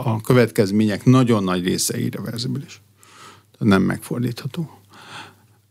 a 0.05 0.21
következmények 0.21 1.05
nagyon 1.05 1.45
nagy 1.45 1.65
része 1.65 1.99
irreverzibilis. 1.99 2.81
Nem 3.59 3.83
megfordítható. 3.83 4.71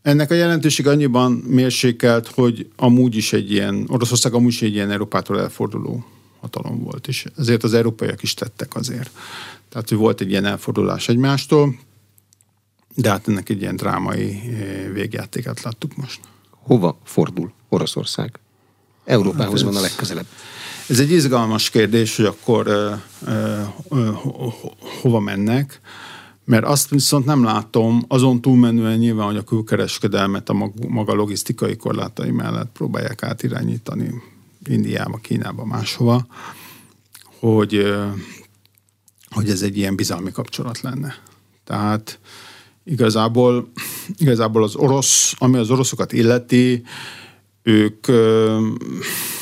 Ennek 0.02 0.30
a 0.30 0.34
jelentőség 0.34 0.86
annyiban 0.86 1.32
mérsékelt, 1.32 2.26
hogy 2.26 2.68
amúgy 2.76 3.16
is 3.16 3.32
egy 3.32 3.52
ilyen, 3.52 3.84
Oroszország 3.88 4.34
amúgy 4.34 4.52
is 4.52 4.62
egy 4.62 4.74
ilyen 4.74 4.90
Európától 4.90 5.40
elforduló 5.40 6.04
hatalom 6.40 6.82
volt, 6.82 7.08
és 7.08 7.26
ezért 7.36 7.62
az 7.62 7.74
európaiak 7.74 8.22
is 8.22 8.34
tettek 8.34 8.74
azért. 8.74 9.10
Tehát, 9.68 9.88
hogy 9.88 9.98
volt 9.98 10.20
egy 10.20 10.30
ilyen 10.30 10.44
elfordulás 10.44 11.08
egymástól, 11.08 11.78
de 12.94 13.10
hát 13.10 13.28
ennek 13.28 13.48
egy 13.48 13.60
ilyen 13.60 13.76
drámai 13.76 14.40
végjátékát 14.92 15.62
láttuk 15.62 15.96
most. 15.96 16.20
Hova 16.50 16.98
fordul 17.04 17.52
Oroszország? 17.68 18.38
Európához 19.06 19.62
hát 19.62 19.70
van 19.70 19.78
a 19.78 19.80
legközelebb. 19.80 20.26
Ez 20.88 21.00
egy 21.00 21.10
izgalmas 21.10 21.70
kérdés, 21.70 22.16
hogy 22.16 22.24
akkor 22.24 22.66
ö, 22.66 22.92
ö, 23.26 23.60
ö, 23.88 24.10
hova 25.00 25.20
mennek, 25.20 25.80
mert 26.44 26.64
azt 26.64 26.90
viszont 26.90 27.24
nem 27.24 27.44
látom, 27.44 28.04
azon 28.08 28.40
túlmenően 28.40 28.98
nyilván, 28.98 29.26
hogy 29.26 29.36
a 29.36 29.42
külkereskedelmet 29.42 30.48
a 30.48 30.72
maga 30.88 31.14
logisztikai 31.14 31.76
korlátai 31.76 32.30
mellett 32.30 32.70
próbálják 32.72 33.22
átirányítani 33.22 34.10
Indiába, 34.64 35.16
Kínába, 35.16 35.64
máshova, 35.64 36.26
hogy, 37.38 37.94
hogy 39.30 39.50
ez 39.50 39.62
egy 39.62 39.76
ilyen 39.76 39.96
bizalmi 39.96 40.30
kapcsolat 40.30 40.80
lenne. 40.80 41.14
Tehát 41.64 42.18
igazából, 42.84 43.70
igazából 44.16 44.62
az 44.62 44.74
orosz, 44.74 45.34
ami 45.38 45.56
az 45.58 45.70
oroszokat 45.70 46.12
illeti, 46.12 46.82
ők, 47.66 48.06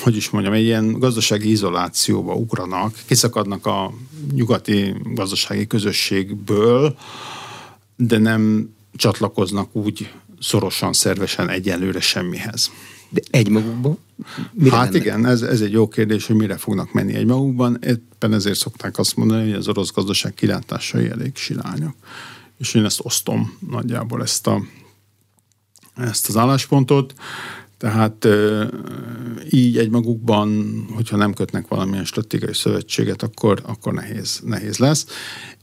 hogy 0.03 0.17
is 0.17 0.31
mondjam, 0.31 0.55
egy 0.55 0.65
ilyen 0.65 0.99
gazdasági 0.99 1.51
izolációba 1.51 2.35
ugranak, 2.35 2.95
kiszakadnak 3.07 3.67
a 3.67 3.93
nyugati 4.33 4.95
gazdasági 5.05 5.67
közösségből, 5.67 6.97
de 7.97 8.19
nem 8.19 8.75
csatlakoznak 8.95 9.77
úgy 9.77 10.13
szorosan, 10.41 10.93
szervesen 10.93 11.49
egyelőre 11.49 12.01
semmihez. 12.01 12.71
De 13.09 13.21
egymagukban? 13.31 13.99
Mire 14.53 14.77
hát 14.77 14.85
mennek? 14.85 15.03
igen, 15.03 15.27
ez, 15.27 15.43
ez 15.43 15.61
egy 15.61 15.73
jó 15.73 15.89
kérdés, 15.89 16.27
hogy 16.27 16.37
mire 16.37 16.57
fognak 16.57 16.93
menni 16.93 17.15
egymagukban. 17.15 17.79
Éppen 17.87 18.33
ezért 18.33 18.59
szokták 18.59 18.99
azt 18.99 19.17
mondani, 19.17 19.43
hogy 19.43 19.59
az 19.59 19.69
orosz 19.69 19.93
gazdaság 19.93 20.35
kilátásai 20.35 21.09
elég 21.09 21.37
silányak. 21.37 21.95
És 22.59 22.75
én 22.75 22.85
ezt 22.85 23.01
osztom 23.03 23.59
nagyjából 23.71 24.23
ezt, 24.23 24.47
a, 24.47 24.63
ezt 25.95 26.29
az 26.29 26.37
álláspontot. 26.37 27.15
Tehát 27.85 28.27
így 29.51 29.79
egymagukban, 29.79 30.79
hogyha 30.95 31.17
nem 31.17 31.33
kötnek 31.33 31.69
valamilyen 31.69 32.05
stratégiai 32.05 32.55
szövetséget, 32.55 33.23
akkor, 33.23 33.63
akkor 33.67 33.93
nehéz, 33.93 34.41
nehéz 34.45 34.79
lesz. 34.79 35.07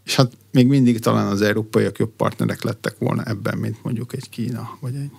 És 0.05 0.15
hát 0.15 0.31
még 0.51 0.67
mindig 0.67 0.99
talán 0.99 1.27
az 1.27 1.41
európaiak 1.41 1.97
jobb 1.97 2.11
partnerek 2.17 2.63
lettek 2.63 2.95
volna 2.97 3.23
ebben, 3.23 3.57
mint 3.57 3.83
mondjuk 3.83 4.13
egy 4.13 4.29
Kína 4.29 4.77
vagy 4.79 4.95
egy 4.95 5.11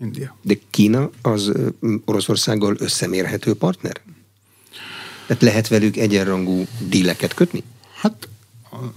India. 0.00 0.36
De 0.42 0.54
Kína 0.70 1.10
az 1.22 1.52
Oroszországgal 2.04 2.76
összemérhető 2.78 3.54
partner? 3.54 4.00
Tehát 5.26 5.42
lehet 5.42 5.68
velük 5.68 5.96
egyenrangú 5.96 6.66
díleket 6.88 7.34
kötni? 7.34 7.62
Hát 7.94 8.28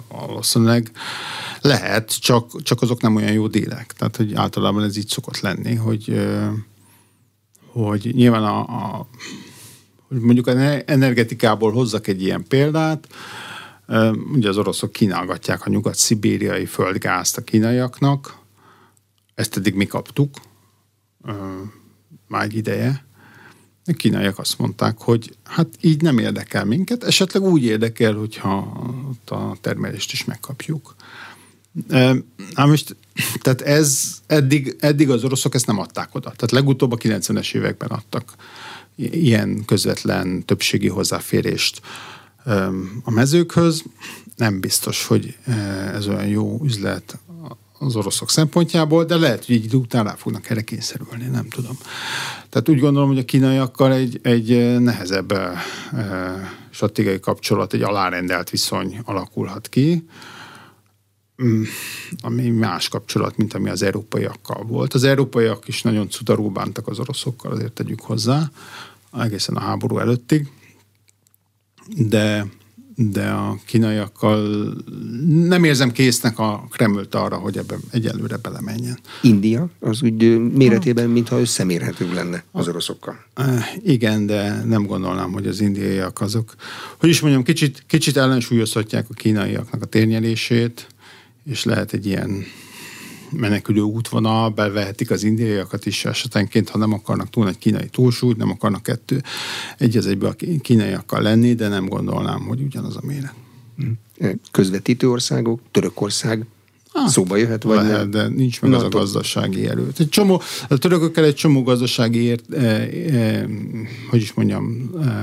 valószínűleg 0.07 0.91
lehet, 1.61 2.19
csak, 2.19 2.63
csak 2.63 2.81
azok 2.81 3.01
nem 3.01 3.15
olyan 3.15 3.31
jó 3.31 3.47
dílek. 3.47 3.93
Tehát, 3.97 4.15
hogy 4.15 4.33
általában 4.33 4.83
ez 4.83 4.97
így 4.97 5.07
szokott 5.07 5.39
lenni, 5.39 5.75
hogy, 5.75 6.27
hogy 7.73 8.11
nyilván 8.13 8.43
a, 8.43 8.59
a 8.59 9.07
mondjuk 10.07 10.47
energetikából 10.85 11.71
hozzak 11.71 12.07
egy 12.07 12.21
ilyen 12.21 12.45
példát, 12.47 13.07
ugye 14.33 14.49
az 14.49 14.57
oroszok 14.57 14.91
kínálgatják 14.91 15.65
a 15.65 15.69
nyugat-szibériai 15.69 16.65
földgázt 16.65 17.37
a 17.37 17.43
kínaiaknak, 17.43 18.37
ezt 19.35 19.57
eddig 19.57 19.73
mi 19.75 19.85
kaptuk, 19.85 20.29
már 22.27 22.43
egy 22.43 22.55
ideje, 22.55 23.05
a 23.85 23.91
kínaiak 23.91 24.39
azt 24.39 24.59
mondták, 24.59 24.97
hogy 24.97 25.35
hát 25.43 25.67
így 25.81 26.01
nem 26.01 26.17
érdekel 26.17 26.65
minket, 26.65 27.03
esetleg 27.03 27.43
úgy 27.43 27.63
érdekel, 27.63 28.13
hogyha 28.13 28.57
a 29.25 29.57
termelést 29.61 30.11
is 30.11 30.25
megkapjuk. 30.25 30.95
Na 32.55 32.65
most, 32.65 32.95
tehát 33.41 33.61
ez 33.61 34.17
eddig, 34.27 34.75
eddig 34.79 35.09
az 35.09 35.23
oroszok 35.23 35.55
ezt 35.55 35.67
nem 35.67 35.79
adták 35.79 36.15
oda. 36.15 36.29
Tehát 36.29 36.51
legutóbb 36.51 36.91
a 36.91 36.97
90-es 36.97 37.55
években 37.55 37.89
adtak 37.89 38.35
ilyen 38.95 39.65
közvetlen 39.65 40.45
többségi 40.45 40.87
hozzáférést 40.87 41.81
a 43.03 43.11
mezőkhöz. 43.11 43.83
Nem 44.35 44.59
biztos, 44.59 45.05
hogy 45.05 45.37
ez 45.93 46.07
olyan 46.07 46.27
jó 46.27 46.59
üzlet 46.63 47.17
az 47.79 47.95
oroszok 47.95 48.29
szempontjából, 48.29 49.03
de 49.05 49.15
lehet, 49.15 49.45
hogy 49.45 49.55
egy 49.55 49.63
idő 49.63 49.77
után 49.77 50.03
rá 50.03 50.15
fognak 50.15 50.49
erre 50.49 50.61
kényszerülni, 50.61 51.25
nem 51.25 51.49
tudom. 51.49 51.77
Tehát 52.49 52.69
úgy 52.69 52.79
gondolom, 52.79 53.09
hogy 53.09 53.17
a 53.17 53.25
kínaiakkal 53.25 53.93
egy, 53.93 54.19
egy 54.21 54.79
nehezebb 54.79 55.33
stratégiai 56.69 57.19
kapcsolat, 57.19 57.73
egy 57.73 57.81
alárendelt 57.81 58.49
viszony 58.49 58.99
alakulhat 59.03 59.69
ki, 59.69 60.07
ami 62.21 62.49
más 62.49 62.87
kapcsolat, 62.87 63.37
mint 63.37 63.53
ami 63.53 63.69
az 63.69 63.81
európaiakkal 63.81 64.63
volt. 64.63 64.93
Az 64.93 65.03
európaiak 65.03 65.67
is 65.67 65.81
nagyon 65.81 66.09
cudarul 66.09 66.49
bántak 66.49 66.87
az 66.87 66.99
oroszokkal, 66.99 67.51
azért 67.51 67.73
tegyük 67.73 68.01
hozzá, 68.01 68.51
egészen 69.19 69.55
a 69.55 69.59
háború 69.59 69.97
előttig, 69.97 70.47
de 71.97 72.45
de 72.95 73.29
a 73.29 73.59
kínaiakkal 73.65 74.73
nem 75.33 75.63
érzem 75.63 75.91
késznek 75.91 76.39
a 76.39 76.67
Kremlt 76.71 77.15
arra, 77.15 77.37
hogy 77.37 77.57
ebben 77.57 77.79
egyelőre 77.91 78.37
belemenjen. 78.37 78.99
India 79.21 79.69
az 79.79 80.01
úgy 80.03 80.37
méretében, 80.53 81.09
mintha 81.09 81.39
összemérhető 81.39 82.13
lenne 82.13 82.43
az 82.51 82.67
oroszokkal. 82.67 83.15
Igen, 83.83 84.25
de 84.25 84.63
nem 84.63 84.85
gondolnám, 84.85 85.31
hogy 85.31 85.47
az 85.47 85.61
indiaiak 85.61 86.21
azok, 86.21 86.55
hogy 86.99 87.09
is 87.09 87.21
mondjam, 87.21 87.43
kicsit, 87.43 87.83
kicsit 87.87 88.17
ellensúlyozhatják 88.17 89.05
a 89.09 89.13
kínaiaknak 89.13 89.81
a 89.81 89.85
térnyelését, 89.85 90.87
és 91.45 91.63
lehet 91.63 91.93
egy 91.93 92.05
ilyen 92.05 92.45
menekülő 93.29 93.81
útvonal, 93.81 94.49
bevehetik 94.49 95.11
az 95.11 95.23
indiaiakat 95.23 95.85
is 95.85 96.05
esetenként, 96.05 96.69
ha 96.69 96.77
nem 96.77 96.93
akarnak 96.93 97.29
túl 97.29 97.43
nagy 97.43 97.57
kínai 97.57 97.87
túlsúlyt, 97.89 98.37
nem 98.37 98.49
akarnak 98.49 98.83
kettő 98.83 99.21
egy 99.77 99.97
az 99.97 100.07
egybe 100.07 100.27
a 100.27 100.35
kínaiakkal 100.61 101.21
lenni, 101.21 101.53
de 101.53 101.67
nem 101.67 101.85
gondolnám, 101.85 102.39
hogy 102.39 102.61
ugyanaz 102.61 102.95
a 102.95 103.01
méret. 103.05 103.33
Hm. 103.77 104.27
Közvetítő 104.51 105.09
országok, 105.09 105.61
Törökország 105.71 106.45
Ah, 106.95 107.07
szóba 107.09 107.35
jöhet, 107.35 107.63
vagy 107.63 107.75
lehet, 107.75 108.09
de 108.09 108.27
nincs 108.27 108.61
meg 108.61 108.73
az 108.73 108.83
a 108.83 108.89
gazdasági 108.89 109.67
erő. 109.67 109.91
Egy 109.97 110.09
csomó, 110.09 110.41
a 110.67 110.77
törökökkel 110.77 111.23
egy 111.23 111.35
csomó 111.35 111.63
gazdasági 111.63 112.19
ért, 112.19 112.53
eh, 112.53 112.81
eh, 112.81 113.43
hogy 114.09 114.21
is 114.21 114.33
mondjam, 114.33 114.91
eh, 115.01 115.21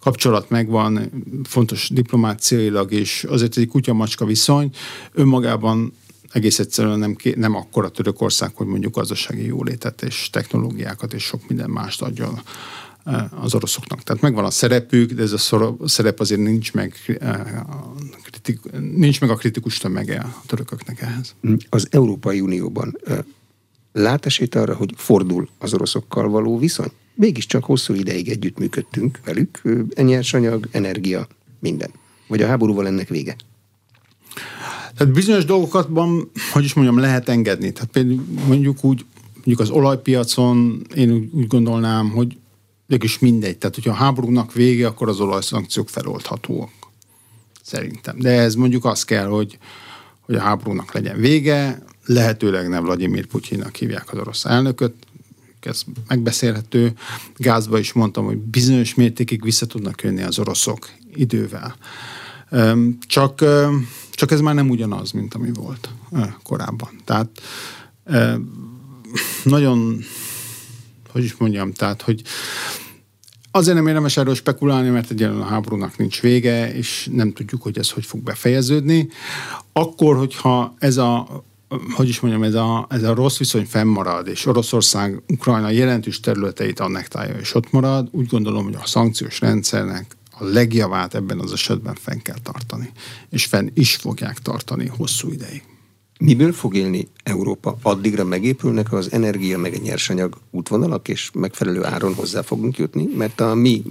kapcsolat 0.00 0.50
megvan, 0.50 1.10
fontos 1.44 1.88
diplomáciailag 1.88 2.92
is, 2.92 3.24
azért 3.24 3.56
egy 3.56 3.68
kutya-macska 3.68 4.24
viszony, 4.24 4.70
önmagában 5.12 5.92
egész 6.32 6.58
egyszerűen 6.58 6.98
nem, 6.98 7.16
nem 7.34 7.54
akkora 7.54 7.88
Törökország, 7.88 8.50
hogy 8.54 8.66
mondjuk 8.66 8.94
gazdasági 8.94 9.46
jólétet 9.46 10.02
és 10.02 10.30
technológiákat 10.32 11.12
és 11.12 11.22
sok 11.22 11.48
minden 11.48 11.70
mást 11.70 12.02
adjon 12.02 12.40
eh, 13.04 13.42
az 13.42 13.54
oroszoknak. 13.54 14.02
Tehát 14.02 14.22
megvan 14.22 14.44
a 14.44 14.50
szerepük, 14.50 15.12
de 15.12 15.22
ez 15.22 15.32
a 15.32 15.76
szerep 15.84 16.20
azért 16.20 16.40
nincs 16.40 16.72
meg, 16.72 16.94
eh, 17.20 17.40
kritik, 18.22 18.60
nincs 18.94 19.20
meg 19.20 19.30
a 19.30 19.34
kritikus 19.34 19.78
tömege 19.78 20.18
a 20.18 20.42
törököknek 20.46 21.00
ehhez. 21.00 21.34
Az 21.68 21.88
Európai 21.90 22.40
Unióban 22.40 22.96
eh, 23.04 23.18
lát 23.92 24.26
esélyt 24.26 24.54
arra, 24.54 24.74
hogy 24.74 24.92
fordul 24.96 25.48
az 25.58 25.74
oroszokkal 25.74 26.28
való 26.28 26.58
viszony? 26.58 26.90
Mégiscsak 27.20 27.64
hosszú 27.64 27.94
ideig 27.94 28.28
együttműködtünk 28.28 29.20
velük, 29.24 29.62
nyersanyag, 29.96 30.68
energia, 30.70 31.26
minden. 31.58 31.90
Vagy 32.28 32.42
a 32.42 32.46
háborúval 32.46 32.86
ennek 32.86 33.08
vége? 33.08 33.36
Tehát 34.96 35.12
bizonyos 35.12 35.44
dolgokatban, 35.44 36.30
hogy 36.52 36.64
is 36.64 36.74
mondjam, 36.74 36.98
lehet 36.98 37.28
engedni. 37.28 37.72
Tehát 37.72 37.90
például 37.90 38.24
mondjuk 38.46 38.84
úgy, 38.84 39.04
mondjuk 39.34 39.60
az 39.60 39.70
olajpiacon 39.70 40.86
én 40.94 41.30
úgy, 41.32 41.46
gondolnám, 41.46 42.10
hogy 42.10 42.36
is 42.86 43.18
mindegy. 43.18 43.58
Tehát, 43.58 43.74
hogyha 43.74 43.90
a 43.90 43.94
háborúnak 43.94 44.52
vége, 44.52 44.86
akkor 44.86 45.08
az 45.08 45.20
olajszankciók 45.20 45.88
feloldhatóak. 45.88 46.70
Szerintem. 47.62 48.18
De 48.18 48.30
ez 48.30 48.54
mondjuk 48.54 48.84
az 48.84 49.04
kell, 49.04 49.26
hogy, 49.26 49.58
hogy 50.20 50.34
a 50.34 50.40
háborúnak 50.40 50.92
legyen 50.92 51.20
vége, 51.20 51.82
lehetőleg 52.04 52.68
nem 52.68 52.84
Vladimir 52.84 53.26
Putyinnak 53.26 53.76
hívják 53.76 54.12
az 54.12 54.18
orosz 54.18 54.44
elnököt, 54.44 54.94
ez 55.66 55.82
megbeszélhető. 56.08 56.92
Gázba 57.36 57.78
is 57.78 57.92
mondtam, 57.92 58.24
hogy 58.24 58.36
bizonyos 58.36 58.94
mértékig 58.94 59.42
vissza 59.42 59.66
tudnak 59.66 60.02
jönni 60.02 60.22
az 60.22 60.38
oroszok 60.38 60.90
idővel. 61.14 61.76
Csak 63.06 63.44
csak 64.20 64.30
ez 64.30 64.40
már 64.40 64.54
nem 64.54 64.70
ugyanaz, 64.70 65.10
mint 65.10 65.34
ami 65.34 65.50
volt 65.52 65.88
korábban. 66.42 67.00
Tehát 67.04 67.40
nagyon, 69.44 70.04
hogy 71.08 71.24
is 71.24 71.36
mondjam, 71.36 71.72
tehát, 71.72 72.02
hogy 72.02 72.22
Azért 73.52 73.76
nem 73.76 73.86
érdemes 73.86 74.16
erről 74.16 74.34
spekulálni, 74.34 74.88
mert 74.88 75.10
egyelően 75.10 75.40
a 75.40 75.44
háborúnak 75.44 75.96
nincs 75.96 76.20
vége, 76.20 76.74
és 76.74 77.08
nem 77.12 77.32
tudjuk, 77.32 77.62
hogy 77.62 77.78
ez 77.78 77.90
hogy 77.90 78.04
fog 78.04 78.22
befejeződni. 78.22 79.08
Akkor, 79.72 80.16
hogyha 80.16 80.74
ez 80.78 80.96
a 80.96 81.44
hogy 81.94 82.08
is 82.08 82.20
mondjam, 82.20 82.42
ez 82.42 82.54
a, 82.54 82.86
ez 82.90 83.02
a 83.02 83.14
rossz 83.14 83.38
viszony 83.38 83.66
fennmarad, 83.66 84.28
és 84.28 84.46
Oroszország 84.46 85.22
Ukrajna 85.28 85.70
jelentős 85.70 86.20
területeit 86.20 86.80
annektálja, 86.80 87.34
és 87.34 87.54
ott 87.54 87.72
marad, 87.72 88.08
úgy 88.10 88.26
gondolom, 88.26 88.64
hogy 88.64 88.74
a 88.74 88.86
szankciós 88.86 89.40
rendszernek 89.40 90.16
a 90.38 90.44
legjavát 90.44 91.14
ebben 91.14 91.38
az 91.38 91.52
esetben 91.52 91.94
fenn 91.94 92.18
kell 92.18 92.38
tartani. 92.42 92.90
És 93.30 93.44
fenn 93.44 93.68
is 93.74 93.96
fogják 93.96 94.38
tartani 94.38 94.86
hosszú 94.96 95.32
ideig. 95.32 95.62
Miből 96.18 96.52
fog 96.52 96.74
élni 96.74 97.08
Európa? 97.22 97.76
Addigra 97.82 98.24
megépülnek 98.24 98.92
az 98.92 99.12
energia 99.12 99.58
meg 99.58 99.74
a 99.74 99.82
nyersanyag 99.82 100.36
útvonalak, 100.50 101.08
és 101.08 101.30
megfelelő 101.34 101.84
áron 101.84 102.14
hozzá 102.14 102.42
fogunk 102.42 102.78
jutni? 102.78 103.08
Mert 103.16 103.40
a 103.40 103.54
mi 103.54 103.82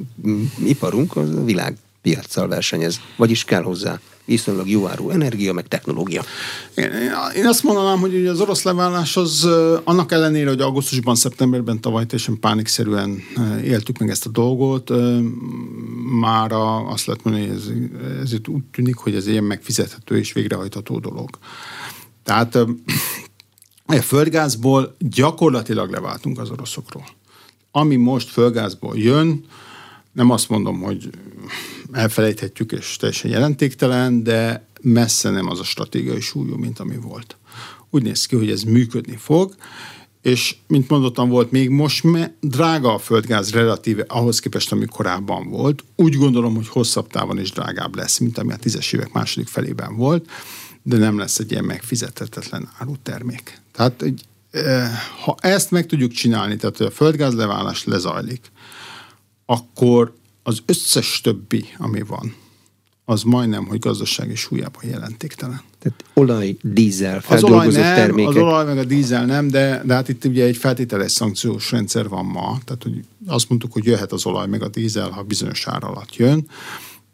iparunk 0.65 1.15
az 1.15 1.35
a 1.35 1.43
világ 1.43 1.77
piaccal 2.01 2.47
versenyez, 2.47 2.99
vagyis 3.17 3.43
kell 3.43 3.63
hozzá 3.63 3.99
viszonylag 4.29 4.69
jó 4.69 4.87
áru 4.87 5.09
energia, 5.09 5.53
meg 5.53 5.67
technológia. 5.67 6.23
Én, 6.75 6.91
én 7.35 7.47
azt 7.47 7.63
mondanám, 7.63 7.99
hogy 7.99 8.27
az 8.27 8.39
orosz 8.39 8.63
leválás 8.63 9.17
az 9.17 9.47
annak 9.83 10.11
ellenére, 10.11 10.49
hogy 10.49 10.61
augusztusban, 10.61 11.15
szeptemberben 11.15 11.81
tavaly 11.81 12.05
teljesen 12.05 12.39
pánikszerűen 12.39 13.21
éltük 13.63 13.97
meg 13.97 14.09
ezt 14.09 14.25
a 14.25 14.29
dolgot, 14.29 14.89
már 16.19 16.51
azt 16.87 17.05
lehet 17.05 17.23
mondani, 17.23 17.47
hogy 17.47 17.55
ez, 17.55 17.69
ez 18.23 18.39
úgy 18.47 18.63
tűnik, 18.71 18.95
hogy 18.95 19.15
ez 19.15 19.27
ilyen 19.27 19.43
megfizethető 19.43 20.17
és 20.17 20.33
végrehajtható 20.33 20.99
dolog. 20.99 21.29
Tehát 22.23 22.55
a 23.85 23.95
földgázból 24.01 24.95
gyakorlatilag 24.99 25.91
leváltunk 25.91 26.39
az 26.39 26.49
oroszokról. 26.49 27.05
Ami 27.71 27.95
most 27.95 28.29
földgázból 28.29 28.97
jön, 28.97 29.43
nem 30.11 30.29
azt 30.29 30.49
mondom, 30.49 30.81
hogy 30.81 31.09
elfelejthetjük, 31.91 32.71
és 32.71 32.95
teljesen 32.95 33.31
jelentéktelen, 33.31 34.23
de 34.23 34.67
messze 34.81 35.29
nem 35.29 35.49
az 35.49 35.59
a 35.59 35.63
stratégiai 35.63 36.19
súlyú, 36.19 36.55
mint 36.55 36.79
ami 36.79 36.95
volt. 36.95 37.37
Úgy 37.89 38.03
néz 38.03 38.25
ki, 38.25 38.35
hogy 38.35 38.51
ez 38.51 38.63
működni 38.63 39.15
fog, 39.15 39.55
és 40.21 40.55
mint 40.67 40.89
mondottam, 40.89 41.29
volt 41.29 41.51
még 41.51 41.69
most 41.69 42.03
me, 42.03 42.33
drága 42.39 42.93
a 42.93 42.97
földgáz 42.97 43.51
relatíve 43.51 44.05
ahhoz 44.07 44.39
képest, 44.39 44.71
ami 44.71 44.85
korábban 44.85 45.49
volt. 45.49 45.83
Úgy 45.95 46.15
gondolom, 46.15 46.55
hogy 46.55 46.67
hosszabb 46.67 47.07
távon 47.07 47.39
is 47.39 47.51
drágább 47.51 47.95
lesz, 47.95 48.17
mint 48.17 48.37
ami 48.37 48.53
a 48.53 48.57
tízes 48.57 48.91
évek 48.91 49.11
második 49.11 49.47
felében 49.47 49.95
volt, 49.95 50.29
de 50.83 50.97
nem 50.97 51.17
lesz 51.17 51.39
egy 51.39 51.51
ilyen 51.51 51.63
megfizethetetlen 51.63 52.69
árutermék. 52.77 53.61
Tehát 53.71 54.01
egy 54.01 54.23
ha 55.23 55.35
ezt 55.39 55.71
meg 55.71 55.85
tudjuk 55.85 56.11
csinálni, 56.11 56.55
tehát 56.55 56.79
a 56.79 56.91
földgázleválás 56.91 57.83
lezajlik, 57.83 58.51
akkor 59.45 60.13
az 60.43 60.59
összes 60.65 61.21
többi, 61.21 61.65
ami 61.77 62.01
van, 62.01 62.35
az 63.09 63.23
majdnem, 63.23 63.65
hogy 63.65 63.79
gazdasági 63.79 64.35
súlyában 64.35 64.83
jelentéktelen. 64.85 65.61
Tehát 65.79 66.03
olaj, 66.13 66.55
dízel, 66.61 67.21
feldolgozott 67.21 67.67
az 67.67 67.75
olaj 67.75 67.87
nem, 67.87 67.95
termékek. 67.95 68.29
Az 68.29 68.41
olaj 68.41 68.65
meg 68.65 68.77
a 68.77 68.83
dízel 68.83 69.25
nem, 69.25 69.47
de, 69.47 69.81
de 69.85 69.93
hát 69.93 70.09
itt 70.09 70.25
ugye 70.25 70.45
egy 70.45 70.57
feltételes 70.57 71.11
szankciós 71.11 71.71
rendszer 71.71 72.09
van 72.09 72.25
ma. 72.25 72.59
Tehát 72.65 72.83
hogy 72.83 73.03
azt 73.27 73.49
mondtuk, 73.49 73.73
hogy 73.73 73.85
jöhet 73.85 74.11
az 74.11 74.25
olaj 74.25 74.47
meg 74.47 74.63
a 74.63 74.67
dízel, 74.67 75.09
ha 75.09 75.23
bizonyos 75.23 75.67
ár 75.67 75.83
alatt 75.83 76.15
jön. 76.15 76.47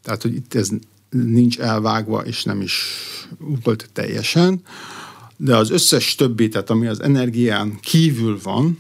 Tehát, 0.02 0.22
hogy 0.22 0.36
itt 0.36 0.54
ez 0.54 0.70
nincs 1.10 1.60
elvágva, 1.60 2.26
és 2.26 2.44
nem 2.44 2.62
is 2.62 2.82
volt 3.64 3.90
teljesen. 3.94 4.62
De 5.38 5.56
az 5.56 5.70
összes 5.70 6.16
többi, 6.16 6.48
tehát 6.48 6.70
ami 6.70 6.88
az 6.88 7.02
energián 7.02 7.80
kívül 7.82 8.40
van, 8.44 8.80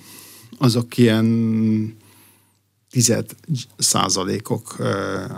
azok 0.58 0.98
ilyen 0.98 1.26
tized 2.96 3.26
százalékok 3.78 4.76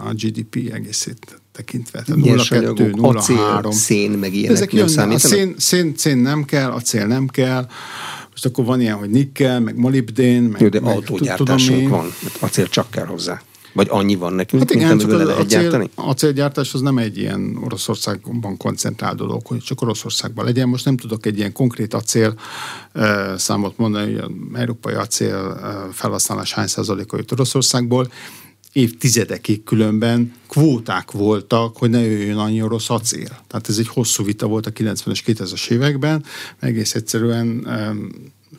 a 0.06 0.14
GDP 0.14 0.72
egészét 0.74 1.42
tekintve. 1.52 2.02
Tehát 2.02 2.22
0,2, 2.22 2.94
0,3. 2.96 3.72
szén, 3.72 4.12
meg 4.12 4.34
ilyenek 4.34 4.58
Ezek 4.58 4.72
nem 4.72 4.88
számítanak? 4.88 5.24
A 5.24 5.36
szén, 5.36 5.56
szén, 5.58 5.94
szén 5.96 6.18
nem 6.18 6.46
kell, 6.46 6.72
acél 6.72 7.08
nem 7.08 7.28
kell, 7.28 7.68
most 8.32 8.46
akkor 8.46 8.66
van 8.66 8.82
ilyen, 8.82 8.96
hogy 8.96 9.10
nikkel, 9.10 9.60
meg 9.60 9.78
molibdén, 9.78 10.44
meg, 10.44 10.62
Jó, 10.62 10.68
de 10.68 10.80
meg 10.80 10.96
autógyártásunk 10.96 11.90
van, 11.90 12.14
acél 12.40 12.68
csak 12.68 12.92
kell 12.92 13.06
hozzá. 13.06 13.42
Vagy 13.78 13.88
annyi 13.90 14.16
van 14.16 14.34
nekünk, 14.34 14.62
hát 14.62 14.72
igen, 14.72 14.88
mint 14.88 15.02
csak 15.02 15.12
lehet 15.12 15.28
acél, 15.28 15.62
gyártani? 15.62 15.90
acélgyártás 15.96 16.74
az 16.74 16.82
nem 16.82 16.98
egy 16.98 17.18
ilyen 17.18 17.58
Oroszországban 17.64 18.58
koncentrált 18.58 19.18
dolog, 19.18 19.46
hogy 19.46 19.60
csak 19.60 19.82
Oroszországban 19.82 20.46
legyen. 20.46 20.70
Most 20.70 20.86
nem 20.86 20.98
tudok 20.98 21.26
egy 21.26 21.38
ilyen 21.38 21.52
konkrét 21.52 21.94
acél 21.94 22.34
számot 23.36 23.78
mondani, 23.78 24.14
hogy 24.14 24.24
az 24.24 24.60
európai 24.60 24.94
acél 24.94 25.60
uh, 25.62 25.94
felhasználás 25.94 26.54
hány 26.54 26.68
százaléka 26.68 27.18
jött 27.18 27.32
Oroszországból 27.32 28.12
évtizedekig 28.72 29.64
különben 29.64 30.34
kvóták 30.48 31.12
voltak, 31.12 31.78
hogy 31.78 31.90
ne 31.90 32.06
jöjjön 32.06 32.38
annyi 32.38 32.62
orosz 32.62 32.90
acél. 32.90 33.44
Tehát 33.48 33.70
ez 33.70 33.78
egy 33.78 33.88
hosszú 33.88 34.24
vita 34.24 34.48
volt 34.48 34.66
a 34.66 34.72
90-es, 34.72 35.20
2000-es 35.26 35.70
években, 35.70 36.24
egész 36.60 36.96
egyszerűen 36.96 37.68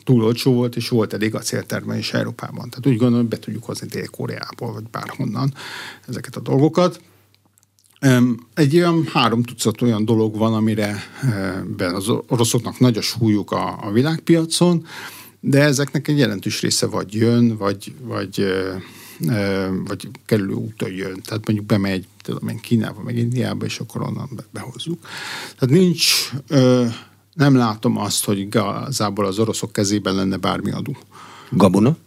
túl 0.03 0.23
olcsó 0.23 0.53
volt, 0.53 0.75
és 0.75 0.89
volt 0.89 1.13
elég 1.13 1.35
acéltermelés 1.35 2.13
Európában. 2.13 2.69
Tehát 2.69 2.87
úgy 2.87 2.97
gondolom, 2.97 3.19
hogy 3.19 3.29
be 3.29 3.39
tudjuk 3.39 3.63
hozni 3.63 3.87
Dél-Koreából, 3.87 4.73
vagy 4.73 4.83
bárhonnan 4.91 5.53
ezeket 6.07 6.35
a 6.35 6.39
dolgokat. 6.39 7.01
Egy 8.53 8.75
olyan 8.75 9.05
három 9.13 9.43
tucat 9.43 9.81
olyan 9.81 10.05
dolog 10.05 10.37
van, 10.37 10.53
amire 10.53 11.03
ben 11.77 11.95
az 11.95 12.09
oroszoknak 12.27 12.79
nagy 12.79 12.97
a 12.97 13.01
súlyuk 13.01 13.51
a, 13.51 13.77
a 13.81 13.91
világpiacon, 13.91 14.85
de 15.39 15.61
ezeknek 15.61 16.07
egy 16.07 16.17
jelentős 16.17 16.61
része 16.61 16.85
vagy 16.85 17.13
jön, 17.13 17.57
vagy, 17.57 17.93
vagy, 18.01 18.45
vagy 19.85 20.09
kerülő 20.25 20.53
úton 20.53 20.91
jön. 20.91 21.21
Tehát 21.21 21.45
mondjuk 21.45 21.67
bemegy 21.67 22.07
tudom 22.21 22.47
én, 22.47 22.59
Kínába, 22.59 23.01
meg 23.01 23.17
Indiába, 23.17 23.65
és 23.65 23.79
akkor 23.79 24.01
onnan 24.01 24.29
behozzuk. 24.51 24.99
Tehát 25.57 25.75
nincs 25.75 26.31
nem 27.33 27.55
látom 27.55 27.97
azt, 27.97 28.25
hogy 28.25 28.39
igazából 28.39 29.25
az 29.25 29.39
oroszok 29.39 29.71
kezében 29.71 30.15
lenne 30.15 30.37
bármi 30.37 30.71
adó. 30.71 30.97
Gabona? 31.49 31.97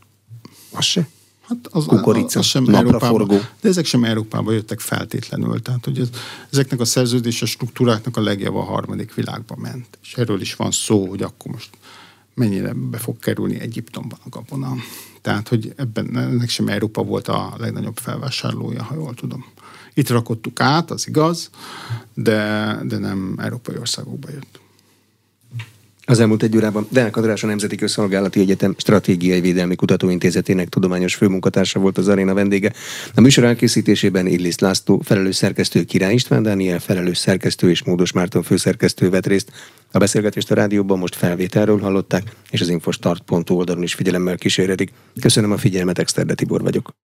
Az 0.72 0.84
se? 0.84 1.08
Hát 1.48 1.58
az, 1.70 1.84
Kukorica, 1.84 2.38
az 2.38 2.46
sem 2.46 2.74
Európába, 2.74 3.26
de 3.60 3.68
ezek 3.68 3.84
sem 3.84 4.04
Európába 4.04 4.52
jöttek 4.52 4.80
feltétlenül. 4.80 5.62
Tehát, 5.62 5.84
hogy 5.84 5.98
ez, 5.98 6.08
ezeknek 6.50 6.80
a 6.80 6.84
szerződéses 6.84 7.50
struktúráknak 7.50 8.16
a 8.16 8.20
legjobb 8.20 8.54
a 8.54 8.62
harmadik 8.62 9.14
világba 9.14 9.56
ment. 9.56 9.98
És 10.02 10.14
erről 10.14 10.40
is 10.40 10.54
van 10.54 10.70
szó, 10.70 11.08
hogy 11.08 11.22
akkor 11.22 11.52
most 11.52 11.70
mennyire 12.34 12.72
be 12.72 12.98
fog 12.98 13.18
kerülni 13.18 13.60
Egyiptomban 13.60 14.18
a 14.24 14.28
gabona. 14.28 14.74
Tehát, 15.20 15.48
hogy 15.48 15.72
ebben 15.76 16.16
ennek 16.16 16.48
sem 16.48 16.68
Európa 16.68 17.02
volt 17.02 17.28
a 17.28 17.54
legnagyobb 17.58 17.96
felvásárlója, 17.96 18.82
ha 18.82 18.94
jól 18.94 19.14
tudom. 19.14 19.44
Itt 19.94 20.08
rakottuk 20.08 20.60
át, 20.60 20.90
az 20.90 21.08
igaz, 21.08 21.50
de, 22.14 22.78
de 22.84 22.98
nem 22.98 23.38
európai 23.38 23.76
országokba 23.78 24.30
jött. 24.30 24.60
Az 26.12 26.20
elmúlt 26.20 26.42
egy 26.42 26.56
órában 26.56 26.86
Deák 26.90 27.16
András 27.16 27.42
a 27.42 27.46
Nemzeti 27.46 27.76
Közszolgálati 27.76 28.40
Egyetem 28.40 28.74
Stratégiai 28.78 29.40
Védelmi 29.40 29.74
Kutatóintézetének 29.74 30.68
tudományos 30.68 31.14
főmunkatársa 31.14 31.78
volt 31.78 31.98
az 31.98 32.08
aréna 32.08 32.34
vendége. 32.34 32.72
A 33.14 33.20
műsor 33.20 33.44
elkészítésében 33.44 34.26
Illis 34.26 34.58
László, 34.58 35.00
felelős 35.04 35.36
szerkesztő 35.36 35.84
Király 35.84 36.12
István 36.12 36.42
Dániel, 36.42 36.78
felelős 36.78 37.18
szerkesztő 37.18 37.70
és 37.70 37.84
Módos 37.84 38.12
Márton 38.12 38.42
főszerkesztő 38.42 39.10
vett 39.10 39.26
részt. 39.26 39.52
A 39.92 39.98
beszélgetést 39.98 40.50
a 40.50 40.54
rádióban 40.54 40.98
most 40.98 41.14
felvételről 41.14 41.80
hallották, 41.80 42.22
és 42.50 42.60
az 42.60 42.68
infostart.hu 42.68 43.54
oldalon 43.54 43.82
is 43.82 43.94
figyelemmel 43.94 44.36
kíséredik. 44.36 44.92
Köszönöm 45.20 45.52
a 45.52 45.56
figyelmet, 45.56 45.98
Exterde 45.98 46.34
Tibor 46.34 46.62
vagyok. 46.62 47.01